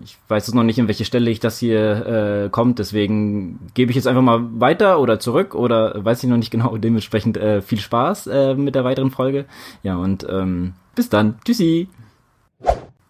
ich 0.04 0.18
weiß 0.28 0.48
jetzt 0.48 0.56
noch 0.56 0.64
nicht, 0.64 0.80
in 0.80 0.88
welche 0.88 1.06
Stelle 1.06 1.30
ich 1.30 1.40
das 1.40 1.60
hier 1.60 2.46
äh, 2.46 2.50
kommt, 2.50 2.80
deswegen 2.80 3.60
gebe 3.74 3.92
ich 3.92 3.96
jetzt 3.96 4.08
einfach 4.08 4.22
mal 4.22 4.42
weiter 4.60 5.00
oder 5.00 5.20
zurück 5.20 5.56
oder 5.56 6.04
weiß 6.04 6.24
ich 6.24 6.30
noch 6.30 6.38
nicht 6.38 6.52
genau. 6.52 6.78
Dementsprechend 6.78 7.38
äh, 7.38 7.62
viel 7.62 7.80
Spaß 7.80 8.28
äh, 8.28 8.56
mit 8.56 8.76
der 8.76 8.84
weiteren 8.84 9.12
Folge. 9.12 9.46
Ja, 9.82 9.98
und 9.98 10.26
ähm, 10.30 10.74
bis 10.96 11.10
dann. 11.10 11.36
Tschüssi. 11.46 11.88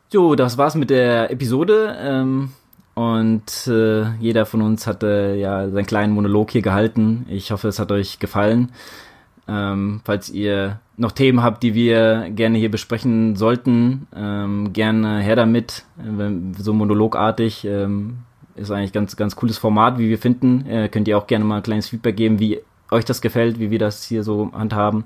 So, 0.10 0.36
das 0.36 0.58
war's 0.58 0.76
mit 0.76 0.90
der 0.90 1.32
Episode. 1.32 1.98
Ähm, 2.00 2.52
und 2.96 3.68
äh, 3.68 4.12
jeder 4.20 4.46
von 4.46 4.62
uns 4.62 4.86
hatte 4.86 5.36
ja 5.38 5.70
seinen 5.70 5.88
kleinen 5.88 6.14
Monolog 6.14 6.52
hier 6.52 6.62
gehalten. 6.62 7.26
Ich 7.28 7.52
hoffe, 7.52 7.68
es 7.68 7.80
hat 7.80 7.92
euch 7.92 8.20
gefallen. 8.20 8.72
Ähm, 9.48 10.02
falls 10.06 10.30
ihr 10.30 10.80
noch 10.96 11.12
Themen 11.12 11.44
habt, 11.44 11.64
die 11.64 11.74
wir 11.74 12.30
gerne 12.30 12.58
hier 12.58 12.72
besprechen 12.72 13.36
sollten, 13.36 14.08
ähm, 14.16 14.72
gerne 14.74 15.20
her 15.20 15.36
damit, 15.36 15.86
äh, 15.98 16.62
so 16.62 16.74
monologartig. 16.74 17.66
Ähm, 17.66 18.20
ist 18.56 18.72
eigentlich 18.72 18.94
ganz, 18.94 19.16
ganz 19.16 19.36
cooles 19.36 19.58
Format, 19.58 19.98
wie 19.98 20.10
wir 20.10 20.20
finden. 20.20 20.66
Äh, 20.68 20.90
könnt 20.90 21.08
ihr 21.08 21.18
auch 21.18 21.28
gerne 21.28 21.46
mal 21.46 21.58
ein 21.58 21.64
kleines 21.64 21.90
Feedback 21.90 22.16
geben, 22.16 22.40
wie 22.40 22.60
euch 22.92 23.06
das 23.06 23.22
gefällt, 23.22 23.60
wie 23.60 23.72
wir 23.72 23.80
das 23.80 24.04
hier 24.04 24.24
so 24.24 24.52
handhaben. 24.54 25.06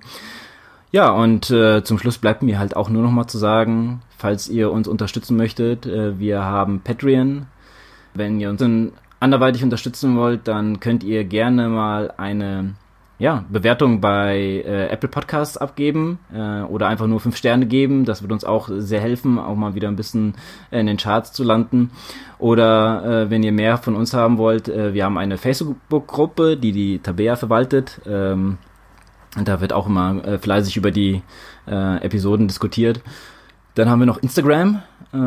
Ja, 0.91 1.11
und 1.11 1.49
äh, 1.49 1.83
zum 1.83 1.99
Schluss 1.99 2.17
bleibt 2.17 2.43
mir 2.43 2.59
halt 2.59 2.75
auch 2.75 2.89
nur 2.89 3.03
noch 3.03 3.11
mal 3.11 3.27
zu 3.27 3.37
sagen, 3.37 4.01
falls 4.17 4.49
ihr 4.49 4.71
uns 4.71 4.87
unterstützen 4.87 5.37
möchtet, 5.37 5.85
äh, 5.85 6.19
wir 6.19 6.43
haben 6.43 6.81
Patreon. 6.81 7.47
Wenn 8.13 8.39
ihr 8.39 8.49
uns 8.49 8.63
anderweitig 9.19 9.63
unterstützen 9.63 10.17
wollt, 10.17 10.47
dann 10.47 10.79
könnt 10.79 11.03
ihr 11.03 11.23
gerne 11.23 11.69
mal 11.69 12.13
eine 12.17 12.75
ja, 13.19 13.45
Bewertung 13.49 13.99
bei 13.99 14.63
äh, 14.65 14.87
Apple 14.89 15.09
Podcasts 15.09 15.57
abgeben 15.57 16.19
äh, 16.31 16.61
oder 16.61 16.87
einfach 16.87 17.07
nur 17.07 17.19
fünf 17.19 17.35
Sterne 17.35 17.65
geben. 17.65 18.05
Das 18.05 18.21
wird 18.21 18.31
uns 18.31 18.43
auch 18.43 18.69
sehr 18.71 19.01
helfen, 19.01 19.39
auch 19.39 19.55
mal 19.55 19.73
wieder 19.73 19.87
ein 19.87 19.95
bisschen 19.95 20.35
in 20.69 20.85
den 20.85 20.97
Charts 20.97 21.33
zu 21.33 21.43
landen. 21.43 21.89
Oder 22.37 23.23
äh, 23.23 23.29
wenn 23.31 23.41
ihr 23.41 23.51
mehr 23.51 23.77
von 23.79 23.95
uns 23.95 24.13
haben 24.13 24.37
wollt, 24.37 24.69
äh, 24.69 24.93
wir 24.93 25.03
haben 25.03 25.17
eine 25.17 25.37
Facebook-Gruppe, 25.37 26.57
die 26.57 26.71
die 26.71 26.99
Tabea 26.99 27.35
verwaltet. 27.35 28.01
Ähm, 28.05 28.59
und 29.35 29.47
da 29.47 29.61
wird 29.61 29.73
auch 29.73 29.87
immer 29.87 30.23
äh, 30.23 30.37
fleißig 30.37 30.77
über 30.77 30.91
die 30.91 31.23
äh, 31.67 32.03
Episoden 32.03 32.47
diskutiert. 32.47 33.01
Dann 33.73 33.89
haben 33.89 33.99
wir 33.99 34.05
noch 34.05 34.21
Instagram. 34.21 34.81
Äh, 35.11 35.17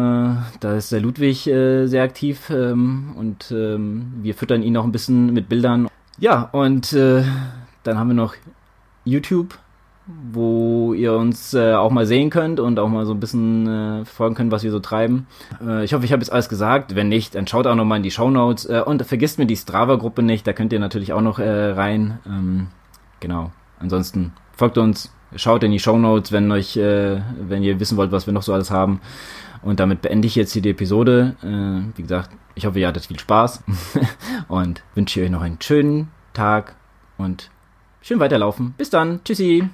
da 0.61 0.77
ist 0.77 0.93
der 0.93 1.01
Ludwig 1.01 1.47
äh, 1.49 1.87
sehr 1.87 2.05
aktiv 2.05 2.51
ähm, 2.51 3.15
und 3.17 3.51
ähm, 3.51 4.13
wir 4.23 4.35
füttern 4.35 4.63
ihn 4.63 4.77
auch 4.77 4.85
ein 4.85 4.93
bisschen 4.93 5.33
mit 5.33 5.49
Bildern. 5.49 5.89
Ja, 6.19 6.43
und 6.53 6.93
äh, 6.93 7.23
dann 7.83 7.99
haben 7.99 8.09
wir 8.09 8.15
noch 8.15 8.35
YouTube, 9.05 9.59
wo 10.33 10.93
ihr 10.95 11.13
uns 11.15 11.55
äh, 11.55 11.75
auch 11.75 11.91
mal 11.91 12.07
sehen 12.07 12.31
könnt 12.31 12.61
und 12.61 12.79
auch 12.79 12.89
mal 12.89 13.07
so 13.07 13.13
ein 13.13 13.21
bisschen 13.21 13.67
äh, 13.67 14.05
verfolgen 14.05 14.35
könnt, 14.35 14.53
was 14.53 14.63
wir 14.63 14.71
so 14.71 14.81
treiben. 14.81 15.27
Äh, 15.65 15.85
ich 15.85 15.95
hoffe, 15.95 16.05
ich 16.05 16.13
habe 16.13 16.23
jetzt 16.23 16.33
alles 16.33 16.49
gesagt. 16.49 16.95
Wenn 16.97 17.09
nicht, 17.09 17.35
dann 17.35 17.47
schaut 17.47 17.67
auch 17.67 17.75
noch 17.75 17.85
mal 17.85 17.97
in 17.97 18.03
die 18.03 18.11
Show 18.11 18.31
Notes 18.31 18.67
äh, 18.67 18.83
und 18.85 19.05
vergisst 19.05 19.39
mir 19.39 19.47
die 19.47 19.57
Strava-Gruppe 19.57 20.23
nicht. 20.23 20.47
Da 20.47 20.53
könnt 20.53 20.73
ihr 20.73 20.81
natürlich 20.81 21.13
auch 21.13 21.21
noch 21.21 21.39
äh, 21.39 21.71
rein. 21.71 22.19
Ähm, 22.27 22.69
genau. 23.21 23.53
Ansonsten 23.79 24.33
folgt 24.53 24.79
uns, 24.79 25.13
schaut 25.37 25.63
in 25.63 25.71
die 25.71 25.79
Show 25.79 25.99
Notes, 25.99 26.33
wenn 26.33 26.51
euch, 26.51 26.77
äh, 26.77 27.21
wenn 27.41 27.63
ihr 27.63 27.79
wissen 27.81 27.97
wollt, 27.97 28.13
was 28.13 28.27
wir 28.27 28.35
noch 28.35 28.43
so 28.43 28.53
alles 28.53 28.71
haben. 28.71 29.01
Und 29.63 29.79
damit 29.79 30.03
beende 30.03 30.27
ich 30.27 30.35
jetzt 30.35 30.53
hier 30.53 30.63
die 30.63 30.71
Episode. 30.71 31.37
Äh, 31.43 31.97
wie 31.97 32.03
gesagt, 32.03 32.31
ich 32.55 32.67
hoffe, 32.67 32.79
ihr 32.81 32.89
hattet 32.89 33.07
viel 33.07 33.19
Spaß 33.19 33.63
und 34.49 34.83
wünsche 34.95 35.23
euch 35.23 35.31
noch 35.31 35.43
einen 35.43 35.61
schönen 35.61 36.09
Tag 36.33 36.75
und 37.17 37.51
schön 38.03 38.21
weiterlaufen. 38.21 38.75
Bis 38.77 38.91
dann. 38.91 39.21
Tschüssi. 39.25 39.69